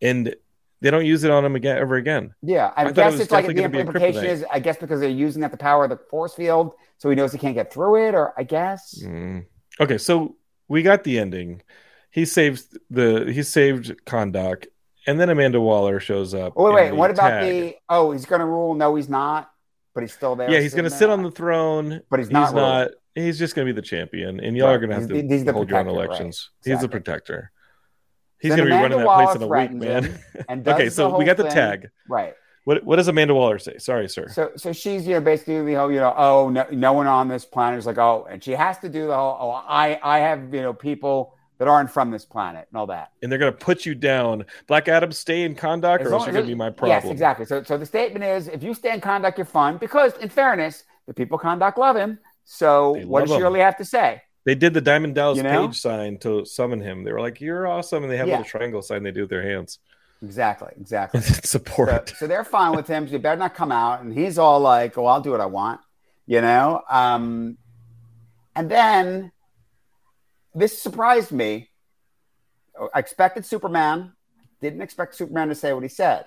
and 0.00 0.34
they 0.80 0.90
don't 0.90 1.04
use 1.04 1.24
it 1.24 1.30
on 1.30 1.44
him 1.44 1.56
again 1.56 1.76
ever 1.76 1.96
again. 1.96 2.34
Yeah, 2.42 2.72
I, 2.76 2.86
I 2.86 2.92
guess 2.92 3.14
it 3.14 3.22
it's 3.22 3.30
like 3.32 3.46
the 3.46 3.62
implication 3.62 4.24
is 4.24 4.44
I 4.50 4.60
guess 4.60 4.76
because 4.76 5.00
they're 5.00 5.08
using 5.08 5.42
at 5.42 5.50
the 5.50 5.56
power 5.56 5.84
of 5.84 5.90
the 5.90 5.96
force 5.96 6.34
field, 6.34 6.74
so 6.98 7.10
he 7.10 7.16
knows 7.16 7.32
he 7.32 7.38
can't 7.38 7.54
get 7.54 7.72
through 7.72 8.08
it, 8.08 8.14
or 8.14 8.32
I 8.38 8.44
guess. 8.44 9.02
Mm. 9.02 9.46
Okay, 9.80 9.98
so 9.98 10.36
we 10.68 10.82
got 10.82 11.04
the 11.04 11.18
ending. 11.18 11.62
He 12.10 12.24
saves 12.24 12.68
the 12.90 13.30
he 13.32 13.42
saved 13.42 13.94
Kahndaq, 14.06 14.66
and 15.06 15.20
then 15.20 15.30
Amanda 15.30 15.60
Waller 15.60 16.00
shows 16.00 16.34
up. 16.34 16.54
Oh, 16.56 16.64
wait, 16.64 16.74
wait. 16.74 16.92
What 16.92 17.10
about 17.10 17.28
tag. 17.28 17.50
the? 17.50 17.76
Oh, 17.88 18.12
he's 18.12 18.26
going 18.26 18.40
to 18.40 18.46
rule. 18.46 18.74
No, 18.74 18.94
he's 18.94 19.08
not. 19.08 19.50
But 19.94 20.02
he's 20.02 20.12
still 20.12 20.36
there. 20.36 20.50
Yeah, 20.50 20.60
he's 20.60 20.74
going 20.74 20.84
to 20.84 20.90
sit 20.90 21.10
on 21.10 21.22
the 21.22 21.30
throne. 21.30 22.02
But 22.08 22.20
he's 22.20 22.30
not. 22.30 22.48
He's 22.48 22.54
not. 22.54 22.90
He's 23.14 23.38
just 23.38 23.54
going 23.54 23.66
to 23.66 23.72
be 23.72 23.78
the 23.78 23.86
champion, 23.86 24.38
and 24.38 24.56
y'all 24.56 24.68
right. 24.68 24.74
are 24.74 24.78
going 24.78 24.90
to 24.90 24.94
have 24.96 25.10
he's, 25.10 25.22
to 25.22 25.38
he's 25.38 25.50
hold 25.50 25.68
your 25.70 25.80
own 25.80 25.88
elections. 25.88 26.50
Right. 26.66 26.72
Exactly. 26.72 26.72
He's 26.72 26.80
the 26.82 26.88
protector. 26.88 27.52
He's 28.40 28.54
going 28.54 28.68
to 28.68 28.74
be 28.76 28.80
running 28.80 28.98
that 28.98 29.06
place 29.06 29.34
in 29.34 29.42
a 29.42 29.48
week, 29.48 29.72
man. 29.72 30.18
okay, 30.68 30.90
so 30.90 31.18
we 31.18 31.24
got 31.24 31.36
the 31.36 31.44
thing. 31.44 31.52
tag. 31.52 31.90
Right. 32.08 32.34
What 32.68 32.84
What 32.84 32.96
does 32.96 33.08
Amanda 33.08 33.34
Waller 33.34 33.58
say? 33.58 33.78
Sorry, 33.78 34.10
sir. 34.10 34.28
So 34.28 34.50
so 34.56 34.74
she's 34.74 35.06
you 35.06 35.14
know 35.14 35.22
basically 35.22 35.64
the 35.64 35.72
whole 35.72 35.90
you 35.90 36.00
know 36.00 36.12
oh 36.14 36.50
no, 36.50 36.66
no 36.70 36.92
one 36.92 37.06
on 37.06 37.26
this 37.26 37.46
planet 37.46 37.78
is 37.78 37.86
like 37.86 37.96
oh 37.96 38.26
and 38.28 38.44
she 38.44 38.52
has 38.52 38.76
to 38.80 38.90
do 38.90 39.06
the 39.06 39.16
whole 39.16 39.38
oh 39.40 39.50
I 39.66 39.98
I 40.02 40.18
have 40.18 40.52
you 40.52 40.60
know 40.60 40.74
people 40.74 41.34
that 41.56 41.66
aren't 41.66 41.90
from 41.90 42.10
this 42.10 42.26
planet 42.26 42.68
and 42.70 42.78
all 42.78 42.86
that. 42.88 43.12
And 43.22 43.32
they're 43.32 43.38
going 43.38 43.54
to 43.54 43.58
put 43.58 43.86
you 43.86 43.94
down. 43.94 44.44
Black 44.66 44.86
Adam, 44.86 45.12
stay 45.12 45.44
in 45.44 45.54
Kahndaq, 45.54 46.02
or 46.02 46.12
else 46.12 46.26
you're 46.26 46.34
going 46.34 46.44
to 46.44 46.50
be 46.50 46.54
my 46.54 46.68
problem. 46.68 47.02
Yes, 47.02 47.10
exactly. 47.10 47.46
So, 47.46 47.62
so 47.62 47.76
the 47.78 47.86
statement 47.86 48.24
is, 48.24 48.46
if 48.46 48.62
you 48.62 48.74
stay 48.74 48.92
in 48.92 49.00
Kahndaq, 49.00 49.36
you're 49.36 49.44
fine. 49.44 49.76
Because, 49.76 50.16
in 50.18 50.28
fairness, 50.28 50.84
the 51.08 51.14
people 51.14 51.36
Kahndaq 51.36 51.76
love 51.76 51.96
him. 51.96 52.20
So, 52.44 52.94
they 52.94 53.04
what 53.06 53.26
does 53.26 53.34
she 53.34 53.42
really 53.42 53.58
have 53.58 53.76
to 53.78 53.84
say? 53.84 54.22
They 54.44 54.54
did 54.54 54.72
the 54.72 54.80
Diamond 54.80 55.16
Dallas 55.16 55.36
you 55.36 55.42
know? 55.42 55.66
Page 55.66 55.80
sign 55.80 56.18
to 56.18 56.44
summon 56.44 56.80
him. 56.80 57.02
They 57.02 57.12
were 57.12 57.20
like, 57.20 57.40
"You're 57.40 57.66
awesome," 57.66 58.04
and 58.04 58.12
they 58.12 58.18
have 58.18 58.28
yeah. 58.28 58.36
a 58.36 58.38
little 58.38 58.50
triangle 58.50 58.80
sign 58.80 59.02
they 59.02 59.10
do 59.10 59.22
with 59.22 59.30
their 59.30 59.42
hands. 59.42 59.80
Exactly, 60.22 60.70
exactly. 60.80 61.20
Support. 61.22 62.10
So, 62.10 62.14
so, 62.16 62.26
they're 62.26 62.44
fine 62.44 62.74
with 62.74 62.88
him. 62.88 63.06
So 63.06 63.12
you 63.12 63.18
better 63.18 63.38
not 63.38 63.54
come 63.54 63.70
out. 63.70 64.02
And 64.02 64.12
he's 64.12 64.38
all 64.38 64.60
like, 64.60 64.98
"Oh, 64.98 65.06
I'll 65.06 65.20
do 65.20 65.30
what 65.30 65.40
I 65.40 65.46
want," 65.46 65.80
you 66.26 66.40
know. 66.40 66.82
Um, 66.90 67.56
and 68.56 68.70
then 68.70 69.32
this 70.54 70.80
surprised 70.80 71.30
me. 71.32 71.70
I 72.94 72.98
expected 72.98 73.44
Superman. 73.44 74.12
Didn't 74.60 74.82
expect 74.82 75.14
Superman 75.14 75.48
to 75.48 75.54
say 75.54 75.72
what 75.72 75.84
he 75.84 75.88
said. 75.88 76.26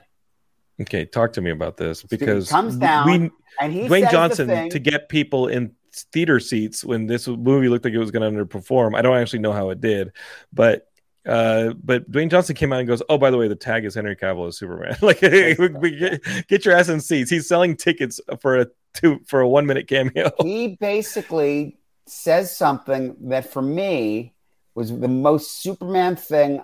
Okay, 0.81 1.05
talk 1.05 1.33
to 1.33 1.41
me 1.41 1.51
about 1.51 1.77
this 1.77 2.01
because 2.01 2.47
he 2.47 2.51
comes 2.51 2.77
down 2.77 3.05
we, 3.05 3.31
and 3.59 3.73
he 3.73 3.81
Dwayne 3.81 4.09
Johnson 4.09 4.69
to 4.69 4.79
get 4.79 5.09
people 5.09 5.47
in 5.47 5.75
theater 6.13 6.39
seats 6.39 6.83
when 6.83 7.07
this 7.07 7.27
movie 7.27 7.67
looked 7.67 7.85
like 7.85 7.93
it 7.93 7.99
was 7.99 8.11
going 8.11 8.33
to 8.33 8.45
underperform. 8.45 8.95
I 8.95 9.01
don't 9.01 9.17
actually 9.17 9.39
know 9.39 9.51
how 9.51 9.69
it 9.69 9.81
did, 9.81 10.11
but 10.53 10.87
uh, 11.25 11.73
but 11.83 12.09
Dwayne 12.11 12.29
Johnson 12.29 12.55
came 12.55 12.73
out 12.73 12.79
and 12.79 12.87
goes, 12.87 13.01
"Oh, 13.09 13.17
by 13.17 13.31
the 13.31 13.37
way, 13.37 13.47
the 13.47 13.55
tag 13.55 13.85
is 13.85 13.95
Henry 13.95 14.15
Cavill 14.15 14.47
as 14.47 14.57
Superman. 14.57 14.97
like, 15.01 15.21
we 15.21 15.91
get, 15.97 16.47
get 16.47 16.65
your 16.65 16.75
ass 16.75 16.89
in 16.89 16.99
seats. 16.99 17.29
He's 17.29 17.47
selling 17.47 17.75
tickets 17.75 18.19
for 18.39 18.59
a 18.59 18.67
two 18.93 19.19
for 19.27 19.41
a 19.41 19.47
one 19.47 19.65
minute 19.65 19.87
cameo. 19.87 20.31
He 20.41 20.77
basically 20.79 21.77
says 22.07 22.55
something 22.55 23.15
that 23.29 23.51
for 23.51 23.61
me 23.61 24.33
was 24.75 24.97
the 24.97 25.07
most 25.07 25.61
Superman 25.61 26.15
thing 26.15 26.63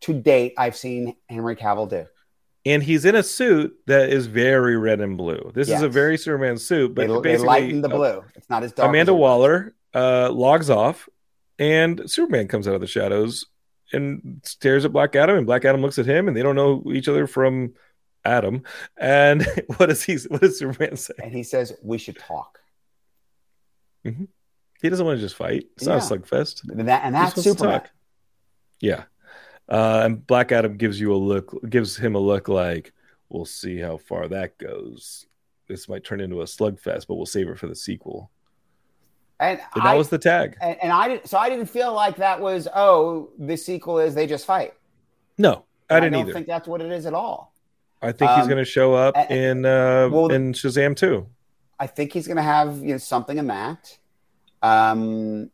to 0.00 0.12
date 0.12 0.54
I've 0.58 0.76
seen 0.76 1.16
Henry 1.28 1.56
Cavill 1.56 1.88
do 1.88 2.06
and 2.66 2.82
he's 2.82 3.04
in 3.04 3.14
a 3.14 3.22
suit 3.22 3.76
that 3.86 4.08
is 4.08 4.26
very 4.26 4.76
red 4.76 5.00
and 5.00 5.16
blue. 5.18 5.50
This 5.54 5.68
yes. 5.68 5.78
is 5.78 5.82
a 5.82 5.88
very 5.88 6.16
Superman 6.16 6.56
suit, 6.56 6.94
but 6.94 7.08
they, 7.08 7.20
basically, 7.20 7.32
they 7.32 7.46
lighten 7.46 7.82
the 7.82 7.90
uh, 7.90 7.96
blue. 7.96 8.24
It's 8.34 8.48
not 8.48 8.62
as 8.62 8.72
dark. 8.72 8.88
Amanda 8.88 9.12
as 9.12 9.18
Waller 9.18 9.74
uh, 9.92 10.30
logs 10.32 10.70
off, 10.70 11.08
and 11.58 12.10
Superman 12.10 12.48
comes 12.48 12.66
out 12.66 12.74
of 12.74 12.80
the 12.80 12.86
shadows 12.86 13.46
and 13.92 14.40
stares 14.44 14.84
at 14.84 14.92
Black 14.92 15.14
Adam, 15.16 15.36
and 15.36 15.46
Black 15.46 15.64
Adam 15.64 15.80
looks 15.80 15.98
at 15.98 16.06
him, 16.06 16.28
and 16.28 16.36
they 16.36 16.42
don't 16.42 16.56
know 16.56 16.82
each 16.92 17.08
other 17.08 17.26
from 17.26 17.74
Adam. 18.24 18.62
And 18.96 19.46
what 19.76 19.86
does 19.86 20.02
he? 20.02 20.16
What 20.28 20.40
does 20.40 20.58
Superman 20.58 20.96
say? 20.96 21.14
And 21.22 21.32
he 21.32 21.42
says, 21.42 21.72
"We 21.82 21.98
should 21.98 22.18
talk." 22.18 22.60
Mm-hmm. 24.04 24.24
He 24.82 24.90
doesn't 24.90 25.06
want 25.06 25.18
to 25.18 25.22
just 25.22 25.36
fight. 25.36 25.64
It's 25.76 25.86
yeah. 25.86 25.94
not 25.94 26.10
a 26.10 26.14
slugfest. 26.14 26.68
And, 26.68 26.88
that, 26.88 27.04
and 27.04 27.14
that's 27.14 27.42
Superman. 27.42 27.82
Yeah. 28.80 29.04
Uh, 29.66 30.02
and 30.04 30.26
Black 30.26 30.52
Adam 30.52 30.76
gives 30.76 31.00
you 31.00 31.14
a 31.14 31.16
look, 31.16 31.58
gives 31.70 31.96
him 31.96 32.14
a 32.14 32.18
look 32.18 32.48
like, 32.48 32.92
we'll 33.30 33.46
see 33.46 33.78
how 33.78 33.96
far 33.96 34.28
that 34.28 34.58
goes. 34.58 35.26
This 35.68 35.88
might 35.88 36.04
turn 36.04 36.20
into 36.20 36.42
a 36.42 36.44
slugfest, 36.44 37.06
but 37.06 37.14
we'll 37.14 37.24
save 37.24 37.48
it 37.48 37.58
for 37.58 37.66
the 37.66 37.74
sequel. 37.74 38.30
And, 39.40 39.60
and 39.74 39.84
that 39.84 39.94
I, 39.94 39.94
was 39.94 40.08
the 40.08 40.18
tag. 40.18 40.56
And, 40.60 40.76
and, 40.82 40.92
I 40.92 41.08
didn't, 41.08 41.28
so 41.28 41.38
I 41.38 41.48
didn't 41.48 41.66
feel 41.66 41.92
like 41.92 42.16
that 42.16 42.40
was, 42.40 42.68
oh, 42.74 43.30
the 43.38 43.56
sequel 43.56 43.98
is 43.98 44.14
they 44.14 44.26
just 44.26 44.46
fight. 44.46 44.74
No, 45.36 45.64
I 45.90 46.00
didn't 46.00 46.14
I 46.14 46.18
don't 46.18 46.28
either. 46.28 46.32
think 46.32 46.46
that's 46.46 46.68
what 46.68 46.80
it 46.80 46.92
is 46.92 47.04
at 47.06 47.14
all. 47.14 47.52
I 48.00 48.12
think 48.12 48.30
um, 48.30 48.38
he's 48.38 48.46
going 48.46 48.58
to 48.58 48.70
show 48.70 48.94
up 48.94 49.14
and, 49.16 49.30
in 49.30 49.66
uh, 49.66 50.08
well, 50.10 50.28
in 50.28 50.52
Shazam 50.52 50.94
too. 50.94 51.26
I 51.80 51.86
think 51.86 52.12
he's 52.12 52.26
going 52.26 52.36
to 52.36 52.42
have 52.42 52.78
you 52.78 52.92
know 52.92 52.98
something 52.98 53.38
in 53.38 53.48
that. 53.48 53.98
Um, 54.62 55.50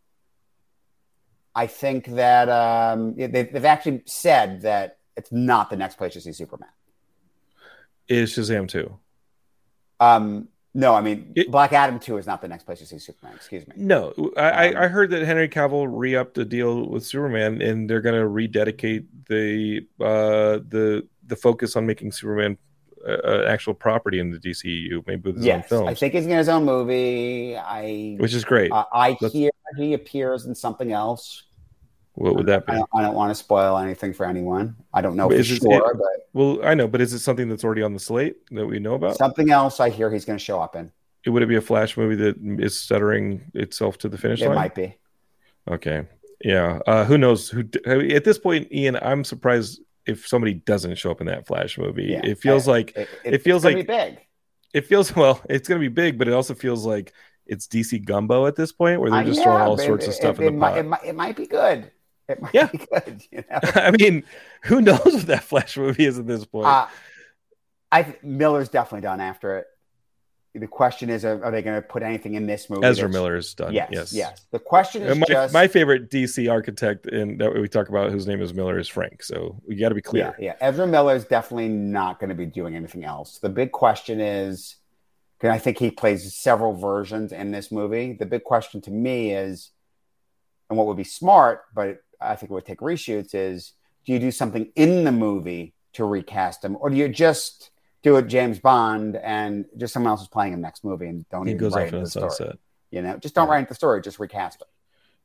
I 1.55 1.67
think 1.67 2.07
that 2.07 2.49
um, 2.49 3.15
they've 3.17 3.65
actually 3.65 4.03
said 4.07 4.63
that 4.63 4.99
it's 5.17 5.33
not 5.33 5.71
the 5.71 5.77
next 5.77 5.97
place 5.97 6.13
to 6.15 6.21
see 6.21 6.33
Superman. 6.33 6.69
Is 8.09 8.33
Shazam 8.33 8.69
2? 8.69 8.99
Um, 10.01 10.49
no, 10.75 10.95
I 10.95 11.01
mean 11.01 11.33
it, 11.35 11.51
Black 11.51 11.73
Adam 11.73 11.99
2 11.99 12.19
is 12.19 12.27
not 12.27 12.41
the 12.43 12.49
next 12.49 12.65
place 12.65 12.79
to 12.79 12.87
see 12.87 12.99
Superman. 12.99 13.35
Excuse 13.35 13.67
me. 13.67 13.75
No, 13.77 14.13
I, 14.37 14.69
um, 14.69 14.77
I 14.77 14.89
heard 14.89 15.11
that 15.11 15.23
Henry 15.23 15.49
Cavill 15.49 15.89
re-upped 15.91 16.39
a 16.39 16.45
deal 16.45 16.89
with 16.89 17.05
Superman, 17.05 17.61
and 17.61 17.89
they're 17.89 18.01
going 18.01 18.15
to 18.15 18.29
rededicate 18.29 19.07
the 19.27 19.87
uh, 20.01 20.61
the 20.69 21.07
the 21.27 21.37
focus 21.37 21.77
on 21.77 21.87
making 21.87 22.13
Superman 22.13 22.57
an 23.05 23.45
actual 23.47 23.75
property 23.75 24.19
in 24.19 24.31
the 24.31 24.39
DCU, 24.39 25.07
maybe 25.07 25.23
with 25.31 25.37
his 25.37 25.47
yes, 25.47 25.65
own 25.65 25.69
films. 25.69 25.89
I 25.89 25.95
think 25.95 26.15
he's 26.15 26.25
getting 26.25 26.39
his 26.39 26.49
own 26.49 26.65
movie. 26.65 27.57
I 27.57 28.17
which 28.19 28.35
is 28.35 28.45
great. 28.45 28.71
Uh, 28.71 28.85
I 28.93 29.13
hear 29.33 29.51
he 29.77 29.95
appears 29.95 30.47
in 30.47 30.55
something 30.55 30.93
else. 30.93 31.45
What 32.15 32.37
would 32.37 32.47
that 32.47 32.67
be? 32.67 32.73
I 32.73 32.77
don't, 32.77 32.91
I 32.95 33.03
don't, 33.03 33.15
want 33.15 33.31
to 33.31 33.35
spoil 33.35 33.79
anything 33.79 34.13
for 34.13 34.27
anyone. 34.27 34.77
I 34.93 35.01
don't 35.01 35.17
know 35.17 35.29
but 35.29 35.39
for 35.39 35.45
sure, 35.45 35.91
it, 35.91 35.97
but 35.97 36.29
well, 36.33 36.59
I 36.65 36.75
know. 36.75 36.89
But 36.89 37.01
is 37.01 37.13
it 37.13 37.21
something 37.21 37.49
that's 37.49 37.65
already 37.65 37.83
on 37.83 37.95
the 37.95 38.01
slate 38.01 38.37
that 38.51 38.67
we 38.67 38.79
know 38.79 38.95
about? 38.95 39.17
Something 39.17 39.51
else 39.51 39.81
I 39.81 39.91
hear 39.91 40.11
he's 40.11 40.25
going 40.25 40.39
to 40.39 40.45
show 40.45 40.61
up 40.61 40.77
in. 40.77 40.91
It, 41.25 41.31
would 41.31 41.43
it 41.43 41.47
be 41.47 41.57
a 41.57 41.61
Flash 41.61 41.97
movie 41.97 42.17
that 42.17 42.37
is 42.63 42.79
stuttering 42.79 43.43
itself 43.55 43.99
to 43.99 44.09
the 44.09 44.19
finish 44.19 44.41
it 44.41 44.49
line? 44.49 44.53
It 44.53 44.61
might 44.61 44.75
be. 44.75 44.97
Okay. 45.71 46.07
Yeah. 46.43 46.81
Uh, 46.87 47.05
who 47.05 47.17
knows? 47.17 47.49
Who 47.49 47.65
at 47.87 48.25
this 48.25 48.39
point, 48.39 48.73
Ian? 48.73 48.97
I'm 48.97 49.25
surprised 49.25 49.81
if 50.07 50.27
somebody 50.27 50.55
doesn't 50.55 50.97
show 50.97 51.11
up 51.11 51.21
in 51.21 51.27
that 51.29 51.47
Flash 51.47 51.79
movie. 51.79 52.07
Yeah. 52.07 52.21
It 52.25 52.39
feels 52.39 52.67
I, 52.67 52.73
like 52.73 52.97
it, 52.97 53.09
it, 53.25 53.35
it 53.35 53.43
feels 53.43 53.65
like 53.65 53.87
big. 53.87 54.19
It 54.73 54.87
feels 54.87 55.15
well. 55.15 55.41
It's 55.49 55.69
going 55.69 55.81
to 55.81 55.89
be 55.89 55.93
big, 55.93 56.19
but 56.19 56.29
it 56.29 56.35
also 56.35 56.55
feels 56.55 56.85
like 56.85 57.13
it's 57.47 57.67
DC 57.67 58.05
gumbo 58.05 58.47
at 58.47 58.57
this 58.57 58.73
point, 58.73 59.01
where 59.01 59.11
they're 59.11 59.25
just 59.25 59.39
uh, 59.39 59.43
yeah, 59.43 59.45
throwing 59.45 59.63
all 59.63 59.79
sorts 59.79 60.07
of 60.07 60.15
stuff 60.15 60.39
in 60.39 60.45
the 60.47 60.53
might, 60.53 60.71
pot. 60.71 60.79
It 60.79 60.83
might, 60.85 61.05
it 61.05 61.15
might 61.15 61.37
be 61.37 61.47
good. 61.47 61.91
It 62.31 62.41
might 62.41 62.55
yeah. 62.55 62.67
be 62.67 62.79
good. 62.79 63.23
You 63.31 63.45
know? 63.51 63.59
I 63.75 63.91
mean, 63.91 64.25
who 64.63 64.81
knows 64.81 65.05
what 65.05 65.27
that 65.27 65.45
Flash 65.45 65.77
movie 65.77 66.05
is 66.05 66.19
at 66.19 66.27
this 66.27 66.45
point? 66.45 66.67
Uh, 66.67 66.87
I 67.93 68.15
Miller's 68.23 68.69
definitely 68.69 69.03
done 69.03 69.21
after 69.21 69.59
it. 69.59 69.67
The 70.53 70.67
question 70.67 71.11
is, 71.11 71.25
are, 71.25 71.45
are 71.45 71.53
they 71.53 71.63
going 71.63 71.81
to 71.81 71.87
put 71.87 72.03
anything 72.03 72.35
in 72.35 72.45
this 72.45 72.69
movie? 72.69 72.85
Ezra 72.85 73.09
Miller 73.09 73.37
is 73.37 73.55
done. 73.55 73.73
Yes, 73.73 73.89
yes, 73.93 74.13
yes. 74.13 74.47
The 74.51 74.59
question 74.59 75.03
is 75.05 75.17
my, 75.17 75.27
just 75.29 75.55
my 75.55 75.69
favorite 75.69 76.11
DC 76.11 76.51
architect, 76.51 77.07
and 77.07 77.41
that 77.41 77.55
we 77.55 77.69
talk 77.69 77.89
about, 77.89 78.11
whose 78.11 78.27
name 78.27 78.43
is 78.43 78.53
Miller, 78.53 78.77
is 78.77 78.89
Frank. 78.89 79.23
So 79.23 79.61
we 79.67 79.77
got 79.77 79.91
to 79.91 79.95
be 79.95 80.03
clear. 80.03 80.35
Yeah, 80.41 80.47
yeah. 80.61 80.69
Ezra 80.69 80.89
Miller 80.89 81.15
is 81.15 81.25
definitely 81.25 81.69
not 81.69 82.19
going 82.19 82.31
to 82.31 82.35
be 82.35 82.47
doing 82.47 82.75
anything 82.75 83.05
else. 83.05 83.39
The 83.39 83.49
big 83.49 83.71
question 83.71 84.21
is, 84.21 84.77
because 85.39 85.55
I 85.55 85.59
think 85.59 85.79
he 85.79 85.93
plays 85.93 86.35
several 86.35 86.75
versions 86.75 87.31
in 87.31 87.53
this 87.53 87.71
movie. 87.71 88.15
The 88.15 88.27
big 88.27 88.43
question 88.43 88.81
to 88.83 88.91
me 88.91 89.33
is, 89.33 89.71
and 90.69 90.77
what 90.77 90.89
would 90.89 90.97
be 90.97 91.05
smart, 91.05 91.63
but 91.73 92.03
I 92.21 92.37
think 92.37 92.51
it 92.51 92.55
would 92.55 92.65
take 92.67 92.81
reshoots, 92.81 93.35
is 93.35 93.73
do 94.05 94.13
you 94.13 94.19
do 94.19 94.31
something 94.31 94.71
in 94.77 95.05
the 95.05 95.13
movie 95.13 95.75
to 95.95 96.05
recast 96.05 96.65
him, 96.65 96.77
or 96.81 96.91
do 96.91 96.97
you 96.97 97.09
just 97.09 97.71
do 98.03 98.17
it 98.17 98.27
James 98.29 98.59
Bond 98.59 99.17
and 99.17 99.65
just 99.77 99.93
someone 99.93 100.11
else 100.11 100.23
is 100.23 100.29
playing 100.29 100.53
him 100.55 100.61
next 100.61 100.85
movie 100.85 101.07
and 101.07 101.29
don't 101.29 101.47
He 101.47 101.53
even 101.53 101.61
goes 101.61 101.75
write 101.75 101.89
off 101.89 101.93
into 101.95 102.21
the 102.21 102.31
story? 102.31 102.59
You 102.91 103.03
know, 103.03 103.17
just 103.19 103.35
don't 103.35 103.47
Yeah. 103.49 103.55
write 103.55 103.69
the 103.69 103.75
story, 103.75 104.01
just 104.01 104.19
recast 104.19 104.61
it. 104.63 104.67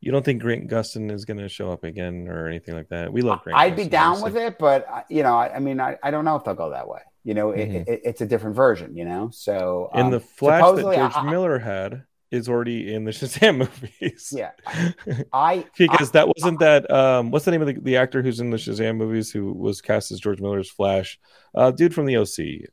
You 0.01 0.11
don't 0.11 0.23
think 0.25 0.41
Grant 0.41 0.69
Gustin 0.69 1.09
is 1.11 1.25
going 1.25 1.37
to 1.37 1.47
show 1.49 1.71
up 1.71 1.83
again 1.83 2.27
or 2.27 2.47
anything 2.47 2.75
like 2.75 2.89
that? 2.89 3.11
We 3.11 3.21
love 3.21 3.41
Grant. 3.43 3.57
I'd 3.57 3.75
be 3.75 3.87
down 3.87 4.17
obviously. 4.17 4.33
with 4.33 4.53
it, 4.53 4.59
but 4.59 4.85
uh, 4.89 5.01
you 5.09 5.23
know, 5.23 5.35
I, 5.35 5.55
I 5.55 5.59
mean, 5.59 5.79
I, 5.79 5.97
I 6.03 6.11
don't 6.11 6.25
know 6.25 6.35
if 6.35 6.43
they'll 6.43 6.53
go 6.53 6.69
that 6.71 6.87
way. 6.87 6.99
You 7.23 7.33
know, 7.33 7.51
it, 7.51 7.69
Mhm. 7.69 7.87
it, 7.87 8.01
it's 8.03 8.21
a 8.21 8.25
different 8.25 8.55
version. 8.55 8.95
You 8.95 9.05
know, 9.05 9.29
so 9.31 9.89
in 9.95 10.01
um, 10.07 10.11
the 10.11 10.19
Flash 10.19 10.75
that 10.75 10.81
George 10.81 11.11
I- 11.15 11.29
Miller 11.31 11.57
had 11.57 12.03
is 12.31 12.49
already 12.49 12.93
in 12.93 13.03
the 13.05 13.11
Shazam 13.19 13.57
movies. 13.59 14.33
yeah, 14.35 14.51
I 15.33 15.65
because 15.77 16.11
that 16.11 16.27
wasn't 16.27 16.59
that. 16.59 16.89
Um, 16.91 17.31
what's 17.31 17.45
the 17.45 17.51
name 17.51 17.61
of 17.61 17.67
the, 17.67 17.79
the 17.79 17.97
actor 17.97 18.21
who's 18.21 18.39
in 18.39 18.49
the 18.49 18.57
Shazam 18.57 18.97
movies 18.97 19.31
who 19.31 19.51
was 19.53 19.81
cast 19.81 20.11
as 20.11 20.19
George 20.19 20.39
Miller's 20.41 20.69
Flash? 20.71 21.19
Uh, 21.53 21.71
dude 21.71 21.93
from 21.93 22.05
the 22.05 22.17
OC. 22.17 22.69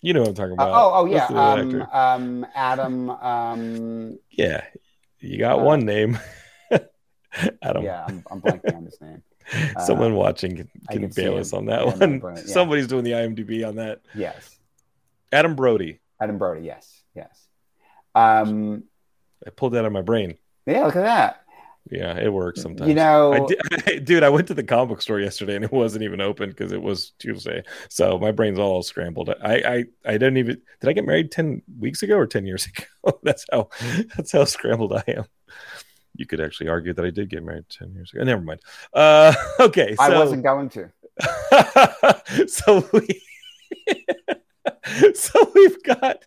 You 0.00 0.12
know 0.12 0.20
what 0.20 0.28
I'm 0.30 0.34
talking 0.34 0.52
Uh, 0.52 0.54
about. 0.54 0.74
oh, 0.74 0.90
oh 0.94 1.04
yeah, 1.06 1.26
the 1.28 1.56
name 1.56 1.66
of 1.80 1.88
the 1.88 1.98
um, 1.98 2.44
um, 2.44 2.46
Adam. 2.54 3.10
Um, 3.10 4.18
yeah. 4.30 4.64
You 5.20 5.38
got 5.38 5.58
uh, 5.60 5.62
one 5.62 5.80
name. 5.86 6.18
Adam. 7.62 7.82
yeah, 7.82 8.04
I'm, 8.06 8.22
I'm 8.30 8.40
blanking 8.42 8.76
on 8.76 8.84
his 8.84 9.00
name. 9.00 9.22
Someone 9.84 10.12
Uh, 10.12 10.16
watching 10.16 10.56
can, 10.56 10.70
I 10.88 10.94
can 10.94 11.08
bail 11.08 11.36
us 11.38 11.52
on 11.52 11.66
that 11.66 11.86
one. 11.86 12.20
yeah. 12.22 12.42
Somebody's 12.44 12.86
doing 12.86 13.04
the 13.04 13.12
IMDb 13.12 13.66
on 13.66 13.76
that. 13.76 14.00
Yes, 14.14 14.58
Adam 15.32 15.54
Brody. 15.56 16.00
Adam 16.20 16.36
Brody. 16.38 16.66
Yes, 16.66 17.02
yes. 17.14 17.43
Um, 18.14 18.84
I 19.46 19.50
pulled 19.50 19.74
that 19.74 19.80
out 19.80 19.86
of 19.86 19.92
my 19.92 20.02
brain. 20.02 20.36
yeah, 20.66 20.84
look 20.86 20.96
at 20.96 21.02
that. 21.02 21.44
Yeah, 21.90 22.16
it 22.16 22.32
works 22.32 22.62
sometimes. 22.62 22.88
You 22.88 22.94
know, 22.94 23.34
I 23.34 23.46
did, 23.46 24.04
dude, 24.06 24.22
I 24.22 24.30
went 24.30 24.48
to 24.48 24.54
the 24.54 24.62
comic 24.62 24.88
book 24.88 25.02
store 25.02 25.20
yesterday 25.20 25.54
and 25.54 25.64
it 25.64 25.72
wasn't 25.72 26.02
even 26.04 26.20
open 26.20 26.48
because 26.48 26.72
it 26.72 26.80
was 26.80 27.10
Tuesday. 27.18 27.62
So 27.90 28.18
my 28.18 28.32
brain's 28.32 28.58
all 28.58 28.82
scrambled. 28.82 29.28
I, 29.28 29.54
I, 29.54 29.84
I 30.06 30.12
didn't 30.12 30.38
even. 30.38 30.62
Did 30.80 30.88
I 30.88 30.92
get 30.94 31.04
married 31.04 31.30
ten 31.30 31.60
weeks 31.78 32.02
ago 32.02 32.16
or 32.16 32.26
ten 32.26 32.46
years 32.46 32.66
ago? 33.04 33.18
that's 33.22 33.44
how. 33.52 33.68
That's 34.16 34.32
how 34.32 34.44
scrambled 34.44 34.94
I 34.94 35.04
am. 35.08 35.24
You 36.16 36.26
could 36.26 36.40
actually 36.40 36.70
argue 36.70 36.94
that 36.94 37.04
I 37.04 37.10
did 37.10 37.28
get 37.28 37.44
married 37.44 37.68
ten 37.68 37.92
years 37.92 38.12
ago. 38.14 38.24
Never 38.24 38.40
mind. 38.40 38.60
Uh, 38.94 39.34
okay, 39.60 39.94
so 39.94 40.02
I 40.02 40.16
wasn't 40.16 40.42
going 40.42 40.70
to. 40.70 40.90
so 42.46 42.88
we. 42.94 43.22
so 45.14 45.52
we've 45.54 45.82
got 45.82 46.24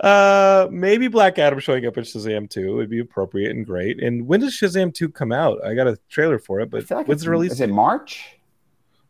uh 0.00 0.68
maybe 0.70 1.08
Black 1.08 1.38
Adam 1.38 1.58
showing 1.58 1.86
up 1.86 1.96
in 1.96 2.04
Shazam 2.04 2.48
2 2.50 2.76
would 2.76 2.90
be 2.90 2.98
appropriate 2.98 3.50
and 3.56 3.64
great. 3.64 4.02
And 4.02 4.26
when 4.26 4.40
does 4.40 4.52
Shazam 4.52 4.92
2 4.92 5.08
come 5.10 5.32
out? 5.32 5.64
I 5.64 5.74
got 5.74 5.86
a 5.86 5.98
trailer 6.08 6.38
for 6.38 6.60
it, 6.60 6.70
but 6.70 6.90
like 6.90 7.08
when's 7.08 7.22
the 7.22 7.30
release? 7.30 7.52
Is 7.52 7.60
it 7.60 7.70
March? 7.70 8.32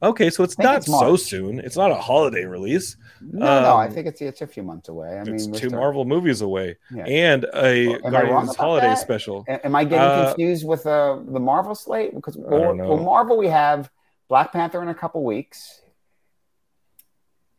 Okay, 0.02 0.28
so 0.28 0.44
it's 0.44 0.58
not 0.58 0.76
it's 0.76 0.86
so 0.86 1.16
soon. 1.16 1.58
It's 1.58 1.76
not 1.76 1.90
a 1.90 1.94
holiday 1.94 2.44
release. 2.44 2.96
No, 3.22 3.62
no. 3.62 3.76
I 3.76 3.86
Um, 3.86 3.92
think 3.92 4.06
it's 4.06 4.20
it's 4.20 4.42
a 4.42 4.46
few 4.46 4.62
months 4.62 4.90
away. 4.90 5.18
I 5.18 5.24
mean, 5.24 5.36
it's 5.36 5.46
two 5.46 5.70
Marvel 5.70 6.04
movies 6.04 6.42
away 6.42 6.76
Yeah. 6.94 7.04
and 7.06 7.46
a 7.54 7.86
Well, 7.88 7.96
am 8.06 8.14
I 8.14 8.20
wrong 8.20 8.30
Guardians 8.30 8.56
holiday 8.56 8.86
that? 8.88 8.98
special. 8.98 9.44
A- 9.48 9.64
Am 9.64 9.74
I 9.74 9.84
getting 9.84 9.98
Uh, 10.00 10.26
confused 10.28 10.66
with 10.68 10.86
uh, 10.86 11.18
the 11.26 11.40
Marvel 11.40 11.74
slate? 11.74 12.14
Because 12.14 12.36
well, 12.36 12.74
Marvel 12.98 13.38
we 13.38 13.48
have 13.48 13.90
Black 14.28 14.52
Panther 14.52 14.82
in 14.82 14.88
a 14.88 14.94
couple 14.94 15.24
weeks. 15.24 15.80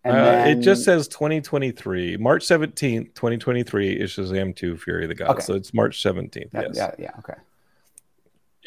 Uh, 0.09 0.23
then- 0.31 0.57
It 0.59 0.61
just 0.61 0.83
says 0.83 1.07
2023, 1.07 2.17
March 2.17 2.43
17th, 2.45 3.13
2023 3.15 3.91
is 3.93 4.11
Shazam 4.11 4.55
2 4.55 4.77
Fury 4.77 5.03
of 5.03 5.09
the 5.09 5.15
Gods. 5.15 5.31
Okay. 5.31 5.41
So 5.43 5.53
it's 5.55 5.73
March 5.73 6.01
17th. 6.01 6.49
yeah, 6.53 6.61
yes. 6.61 6.75
yeah, 6.75 6.91
yeah, 6.99 7.11
okay. 7.19 7.33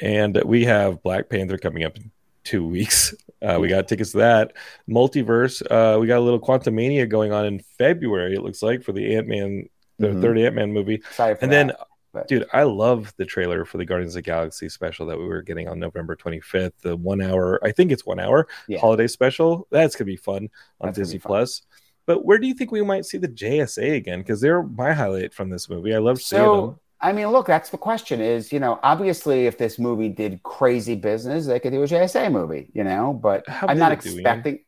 and 0.02 0.40
we 0.44 0.64
have 0.64 1.02
Black 1.02 1.28
Panther 1.28 1.58
coming 1.58 1.84
up 1.84 1.96
in 1.96 2.10
two 2.44 2.66
weeks. 2.66 3.14
Uh, 3.42 3.58
we 3.58 3.68
got 3.68 3.88
tickets 3.88 4.12
to 4.12 4.18
that 4.18 4.52
multiverse. 4.88 5.62
Uh, 5.70 5.98
we 5.98 6.06
got 6.06 6.18
a 6.18 6.20
little 6.20 6.40
Quantumania 6.40 7.08
going 7.08 7.32
on 7.32 7.46
in 7.46 7.58
February. 7.78 8.34
It 8.34 8.42
looks 8.42 8.62
like 8.62 8.82
for 8.82 8.92
the 8.92 9.16
Ant 9.16 9.28
Man, 9.28 9.66
the 9.98 10.08
Mhm. 10.08 10.20
third 10.20 10.38
Ant 10.38 10.54
Man 10.54 10.72
movie. 10.72 11.02
And 11.18 11.36
that, 11.40 11.50
then, 11.50 11.72
but- 12.12 12.28
dude, 12.28 12.46
I 12.52 12.64
love 12.64 13.12
the 13.16 13.24
trailer 13.24 13.64
for 13.64 13.78
the 13.78 13.84
Guardians 13.84 14.12
of 14.14 14.18
the 14.18 14.22
Galaxy 14.22 14.68
special 14.68 15.06
that 15.06 15.18
we 15.18 15.24
were 15.26 15.42
getting 15.42 15.68
on 15.68 15.78
November 15.78 16.16
25th. 16.16 16.72
The 16.82 16.96
one 16.96 17.20
hour, 17.20 17.58
I 17.64 17.72
think 17.72 17.92
it's 17.92 18.04
one 18.06 18.20
hour 18.20 18.46
Yeah. 18.68 18.80
holiday 18.80 19.06
special. 19.06 19.66
That's 19.70 19.94
gonna 19.96 20.06
be 20.06 20.16
fun 20.16 20.48
on 20.80 20.88
That's 20.88 20.98
Disney 20.98 21.18
fun. 21.18 21.28
Plus. 21.30 21.62
But 22.06 22.24
where 22.24 22.38
do 22.38 22.46
you 22.48 22.54
think 22.54 22.72
we 22.72 22.82
might 22.82 23.04
see 23.04 23.18
the 23.18 23.28
JSA 23.28 23.94
again? 23.94 24.20
Because 24.20 24.40
they're 24.40 24.62
my 24.62 24.92
highlight 24.92 25.32
from 25.32 25.50
this 25.50 25.68
movie. 25.70 25.94
I 25.94 25.98
love 25.98 26.20
seeing 26.20 26.42
them. 26.42 26.48
so 26.50 26.78
I 27.02 27.12
mean, 27.12 27.28
look, 27.28 27.46
that's 27.46 27.70
the 27.70 27.78
question. 27.78 28.20
Is 28.20 28.52
you 28.52 28.58
know, 28.60 28.78
obviously, 28.82 29.46
if 29.46 29.56
this 29.56 29.78
movie 29.78 30.08
did 30.08 30.42
crazy 30.42 30.96
business, 30.96 31.46
they 31.46 31.58
could 31.60 31.72
do 31.72 31.82
a 31.82 31.86
JSA 31.86 32.30
movie, 32.30 32.70
you 32.74 32.84
know. 32.84 33.12
But 33.14 33.48
How 33.48 33.68
I'm 33.68 33.78
not 33.78 33.92
it 33.92 34.00
do, 34.00 34.08
Ian? 34.10 34.18
expecting. 34.18 34.58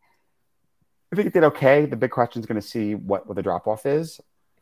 I 1.12 1.16
think 1.16 1.26
it 1.26 1.34
did 1.34 1.44
okay. 1.44 1.84
The 1.84 1.96
big 1.96 2.10
question 2.10 2.40
is 2.40 2.46
going 2.46 2.58
to 2.60 2.66
see 2.66 2.94
what, 2.94 3.26
what 3.26 3.34
the 3.36 3.42
drop 3.42 3.66
off 3.66 3.84
is. 3.84 4.18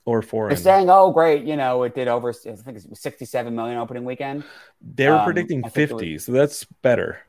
Or 0.07 0.23
foreign. 0.23 0.49
They're 0.49 0.57
saying, 0.57 0.89
"Oh, 0.91 1.13
great, 1.13 1.45
you 1.45 1.57
know, 1.57 1.83
it 1.83 1.95
did 1.95 2.09
over. 2.09 2.31
I 2.31 2.33
think 2.33 2.79
it 2.79 2.87
was 2.89 3.01
67 3.01 3.55
million 3.55 3.79
opening 3.79 4.05
weekend." 4.05 4.45
They 4.81 5.09
were 5.09 5.17
um, 5.17 5.25
predicting 5.25 5.63
it 5.65 5.73
50, 5.73 6.19
so 6.19 6.33
that's 6.33 6.65
better. 6.83 7.21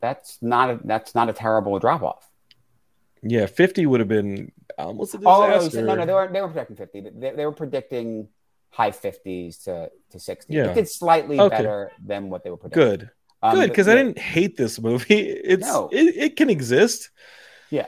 That's 0.00 0.38
not 0.42 0.70
a 0.70 0.80
that's 0.84 1.14
not 1.14 1.28
a 1.28 1.32
terrible 1.32 1.78
drop 1.78 2.02
off. 2.02 2.28
Yeah, 3.22 3.46
50 3.46 3.86
would 3.86 4.00
have 4.00 4.08
been 4.08 4.50
almost 4.78 5.14
a 5.14 5.20
Oh 5.24 5.68
no, 5.72 5.80
no, 5.82 5.94
no, 5.94 6.06
they 6.06 6.12
were 6.12 6.28
they 6.32 6.40
were 6.40 6.48
predicting 6.48 6.76
50. 6.76 7.00
They, 7.16 7.30
they 7.32 7.46
were 7.46 7.52
predicting 7.52 8.28
high 8.70 8.90
50s 8.90 9.64
to 9.64 9.90
to 10.10 10.18
60. 10.18 10.52
Yeah. 10.54 10.70
It 10.70 10.74
did 10.74 10.88
slightly 10.88 11.38
Okay. 11.38 11.56
better 11.56 11.92
than 12.04 12.30
what 12.30 12.44
they 12.44 12.50
were 12.50 12.56
predicting. 12.56 12.82
Good. 12.82 13.10
Um, 13.42 13.54
Good, 13.54 13.70
because 13.70 13.88
I 13.88 13.94
didn't 13.94 14.18
hate 14.18 14.56
this 14.56 14.80
movie. 14.80 15.14
It's 15.44 15.66
No. 15.66 15.88
it, 15.92 16.16
it 16.16 16.36
can 16.36 16.50
exist. 16.50 17.10
Yeah, 17.70 17.80
yeah. 17.80 17.86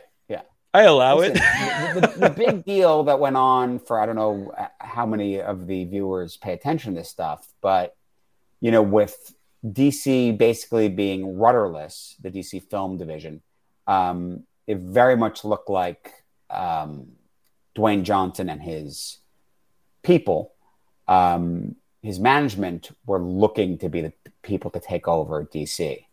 I 0.74 0.82
allow 0.82 1.18
Listen, 1.18 1.36
it. 1.36 1.94
the, 1.94 2.00
the, 2.00 2.28
the 2.28 2.30
big 2.30 2.64
deal 2.64 3.04
that 3.04 3.18
went 3.18 3.36
on 3.36 3.78
for 3.78 4.00
I 4.00 4.06
don't 4.06 4.16
know 4.16 4.54
how 4.78 5.04
many 5.04 5.40
of 5.40 5.66
the 5.66 5.84
viewers 5.84 6.36
pay 6.36 6.52
attention 6.52 6.94
to 6.94 7.00
this 7.00 7.10
stuff, 7.10 7.46
but 7.60 7.94
you 8.60 8.70
know, 8.70 8.82
with 8.82 9.34
DC 9.66 10.36
basically 10.38 10.88
being 10.88 11.36
rudderless, 11.36 12.16
the 12.20 12.30
DC 12.30 12.62
film 12.70 12.96
division, 12.96 13.42
um, 13.86 14.44
it 14.66 14.78
very 14.78 15.16
much 15.16 15.44
looked 15.44 15.68
like 15.68 16.24
um, 16.48 17.08
Dwayne 17.76 18.02
Johnson 18.02 18.48
and 18.48 18.62
his 18.62 19.18
people, 20.02 20.52
um, 21.08 21.76
his 22.02 22.18
management, 22.18 22.90
were 23.04 23.20
looking 23.20 23.78
to 23.78 23.88
be 23.88 24.00
the 24.00 24.12
people 24.42 24.70
to 24.70 24.80
take 24.80 25.06
over 25.08 25.44
DC. 25.44 26.04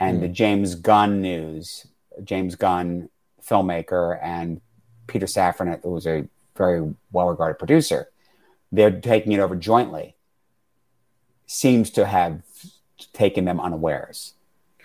And 0.00 0.22
the 0.22 0.28
James 0.28 0.76
Gunn 0.76 1.20
news, 1.20 1.88
James 2.22 2.54
Gunn, 2.54 3.08
filmmaker, 3.48 4.18
and 4.22 4.60
Peter 5.06 5.26
Safran, 5.26 5.80
who 5.82 5.90
was 5.90 6.06
a 6.06 6.26
very 6.56 6.94
well 7.12 7.28
regarded 7.28 7.58
producer, 7.58 8.08
they're 8.72 9.00
taking 9.00 9.32
it 9.32 9.40
over 9.40 9.56
jointly, 9.56 10.14
seems 11.46 11.90
to 11.90 12.06
have 12.06 12.42
taken 13.12 13.44
them 13.44 13.60
unawares. 13.60 14.34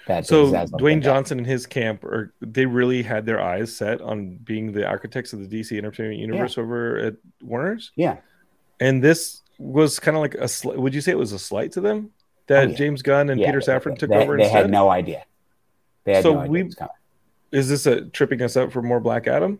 That 0.07 0.25
So 0.25 0.51
Dwayne. 0.51 1.01
Johnson 1.01 1.37
and 1.37 1.47
his 1.47 1.65
camp 1.65 2.03
are 2.03 2.33
they 2.41 2.65
really 2.65 3.03
had 3.03 3.25
their 3.25 3.41
eyes 3.41 3.75
set 3.75 4.01
on 4.01 4.35
being 4.43 4.73
the 4.73 4.85
architects 4.85 5.31
of 5.33 5.39
the 5.39 5.47
DC 5.61 5.77
Entertainment 5.77 6.19
Universe 6.19 6.57
over 6.57 6.97
at 6.97 7.15
Warner's? 7.41 7.91
Yeah. 7.95 8.17
And 8.81 9.01
this 9.01 9.41
was 9.57 9.99
kind 9.99 10.17
of 10.17 10.21
like 10.21 10.35
a 10.35 10.39
sli- 10.45 10.75
would 10.75 10.93
you 10.93 10.99
say 10.99 11.11
it 11.11 11.17
was 11.17 11.31
a 11.31 11.39
slight 11.39 11.71
to 11.73 11.81
them 11.81 12.11
that 12.47 12.67
Oh, 12.67 12.71
yeah. 12.71 12.75
James 12.75 13.01
Gunn 13.01 13.29
and 13.29 13.39
Yeah, 13.39 13.47
Peter 13.47 13.59
Safran 13.61 13.97
took 13.97 14.09
they, 14.09 14.17
over 14.17 14.35
They 14.35 14.43
instead? 14.43 14.63
had 14.63 14.71
no 14.71 14.89
idea. 14.89 15.23
They 16.03 16.15
had 16.15 16.23
So 16.23 16.33
no 16.33 16.39
idea 16.41 16.51
we- 16.51 16.59
it 16.61 16.65
was 16.65 16.75
coming. 16.75 16.93
Is 17.53 17.69
this 17.69 17.85
a 17.85 18.01
tripping 18.05 18.41
us 18.41 18.57
up 18.57 18.71
for 18.71 18.81
more 18.81 18.99
Black 18.99 19.27
Adam? 19.27 19.59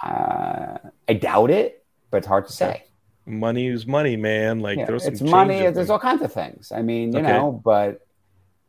Uh, 0.00 0.78
I 1.08 1.12
doubt 1.14 1.50
it, 1.50 1.84
but 2.10 2.18
it's 2.18 2.26
hard 2.26 2.46
to 2.46 2.52
say. 2.52 2.84
Money 3.26 3.66
is 3.66 3.86
money, 3.86 4.16
man. 4.16 4.60
Like 4.60 4.78
Yeah, 4.78 4.86
some 4.86 5.12
it's 5.12 5.20
money. 5.20 5.58
There's 5.58 5.74
them. 5.88 5.90
all 5.90 5.98
kinds 5.98 6.22
of 6.22 6.32
things. 6.32 6.72
I 6.72 6.82
mean, 6.82 7.12
you 7.12 7.18
Okay. 7.20 7.28
know, 7.32 7.52
but 7.64 8.06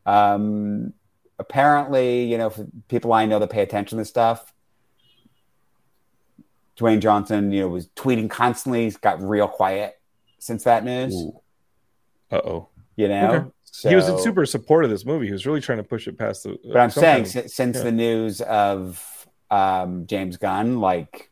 um, 0.06 0.94
apparently, 1.40 2.24
you 2.26 2.38
know, 2.40 2.50
for 2.50 2.66
people 2.88 3.14
I 3.14 3.26
know 3.26 3.38
that 3.40 3.50
pay 3.52 3.62
attention 3.62 4.00
to 4.00 4.06
stuff, 4.06 4.52
Dwayne 6.78 7.00
Johnson, 7.00 7.52
you 7.52 7.62
know, 7.62 7.68
was 7.70 7.88
tweeting 7.96 8.30
constantly. 8.30 8.84
He's 8.86 8.98
got 8.98 9.22
real 9.22 9.48
quiet 9.48 9.94
since 10.40 10.64
that 10.64 10.84
news. 10.84 11.16
Uh 12.32 12.38
oh. 12.38 12.70
You 12.96 13.08
know, 13.10 13.32
Okay. 13.32 13.50
He 13.82 13.96
was 13.96 14.08
in 14.08 14.20
super 14.20 14.46
support 14.46 14.84
of 14.86 14.90
this 14.92 15.06
movie. 15.06 15.26
He 15.28 15.32
was 15.32 15.46
really 15.46 15.62
trying 15.62 15.80
to 15.80 15.84
push 15.84 16.08
it 16.08 16.18
past 16.18 16.44
the. 16.44 16.58
But 16.64 16.78
I'm 16.78 16.90
saying 16.92 17.26
sometimes- 17.26 17.52
si- 17.52 17.56
since 17.56 17.78
yeah. 17.78 17.84
the 17.84 17.92
news 17.92 18.42
of 18.42 19.28
um, 19.52 20.06
James 20.08 20.38
Gunn, 20.38 20.80
like, 20.80 21.30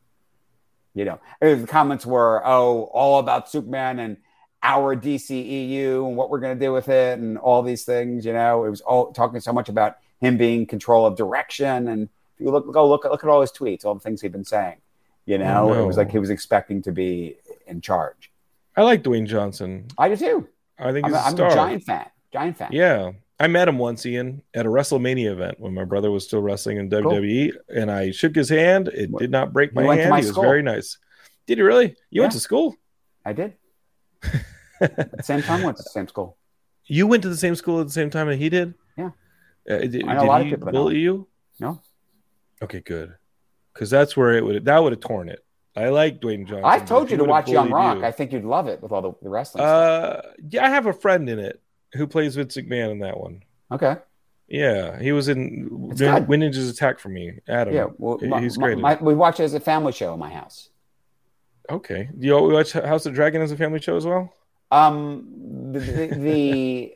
you 0.93 1.05
know, 1.05 1.19
the 1.39 1.65
comments 1.67 2.05
were, 2.05 2.41
oh, 2.45 2.83
all 2.93 3.19
about 3.19 3.49
Superman 3.49 3.99
and 3.99 4.17
our 4.63 4.95
DCEU 4.95 6.05
and 6.07 6.15
what 6.17 6.29
we're 6.29 6.39
going 6.39 6.57
to 6.57 6.65
do 6.65 6.71
with 6.73 6.89
it 6.89 7.17
and 7.19 7.37
all 7.37 7.61
these 7.63 7.83
things. 7.85 8.25
You 8.25 8.33
know, 8.33 8.65
it 8.65 8.69
was 8.69 8.81
all 8.81 9.11
talking 9.11 9.39
so 9.39 9.53
much 9.53 9.69
about 9.69 9.97
him 10.19 10.37
being 10.37 10.65
control 10.67 11.05
of 11.05 11.15
direction. 11.15 11.87
And 11.87 12.03
if 12.35 12.45
you 12.45 12.51
look, 12.51 12.71
go 12.71 12.87
look, 12.87 13.03
look 13.05 13.23
at 13.23 13.29
all 13.29 13.41
his 13.41 13.51
tweets, 13.51 13.85
all 13.85 13.93
the 13.95 13.99
things 14.01 14.21
he'd 14.21 14.31
been 14.31 14.45
saying. 14.45 14.77
You 15.25 15.37
know, 15.37 15.69
Oh, 15.69 15.73
no. 15.73 15.83
it 15.83 15.87
was 15.87 15.97
like 15.97 16.11
he 16.11 16.19
was 16.19 16.29
expecting 16.29 16.81
to 16.83 16.91
be 16.91 17.37
in 17.67 17.81
charge. 17.81 18.31
I 18.75 18.81
like 18.83 19.03
Dwayne 19.03 19.25
Johnson. 19.27 19.87
I 19.97 20.09
do 20.09 20.15
too. 20.15 20.47
I 20.77 20.91
think 20.91 21.05
I'm, 21.07 21.13
a 21.13 21.17
I'm 21.17 21.33
a 21.33 21.37
giant 21.53 21.83
fan. 21.83 22.07
Giant 22.31 22.57
fan. 22.57 22.69
Yeah. 22.71 23.11
I 23.39 23.47
met 23.47 23.67
him 23.67 23.79
once, 23.79 24.05
Ian, 24.05 24.43
at 24.53 24.65
a 24.67 24.69
WrestleMania 24.69 25.31
event 25.31 25.59
when 25.59 25.73
my 25.73 25.83
brother 25.83 26.11
was 26.11 26.23
still 26.25 26.41
wrestling 26.43 26.77
in 26.77 26.89
WWE, 26.89 27.53
and 27.69 27.89
I 27.89 28.11
shook 28.11 28.35
his 28.35 28.49
hand. 28.49 28.87
It 28.89 29.09
What- 29.09 29.19
did 29.21 29.31
not 29.31 29.51
break 29.51 29.73
my 29.73 29.95
hand. 29.95 30.09
my 30.11 30.17
he 30.19 30.25
was 30.25 30.29
school. 30.29 30.43
very 30.43 30.61
nice. 30.61 30.97
Did 31.47 31.57
you 31.57 31.65
really? 31.65 31.95
You 32.11 32.21
went 32.21 32.33
to 32.33 32.39
school? 32.39 32.75
I 33.25 33.33
did. 33.33 33.53
Same 35.21 35.41
time, 35.41 35.63
went 35.63 35.77
to 35.77 35.83
the 35.83 35.89
same 35.89 36.07
school. 36.07 36.37
You 36.85 37.05
went 37.07 37.23
to 37.23 37.29
the 37.29 37.37
same 37.37 37.55
school 37.55 37.79
at 37.81 37.87
the 37.87 37.93
same 37.93 38.09
time 38.09 38.27
that 38.27 38.37
he 38.37 38.49
did? 38.49 38.73
Yeah. 38.97 39.11
Uh, 39.69 39.77
did 39.77 40.03
I 40.07 40.13
know 40.13 40.19
a 40.19 40.21
did 40.23 40.27
lot 40.27 40.41
of 40.41 40.47
he 40.47 40.53
people 40.55 40.71
bully 40.71 40.97
you? 40.99 41.27
No, 41.59 41.81
Okay, 42.63 42.79
good. 42.81 43.13
Because 43.73 43.89
that's 43.89 44.17
where 44.17 44.33
it 44.33 44.43
would 44.43 44.65
that 44.65 44.79
would 44.83 44.91
have 44.93 44.99
torn 44.99 45.29
it. 45.29 45.43
I 45.75 45.89
like 45.89 46.19
Dwayne 46.19 46.45
Johnson. 46.47 46.65
I've 46.65 46.85
told 46.85 47.09
you 47.11 47.17
to 47.17 47.23
watch 47.23 47.47
Young 47.47 47.69
Rock. 47.71 47.97
you- 47.99 48.05
I 48.05 48.11
think 48.11 48.33
you'd 48.33 48.43
love 48.43 48.67
it 48.67 48.81
with 48.81 48.91
all 48.91 49.01
the, 49.01 49.13
the 49.21 49.29
wrestling. 49.29 49.61
stuff. 49.63 50.25
Uh, 50.25 50.29
yeah, 50.49 50.65
I 50.65 50.69
have 50.69 50.85
a 50.87 50.93
friend 50.93 51.29
in 51.29 51.39
it 51.39 51.61
who 51.93 52.07
plays 52.07 52.35
Vince 52.35 52.55
McMahon 52.57 52.91
in 52.91 52.99
that 52.99 53.19
one. 53.19 53.43
Okay. 53.71 53.95
Yeah, 54.47 54.99
he 54.99 55.11
was 55.13 55.29
in 55.29 55.87
It's 55.91 56.01
good. 56.01 56.27
Ninjas 56.27 56.69
Attack 56.69 56.99
for 56.99 57.07
me. 57.09 57.39
Adam. 57.47 57.73
Yeah. 57.73 57.85
Well, 57.97 58.17
he's 58.39 58.57
my- 58.57 58.65
great. 58.67 58.77
my- 58.79 58.97
we 59.01 59.15
watch 59.15 59.39
it 59.39 59.43
as 59.43 59.53
a 59.53 59.59
family 59.61 59.93
show 59.93 60.13
in 60.13 60.19
my 60.19 60.29
house. 60.29 60.69
okay. 61.69 62.09
Do 62.17 62.27
you 62.27 62.37
watch 62.49 62.73
House 62.73 63.05
of 63.05 63.13
Dragon 63.13 63.41
as 63.41 63.51
a 63.51 63.57
family 63.57 63.79
show 63.79 63.95
as 63.95 64.05
well? 64.05 64.33
Um, 64.71 65.71
the 65.71 65.79
the, 65.79 66.07
the, 66.17 66.93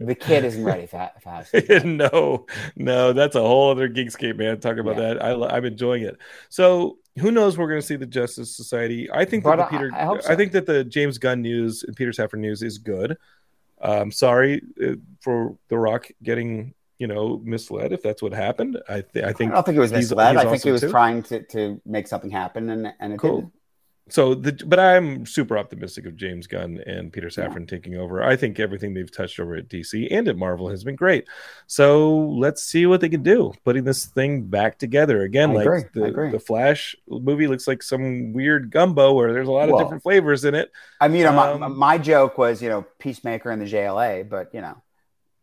the 0.00 0.14
kid 0.14 0.44
isn't 0.44 0.64
ready 0.64 0.86
for, 0.86 1.10
for 1.20 1.28
House. 1.30 1.50
no, 1.84 2.46
no, 2.76 3.12
that's 3.12 3.36
a 3.36 3.40
whole 3.42 3.70
other 3.70 3.88
Geekscape, 3.88 4.36
man. 4.36 4.60
Talk 4.60 4.78
about 4.78 4.96
Yeah. 4.96 5.14
that. 5.14 5.22
I, 5.24 5.32
I'm 5.56 5.64
enjoying 5.66 6.04
it. 6.04 6.16
So 6.48 6.98
who 7.18 7.30
knows? 7.30 7.56
We're 7.58 7.68
going 7.68 7.80
to 7.80 7.86
see 7.86 7.96
the 7.96 8.06
Justice 8.06 8.56
Society. 8.56 9.10
I 9.12 9.24
think 9.26 9.44
that 9.44 9.56
the 9.56 9.64
I- 9.66 9.68
Peter. 9.68 9.90
I 9.94 10.20
so. 10.20 10.36
think 10.36 10.52
that 10.52 10.64
the 10.66 10.84
James 10.84 11.18
Gunn 11.18 11.42
news 11.42 11.82
and 11.82 11.94
Peter 11.94 12.12
Safran 12.12 12.38
news 12.38 12.62
is 12.62 12.78
good. 12.78 13.16
Um, 13.84 14.10
sorry 14.10 14.62
uh, 14.84 14.94
for 15.20 15.56
The 15.68 15.78
Rock 15.78 16.08
getting 16.22 16.74
you 16.98 17.06
know 17.06 17.40
misled 17.44 17.92
if 17.92 18.02
that's 18.02 18.22
what 18.22 18.32
happened. 18.32 18.78
I 18.88 19.02
th- 19.02 19.24
I 19.24 19.28
I 19.28 19.32
think 19.32 19.52
don't 19.52 19.64
think 19.66 19.76
it 19.76 19.80
was 19.80 19.90
he's- 19.90 20.04
misled. 20.10 20.36
he's 20.36 20.44
I 20.46 20.50
think 20.50 20.62
he 20.62 20.70
was 20.72 20.80
too. 20.80 20.90
trying 20.90 21.22
to, 21.24 21.42
to 21.48 21.80
make 21.84 22.06
something 22.08 22.30
happen, 22.30 22.70
and 22.70 22.92
and 23.00 23.12
it 23.12 23.18
Cool. 23.18 23.40
didn't. 23.40 23.52
So. 24.08 24.34
The 24.34 24.52
but 24.66 24.78
I'm 24.78 25.26
super 25.26 25.56
optimistic 25.56 26.06
of 26.06 26.16
James 26.16 26.46
Gunn 26.46 26.82
and 26.86 27.12
Peter 27.12 27.28
Safran 27.28 27.66
taking 27.66 27.96
over. 27.96 28.22
I 28.22 28.36
think 28.36 28.60
everything 28.60 28.94
they've 28.94 29.10
touched 29.10 29.40
over 29.40 29.56
at 29.56 29.68
DC 29.68 30.08
and 30.10 30.28
at 30.28 30.36
Marvel 30.36 30.68
has 30.68 30.84
been 30.84 30.96
great. 30.96 31.28
So 31.66 32.18
let's 32.18 32.62
see 32.62 32.86
what 32.86 33.00
they 33.00 33.08
can 33.08 33.22
do, 33.22 33.52
putting 33.64 33.84
this 33.84 34.06
thing 34.06 34.42
back 34.42 34.78
together 34.78 35.22
again. 35.22 35.50
I 35.50 35.54
like 35.54 35.66
agree. 35.94 36.28
The 36.28 36.28
the 36.32 36.40
Flash 36.40 36.96
movie 37.08 37.46
looks 37.46 37.66
like 37.66 37.82
some 37.82 38.32
weird 38.32 38.70
gumbo 38.70 39.12
where 39.12 39.32
there's 39.32 39.48
a 39.48 39.52
lot 39.52 39.68
of 39.68 39.78
different 39.78 40.02
flavors 40.02 40.44
in 40.44 40.54
it. 40.54 40.70
I 41.00 41.08
mean, 41.08 41.24
know, 41.24 41.32
my, 41.32 41.50
Um, 41.52 41.78
my 41.78 41.98
joke 41.98 42.38
was, 42.38 42.62
you 42.62 42.68
know, 42.68 42.84
Peacemaker 42.98 43.50
and 43.50 43.60
the 43.60 43.66
JLA, 43.66 44.28
but 44.28 44.52
you 44.52 44.60
know, 44.60 44.82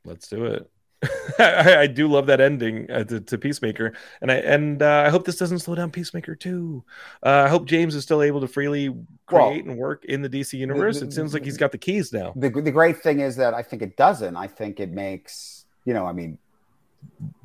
Let's 0.03 0.27
do 0.27 0.45
it. 0.45 0.69
I, 1.39 1.77
I 1.79 1.87
do 1.87 2.07
love 2.07 2.27
that 2.27 2.39
ending 2.39 2.89
uh, 2.91 3.03
to, 3.05 3.19
to 3.19 3.37
Peacemaker, 3.37 3.93
and 4.21 4.31
I 4.31 4.35
and 4.35 4.81
uh, 4.83 5.03
I 5.07 5.09
hope 5.09 5.25
this 5.25 5.37
doesn't 5.37 5.59
slow 5.59 5.73
down 5.75 5.89
Peacemaker 5.89 6.35
too. 6.35 6.83
Uh, 7.25 7.43
I 7.45 7.49
hope 7.49 7.65
James 7.65 7.95
is 7.95 8.03
still 8.03 8.21
able 8.21 8.39
to 8.41 8.47
freely 8.47 8.95
create 9.25 9.65
and 9.65 9.77
work 9.77 10.05
in 10.05 10.21
the 10.21 10.29
DC 10.29 10.53
universe. 10.53 10.99
the- 10.99 11.07
it 11.07 11.13
seems 11.13 11.33
like 11.33 11.43
he's 11.43 11.57
got 11.57 11.71
the 11.71 11.77
keys 11.79 12.13
now. 12.13 12.33
the 12.35 12.49
the 12.49 12.71
great 12.71 13.01
thing 13.01 13.19
is 13.21 13.35
that 13.37 13.53
I 13.53 13.63
think 13.63 13.81
it 13.81 13.97
doesn't. 13.97 14.35
I 14.35 14.45
think 14.47 14.79
it 14.79 14.91
makes, 14.91 15.65
you 15.85 15.93
know, 15.95 16.05
I 16.05 16.11
mean, 16.13 16.37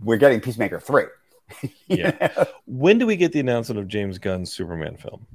we're 0.02 0.18
getting 0.18 0.40
Peacemaker 0.40 0.80
three. 0.80 1.04
Yeah. 1.86 2.30
know? 2.36 2.46
When 2.66 2.98
do 2.98 3.06
we 3.06 3.16
get 3.16 3.32
the 3.32 3.38
announcement 3.40 3.78
of 3.78 3.86
James 3.88 4.18
Gunn's 4.18 4.52
Superman 4.52 4.96
film? 4.96 5.26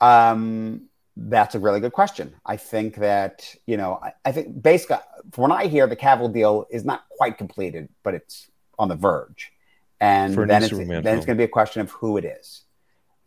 Um, 0.00 0.82
that's 1.16 1.54
a 1.54 1.58
really 1.58 1.80
good 1.80 1.92
question. 1.92 2.34
I 2.46 2.56
think 2.56 2.96
that 2.96 3.54
you 3.66 3.76
know, 3.76 4.00
I, 4.02 4.12
I 4.24 4.32
think 4.32 4.62
basically, 4.62 4.96
from 5.32 5.50
what 5.50 5.52
I 5.52 5.66
hear, 5.66 5.86
the 5.86 5.96
Cavill 5.96 6.32
deal 6.32 6.66
is 6.70 6.84
not 6.84 7.04
quite 7.10 7.38
completed, 7.38 7.88
but 8.02 8.14
it's 8.14 8.50
on 8.78 8.88
the 8.88 8.96
verge, 8.96 9.52
and 10.00 10.34
For 10.34 10.42
a 10.42 10.46
new 10.46 10.52
then 10.52 10.62
it's 10.62 10.72
then 10.72 11.16
it's 11.16 11.26
going 11.26 11.36
to 11.36 11.40
be 11.40 11.44
a 11.44 11.48
question 11.48 11.82
of 11.82 11.90
who 11.90 12.16
it 12.16 12.24
is. 12.24 12.62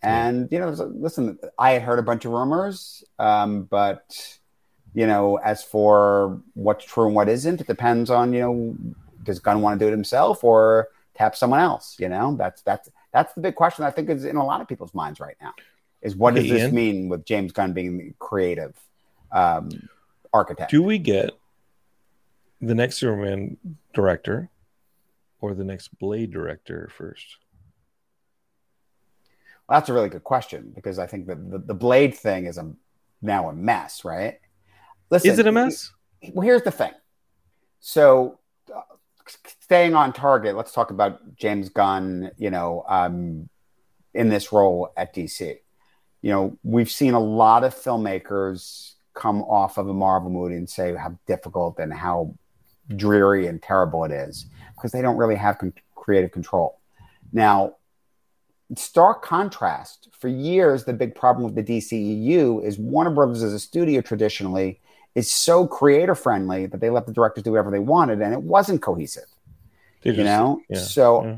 And 0.02 0.48
you 0.52 0.60
know, 0.60 0.70
listen, 0.70 1.40
I 1.58 1.72
had 1.72 1.82
heard 1.82 2.00
a 2.00 2.04
bunch 2.04 2.26
of 2.26 2.32
rumors, 2.32 3.04
um, 3.18 3.64
but 3.64 4.38
you 4.94 5.08
know, 5.08 5.38
as 5.38 5.64
for 5.64 6.42
what's 6.54 6.86
true 6.86 7.08
and 7.08 7.16
what 7.16 7.28
isn't, 7.28 7.62
it 7.62 7.68
depends 7.68 8.10
on 8.10 8.34
you 8.34 8.40
know, 8.42 8.76
does 9.24 9.40
Gunn 9.40 9.62
want 9.62 9.80
to 9.80 9.84
do 9.84 9.88
it 9.88 9.92
himself 9.92 10.44
or 10.44 10.90
tap 11.16 11.36
someone 11.36 11.60
else? 11.60 11.96
You 12.00 12.10
know, 12.10 12.36
that's 12.36 12.62
that's 12.62 12.90
that's 13.12 13.34
the 13.34 13.42
big 13.42 13.56
question 13.56 13.84
I 13.84 13.92
think 13.92 14.10
is 14.10 14.26
in 14.26 14.36
a 14.36 14.46
lot 14.46 14.62
of 14.62 14.68
people's 14.68 14.94
minds 14.94 15.20
right 15.20 15.38
now. 15.42 15.54
Is 16.06 16.16
what 16.16 16.36
does 16.36 16.43
Hey, 16.43 16.51
this 16.51 16.62
Ian. 16.62 16.76
mean 16.76 17.10
with 17.10 17.26
James 17.26 17.51
Gunn 17.51 17.74
being 17.74 17.97
the 17.97 18.14
creative 18.20 18.76
um, 19.32 19.70
architect? 20.32 20.70
Do 20.70 20.84
we 20.84 20.99
get 20.99 21.32
the 22.62 22.76
next 22.76 22.97
Superman 22.97 23.58
director 23.91 24.51
or 25.41 25.56
the 25.56 25.64
next 25.64 25.97
Blade 25.97 26.32
director 26.32 26.91
first? 26.95 27.26
Well, 29.68 29.80
that's 29.80 29.89
a 29.89 29.93
really 29.93 30.10
good 30.10 30.24
question 30.24 30.72
because 30.76 30.99
I 30.99 31.08
think 31.08 31.26
that 31.26 31.49
the, 31.49 31.58
the 31.58 31.74
Blade 31.74 32.16
thing 32.16 32.45
is 32.45 32.60
a 32.60 32.72
now 33.24 33.49
a 33.49 33.53
mess, 33.53 34.06
right? 34.06 34.39
Listen, 35.10 35.32
Is 35.32 35.39
it 35.39 35.47
a 35.47 35.51
mess? 35.51 35.91
Well, 36.34 36.45
here's 36.45 36.62
the 36.62 36.72
thing. 36.72 36.91
So, 37.80 38.38
uh, 38.72 38.82
staying 39.62 39.95
on 39.95 40.14
target, 40.14 40.56
let's 40.56 40.72
talk 40.72 40.91
about 40.91 41.36
James 41.36 41.70
Gunn. 41.70 42.30
You 42.38 42.51
know, 42.51 42.84
um, 42.88 43.49
in 44.14 44.30
this 44.30 44.51
role 44.51 44.93
at 44.95 45.16
DC, 45.16 45.58
you 46.26 46.32
know, 46.32 46.58
we've 46.64 46.90
seen 46.90 47.14
a 47.14 47.20
lot 47.20 47.64
of 47.64 47.76
filmmakers 47.76 48.94
come 49.14 49.44
off 49.44 49.78
of 49.78 49.88
a 49.88 49.94
Marvel 49.94 50.32
movie 50.32 50.56
and 50.56 50.68
say 50.68 50.96
how 50.96 51.16
difficult 51.28 51.78
and 51.78 51.94
how 51.94 52.34
dreary 52.96 53.46
and 53.46 53.62
terrible 53.62 54.04
it 54.06 54.12
is 54.12 54.48
because 54.76 54.92
they 54.92 55.04
don't 55.04 55.18
really 55.18 55.36
have 55.36 55.60
con- 55.60 55.72
creative 55.94 56.32
control. 56.32 56.80
Now, 57.32 57.76
stark 58.76 59.22
contrast 59.22 60.10
for 60.18 60.28
years 60.28 60.86
the 60.86 60.94
big 60.94 61.14
problem 61.14 61.46
with 61.46 61.54
the 61.54 61.78
DCEU 61.78 62.64
is 62.66 62.80
Warner 62.80 63.12
Brothers 63.12 63.44
as 63.44 63.54
a 63.54 63.60
studio 63.60 64.02
traditionally 64.02 64.80
is 65.14 65.30
so 65.30 65.68
creator 65.68 66.16
friendly 66.16 66.66
that 66.66 66.82
they 66.82 66.90
let 66.90 67.06
the 67.06 67.14
directors 67.14 67.44
do 67.44 67.52
whatever 67.52 67.70
they 67.70 67.78
wanted 67.78 68.20
and 68.24 68.34
it 68.34 68.42
wasn't 68.42 68.82
cohesive 68.82 69.30
They 70.02 70.10
you 70.10 70.16
just- 70.16 70.26
know 70.26 70.60
yeah, 70.70 70.80
so 70.80 71.24
yeah. 71.24 71.38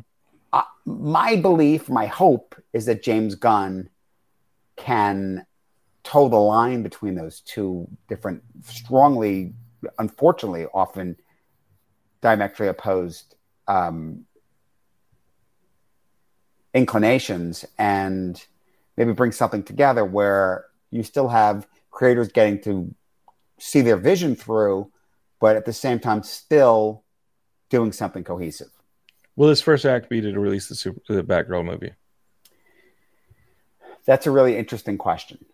uh, 0.53 0.61
my 0.85 1.35
belief 1.35 1.89
my 1.89 2.05
hope 2.05 2.55
is 2.71 2.85
that 2.85 3.03
James 3.03 3.35
Gunn 3.35 3.89
can 4.77 5.45
toe 6.03 6.29
the 6.29 6.37
line 6.37 6.83
between 6.83 7.15
those 7.15 7.41
two 7.41 7.87
different 8.07 8.41
strongly 8.63 9.53
unfortunately 9.99 10.65
often 10.73 11.17
diametrically 12.21 12.67
opposed 12.67 13.35
um, 13.67 14.25
inclinations 16.73 17.65
and 17.77 18.45
maybe 18.95 19.11
bring 19.11 19.31
something 19.31 19.63
together 19.63 20.05
where 20.05 20.65
you 20.91 21.03
still 21.03 21.27
have 21.27 21.67
creators 21.91 22.29
getting 22.29 22.61
to 22.61 22.93
see 23.59 23.81
their 23.81 23.97
vision 23.97 24.35
through, 24.35 24.91
but 25.39 25.55
at 25.55 25.65
the 25.65 25.73
same 25.73 25.99
time 25.99 26.23
still 26.23 27.03
doing 27.69 27.91
something 27.91 28.23
cohesive. 28.23 28.69
Will 29.35 29.49
his 29.49 29.61
first 29.61 29.85
act 29.85 30.09
be 30.09 30.21
to 30.21 30.39
release 30.39 30.67
the 30.67 30.75
super 30.75 31.01
the 31.09 31.23
Batgirl 31.23 31.65
movie? 31.65 31.93
That's 34.07 34.25
a 34.25 34.31
really 34.31 34.57
interesting 34.57 34.97
question. 34.97 35.45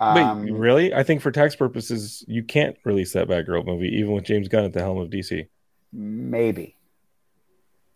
Um, 0.00 0.44
Wait, 0.44 0.52
really? 0.52 0.94
I 0.94 1.04
think 1.04 1.22
for 1.22 1.30
tax 1.30 1.54
purposes, 1.54 2.24
you 2.26 2.42
can't 2.42 2.76
release 2.84 3.12
that 3.12 3.28
Batgirl 3.28 3.64
movie, 3.64 3.88
even 3.88 4.12
with 4.12 4.24
James 4.24 4.48
Gunn 4.48 4.64
at 4.64 4.72
the 4.72 4.80
helm 4.80 4.98
of 4.98 5.10
DC. 5.10 5.46
Maybe. 5.92 6.76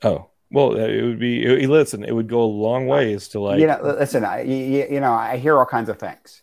Oh, 0.02 0.30
well, 0.50 0.72
uh, 0.72 0.86
it 0.86 1.02
would 1.02 1.18
be. 1.18 1.44
It, 1.44 1.68
listen, 1.68 2.04
it 2.04 2.12
would 2.12 2.28
go 2.28 2.42
a 2.42 2.44
long 2.44 2.86
ways 2.86 3.28
to 3.28 3.40
like. 3.40 3.60
you 3.60 3.66
know, 3.66 3.80
listen, 3.82 4.24
I, 4.24 4.42
you, 4.42 4.86
you 4.90 5.00
know, 5.00 5.12
I 5.12 5.36
hear 5.36 5.58
all 5.58 5.66
kinds 5.66 5.88
of 5.88 5.98
things. 5.98 6.42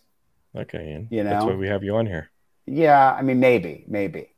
okay, 0.56 0.90
Ian. 0.90 1.08
you 1.10 1.24
that's 1.24 1.44
why 1.44 1.54
we 1.54 1.68
have 1.68 1.82
you 1.82 1.96
on 1.96 2.06
here. 2.06 2.30
Yeah, 2.66 3.12
I 3.12 3.22
mean, 3.22 3.40
maybe, 3.40 3.84
maybe. 3.88 4.34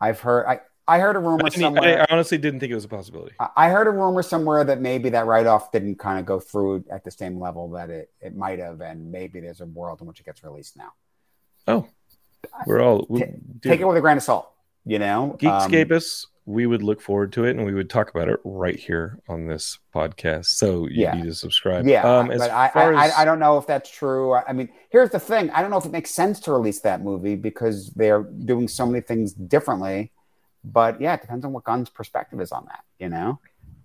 I've 0.00 0.20
heard, 0.20 0.46
I, 0.46 0.60
I 0.86 0.98
heard 0.98 1.16
a 1.16 1.18
rumor 1.18 1.46
I, 1.46 1.48
somewhere. 1.48 2.02
I 2.02 2.06
honestly 2.12 2.36
didn't 2.38 2.60
think 2.60 2.70
it 2.70 2.74
was 2.74 2.84
a 2.84 2.88
possibility. 2.88 3.34
I- 3.56 3.70
heard 3.70 3.86
a 3.86 3.90
rumor 3.90 4.22
somewhere 4.22 4.64
that 4.64 4.80
maybe 4.80 5.08
that 5.10 5.26
write 5.26 5.46
off 5.46 5.72
didn't 5.72 5.98
kind 5.98 6.18
of 6.18 6.26
go 6.26 6.38
through 6.38 6.84
at 6.90 7.04
the 7.04 7.10
same 7.10 7.40
level 7.40 7.70
that 7.70 7.88
it, 7.90 8.10
it 8.20 8.36
might 8.36 8.58
have, 8.58 8.80
and 8.80 9.10
maybe 9.10 9.40
there's 9.40 9.60
a 9.60 9.66
world 9.66 10.00
in 10.00 10.06
which 10.06 10.20
it 10.20 10.26
gets 10.26 10.44
released 10.44 10.76
now. 10.76 10.92
Oh, 11.66 11.86
we're 12.66 12.82
all 12.82 13.06
we, 13.08 13.20
dude, 13.20 13.62
Take 13.62 13.80
it 13.80 13.86
with 13.86 13.96
a 13.96 14.00
grain 14.02 14.18
of 14.18 14.22
salt, 14.22 14.50
you 14.84 14.98
know? 14.98 15.30
Um, 15.32 15.38
Geekscapists. 15.38 16.26
we 16.44 16.66
would 16.66 16.82
look 16.82 17.00
forward 17.00 17.32
to 17.32 17.44
it, 17.46 17.56
and 17.56 17.64
we 17.64 17.72
would 17.72 17.88
talk 17.88 18.10
about 18.10 18.28
it 18.28 18.38
right 18.44 18.78
here 18.78 19.18
on 19.26 19.46
this 19.46 19.78
podcast. 19.94 20.44
So 20.46 20.86
you 20.86 21.04
Yeah. 21.04 21.14
need 21.14 21.24
to 21.24 21.34
subscribe. 21.34 21.86
yeah, 21.86 22.02
Um, 22.18 22.30
as 22.30 22.40
but 22.40 22.50
I, 22.50 22.68
far 22.68 22.94
I, 22.94 23.06
as 23.06 23.12
I, 23.16 23.24
don't 23.24 23.38
know 23.38 23.56
if 23.56 23.66
that's 23.66 23.88
true. 23.90 24.34
I 24.34 24.52
mean, 24.52 24.68
here's 24.90 25.08
the 25.08 25.18
thing: 25.18 25.48
I 25.50 25.62
don't 25.62 25.70
know 25.70 25.78
if 25.78 25.86
it 25.86 25.92
makes 25.92 26.10
sense 26.10 26.40
to 26.40 26.52
release 26.52 26.80
that 26.80 27.00
movie 27.02 27.36
because 27.36 27.88
they're 27.96 28.22
doing 28.24 28.68
so 28.68 28.84
many 28.84 29.00
things 29.00 29.32
differently. 29.32 30.12
But 30.64 31.00
yeah, 31.00 31.14
it 31.14 31.20
depends 31.20 31.44
on 31.44 31.52
what 31.52 31.64
Gunn's 31.64 31.90
perspective 31.90 32.40
is 32.40 32.52
on 32.52 32.64
that. 32.66 32.84
You 32.98 33.08
know, 33.10 33.40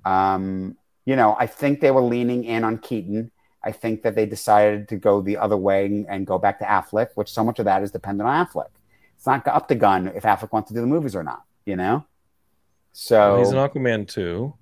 um, 0.06 0.78
you 1.06 1.16
know, 1.16 1.36
I 1.40 1.48
think 1.48 1.82
they 1.82 1.92
were 1.92 2.02
leaning 2.02 2.44
in 2.46 2.64
on 2.64 2.78
Keaton 2.78 3.32
I 3.64 3.72
think 3.72 4.04
that 4.04 4.16
they 4.16 4.26
decided 4.26 4.88
to 4.90 4.96
go 4.96 5.22
the 5.22 5.38
other 5.38 5.58
way 5.58 6.06
and, 6.08 6.26
go 6.26 6.38
back 6.38 6.60
to 6.60 6.66
Affleck, 6.66 7.10
which 7.16 7.32
so 7.32 7.44
much 7.44 7.60
of 7.60 7.66
that 7.66 7.84
is 7.84 7.92
dependent 7.92 8.30
on 8.30 8.46
Affleck. 8.46 8.70
It's 9.16 9.26
not 9.26 9.46
up 9.48 9.68
to 9.68 9.76
Gunn 9.76 10.08
if 10.08 10.24
Affleck 10.24 10.54
wants 10.54 10.70
to 10.70 10.74
do 10.74 10.82
the 10.82 10.88
movies 10.88 11.16
or 11.16 11.24
not, 11.24 11.44
you 11.66 11.76
know? 11.76 12.06
So 12.94 13.34
well, 13.34 13.40
he's 13.40 13.50
an 13.50 13.58
Aquaman 13.58 14.08
too. 14.08 14.54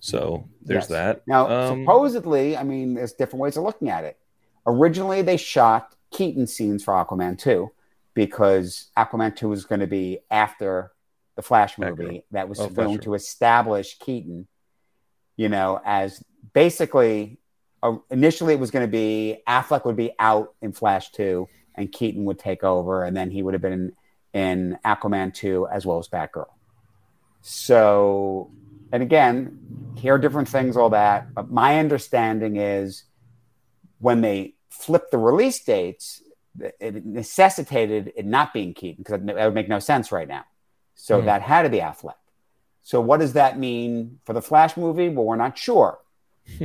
So 0.00 0.48
there's 0.62 0.82
yes. 0.82 0.88
that. 0.88 1.22
Now, 1.26 1.48
um, 1.48 1.82
supposedly, 1.82 2.56
I 2.56 2.64
mean, 2.64 2.94
there's 2.94 3.12
different 3.12 3.40
ways 3.40 3.56
of 3.56 3.62
looking 3.62 3.88
at 3.88 4.04
it. 4.04 4.18
Originally, 4.66 5.22
they 5.22 5.36
shot 5.36 5.94
Keaton 6.10 6.46
scenes 6.46 6.82
for 6.82 6.94
Aquaman 6.94 7.38
2 7.38 7.70
because 8.14 8.90
Aquaman 8.96 9.36
2 9.36 9.48
was 9.48 9.64
going 9.64 9.80
to 9.80 9.86
be 9.86 10.18
after 10.30 10.92
the 11.36 11.42
Flash 11.42 11.78
movie 11.78 12.24
that 12.32 12.48
was 12.48 12.58
oh, 12.58 12.68
filmed 12.68 13.02
to 13.02 13.14
establish 13.14 13.98
Keaton, 13.98 14.48
you 15.36 15.48
know, 15.48 15.80
as 15.84 16.22
basically 16.52 17.38
uh, 17.82 17.96
initially 18.10 18.54
it 18.54 18.60
was 18.60 18.70
going 18.70 18.86
to 18.86 18.90
be 18.90 19.42
Affleck 19.46 19.84
would 19.84 19.96
be 19.96 20.12
out 20.18 20.54
in 20.62 20.72
Flash 20.72 21.10
2 21.12 21.46
and 21.74 21.92
Keaton 21.92 22.24
would 22.24 22.38
take 22.38 22.64
over, 22.64 23.04
and 23.04 23.14
then 23.14 23.30
he 23.30 23.42
would 23.42 23.54
have 23.54 23.60
been 23.60 23.72
in, 23.72 23.92
in 24.32 24.78
Aquaman 24.84 25.32
2 25.34 25.68
as 25.70 25.84
well 25.84 25.98
as 25.98 26.08
Batgirl. 26.08 26.46
So, 27.42 28.50
and 28.90 29.02
again, 29.02 29.94
hear 29.98 30.16
different 30.16 30.48
things, 30.48 30.76
all 30.76 30.90
that. 30.90 31.34
But 31.34 31.50
my 31.50 31.78
understanding 31.78 32.56
is 32.56 33.04
when 33.98 34.22
they 34.22 34.54
flipped 34.70 35.10
the 35.10 35.18
release 35.18 35.62
dates, 35.62 36.22
it 36.80 37.04
necessitated 37.04 38.12
it 38.16 38.24
not 38.24 38.54
being 38.54 38.72
Keaton 38.72 39.04
because 39.04 39.20
that 39.20 39.36
would 39.36 39.54
make 39.54 39.68
no 39.68 39.78
sense 39.78 40.10
right 40.10 40.26
now. 40.26 40.44
So 40.96 41.20
mm. 41.20 41.26
that 41.26 41.42
had 41.42 41.62
to 41.62 41.68
be 41.68 41.78
Affleck. 41.78 42.14
So 42.82 43.00
what 43.00 43.20
does 43.20 43.34
that 43.34 43.58
mean 43.58 44.18
for 44.24 44.32
the 44.32 44.42
Flash 44.42 44.76
movie? 44.76 45.08
Well, 45.08 45.24
we're 45.24 45.36
not 45.36 45.56
sure, 45.56 45.98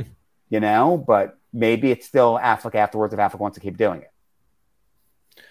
you 0.48 0.60
know, 0.60 0.96
but 0.96 1.38
maybe 1.52 1.90
it's 1.90 2.06
still 2.06 2.38
Affleck 2.42 2.74
afterwards 2.74 3.14
if 3.14 3.20
Affleck 3.20 3.40
wants 3.40 3.56
to 3.56 3.60
keep 3.60 3.76
doing 3.76 4.02
it. 4.02 5.44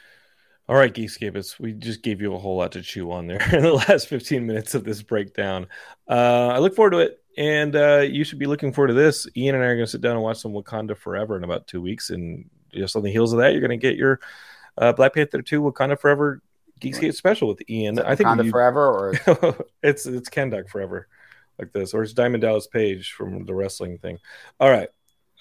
All 0.67 0.77
right, 0.77 0.93
Geekscapists, 0.93 1.59
we 1.59 1.73
just 1.73 2.01
gave 2.01 2.21
you 2.21 2.34
a 2.34 2.39
whole 2.39 2.57
lot 2.57 2.71
to 2.71 2.82
chew 2.82 3.11
on 3.11 3.27
there 3.27 3.41
in 3.53 3.63
the 3.63 3.73
last 3.73 4.07
15 4.07 4.45
minutes 4.47 4.73
of 4.73 4.84
this 4.84 5.01
breakdown. 5.01 5.67
Uh, 6.09 6.47
I 6.47 6.59
look 6.59 6.75
forward 6.75 6.91
to 6.91 6.99
it, 6.99 7.21
and 7.38 7.75
uh, 7.75 7.99
you 7.99 8.23
should 8.23 8.39
be 8.39 8.45
looking 8.45 8.71
forward 8.71 8.88
to 8.88 8.93
this. 8.93 9.27
Ian 9.36 9.55
and 9.55 9.63
I 9.63 9.67
are 9.67 9.75
going 9.75 9.86
to 9.86 9.91
sit 9.91 10.01
down 10.01 10.13
and 10.13 10.23
watch 10.23 10.38
some 10.38 10.53
Wakanda 10.53 10.97
Forever 10.97 11.36
in 11.36 11.43
about 11.43 11.67
two 11.67 11.82
weeks, 11.82 12.09
and 12.09 12.49
just 12.73 12.95
on 12.95 13.03
the 13.03 13.11
heels 13.11 13.34
of 13.34 13.39
that, 13.39 13.51
you're 13.51 13.59
going 13.59 13.71
to 13.71 13.77
get 13.77 13.97
your 13.97 14.21
uh, 14.77 14.93
Black 14.93 15.13
Panther 15.13 15.41
2 15.41 15.61
Wakanda 15.61 15.99
Forever 15.99 16.41
Geekscape 16.82 17.13
special 17.13 17.47
with 17.47 17.61
Ian. 17.69 17.99
I 17.99 18.15
think 18.15 18.29
Wakanda 18.29 18.45
you, 18.45 18.51
Forever, 18.51 18.91
or 18.91 19.13
it's 19.84 20.05
it's 20.05 20.29
Kahndaq 20.29 20.69
Forever, 20.69 21.07
like 21.59 21.71
this, 21.71 21.93
or 21.93 22.03
it's 22.03 22.13
Diamond 22.13 22.41
Dallas 22.41 22.67
Page 22.67 23.11
from 23.11 23.45
the 23.45 23.53
wrestling 23.53 23.99
thing. 23.99 24.17
All 24.59 24.69
right, 24.69 24.89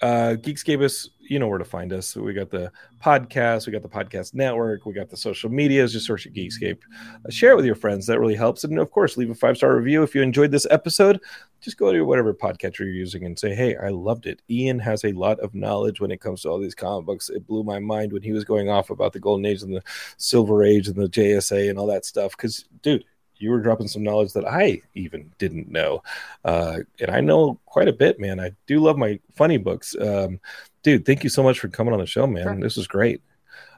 uh, 0.01 0.35
Geekscapists, 0.39 1.09
you 1.19 1.39
know 1.39 1.47
where 1.47 1.59
to 1.59 1.65
find 1.65 1.93
us. 1.93 2.15
We 2.15 2.33
got 2.33 2.49
the 2.49 2.71
podcast, 3.01 3.65
we 3.65 3.71
got 3.71 3.83
the 3.83 3.89
podcast 3.89 4.33
network, 4.33 4.85
we 4.85 4.93
got 4.93 5.09
the 5.09 5.15
social 5.15 5.49
medias. 5.49 5.93
Just 5.93 6.05
search 6.05 6.25
at 6.25 6.33
Geekscape. 6.33 6.79
Uh, 7.25 7.29
share 7.29 7.51
it 7.51 7.55
with 7.55 7.65
your 7.65 7.75
friends. 7.75 8.07
That 8.07 8.19
really 8.19 8.35
helps. 8.35 8.63
And 8.63 8.77
of 8.79 8.91
course, 8.91 9.15
leave 9.15 9.29
a 9.29 9.35
five 9.35 9.57
star 9.57 9.75
review 9.75 10.03
if 10.03 10.15
you 10.15 10.21
enjoyed 10.21 10.51
this 10.51 10.67
episode. 10.71 11.19
Just 11.61 11.77
go 11.77 11.93
to 11.93 12.01
whatever 12.01 12.33
podcatcher 12.33 12.79
you're 12.79 12.89
using 12.89 13.23
and 13.23 13.37
say, 13.37 13.53
"Hey, 13.53 13.77
I 13.77 13.89
loved 13.89 14.25
it." 14.25 14.41
Ian 14.49 14.79
has 14.79 15.05
a 15.05 15.13
lot 15.13 15.39
of 15.39 15.53
knowledge 15.53 16.01
when 16.01 16.11
it 16.11 16.19
comes 16.19 16.41
to 16.41 16.49
all 16.49 16.59
these 16.59 16.75
comic 16.75 17.05
books. 17.05 17.29
It 17.29 17.45
blew 17.45 17.63
my 17.63 17.79
mind 17.79 18.11
when 18.11 18.23
he 18.23 18.31
was 18.31 18.43
going 18.43 18.69
off 18.69 18.89
about 18.89 19.13
the 19.13 19.19
Golden 19.19 19.45
Age 19.45 19.61
and 19.61 19.73
the 19.73 19.83
Silver 20.17 20.63
Age 20.63 20.87
and 20.87 20.97
the 20.97 21.07
JSA 21.07 21.69
and 21.69 21.77
all 21.77 21.87
that 21.87 22.05
stuff. 22.05 22.35
Because, 22.35 22.65
dude, 22.81 23.05
you 23.41 23.51
were 23.51 23.59
dropping 23.59 23.87
some 23.87 24.03
knowledge 24.03 24.33
that 24.33 24.45
I 24.45 24.81
even 24.95 25.31
didn't 25.37 25.69
know. 25.69 26.03
Uh, 26.45 26.79
and 26.99 27.11
I 27.11 27.21
know 27.21 27.59
quite 27.65 27.87
a 27.87 27.93
bit, 27.93 28.19
man. 28.19 28.39
I 28.39 28.51
do 28.67 28.79
love 28.79 28.97
my 28.97 29.19
funny 29.35 29.57
books. 29.57 29.95
Um, 29.99 30.39
dude, 30.83 31.05
thank 31.05 31.23
you 31.23 31.29
so 31.29 31.43
much 31.43 31.59
for 31.59 31.67
coming 31.67 31.93
on 31.93 31.99
the 31.99 32.05
show, 32.05 32.27
man. 32.27 32.43
Sure. 32.43 32.59
This 32.59 32.77
was 32.77 32.87
great. 32.87 33.21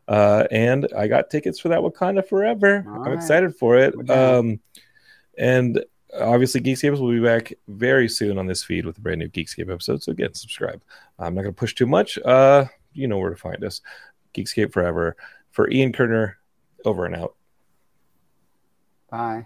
Uh, 0.07 0.45
and 0.51 0.87
I 0.97 1.07
got 1.07 1.29
tickets 1.29 1.59
for 1.59 1.69
that 1.69 1.79
Wakanda 1.79 2.27
Forever. 2.27 2.83
All 2.87 2.95
I'm 2.95 3.01
right. 3.03 3.13
excited 3.13 3.55
for 3.55 3.77
it. 3.77 4.09
Um, 4.09 4.59
and 5.37 5.83
obviously, 6.19 6.61
Geekscape 6.61 6.99
will 6.99 7.09
be 7.09 7.19
back 7.19 7.53
very 7.67 8.09
soon 8.09 8.37
on 8.37 8.47
this 8.47 8.63
feed 8.63 8.85
with 8.85 8.97
a 8.97 9.01
brand 9.01 9.19
new 9.19 9.29
Geekscape 9.29 9.71
episode. 9.71 10.03
So 10.03 10.11
again, 10.11 10.33
subscribe. 10.33 10.81
I'm 11.17 11.35
not 11.35 11.43
going 11.43 11.53
to 11.53 11.59
push 11.59 11.73
too 11.73 11.87
much. 11.87 12.19
Uh, 12.19 12.65
you 12.93 13.07
know 13.07 13.17
where 13.17 13.29
to 13.29 13.35
find 13.35 13.63
us. 13.63 13.81
Geekscape 14.35 14.73
Forever. 14.73 15.15
For 15.51 15.69
Ian 15.69 15.93
Kerner, 15.93 16.37
over 16.83 17.05
and 17.05 17.15
out. 17.15 17.35
Bye. 19.09 19.45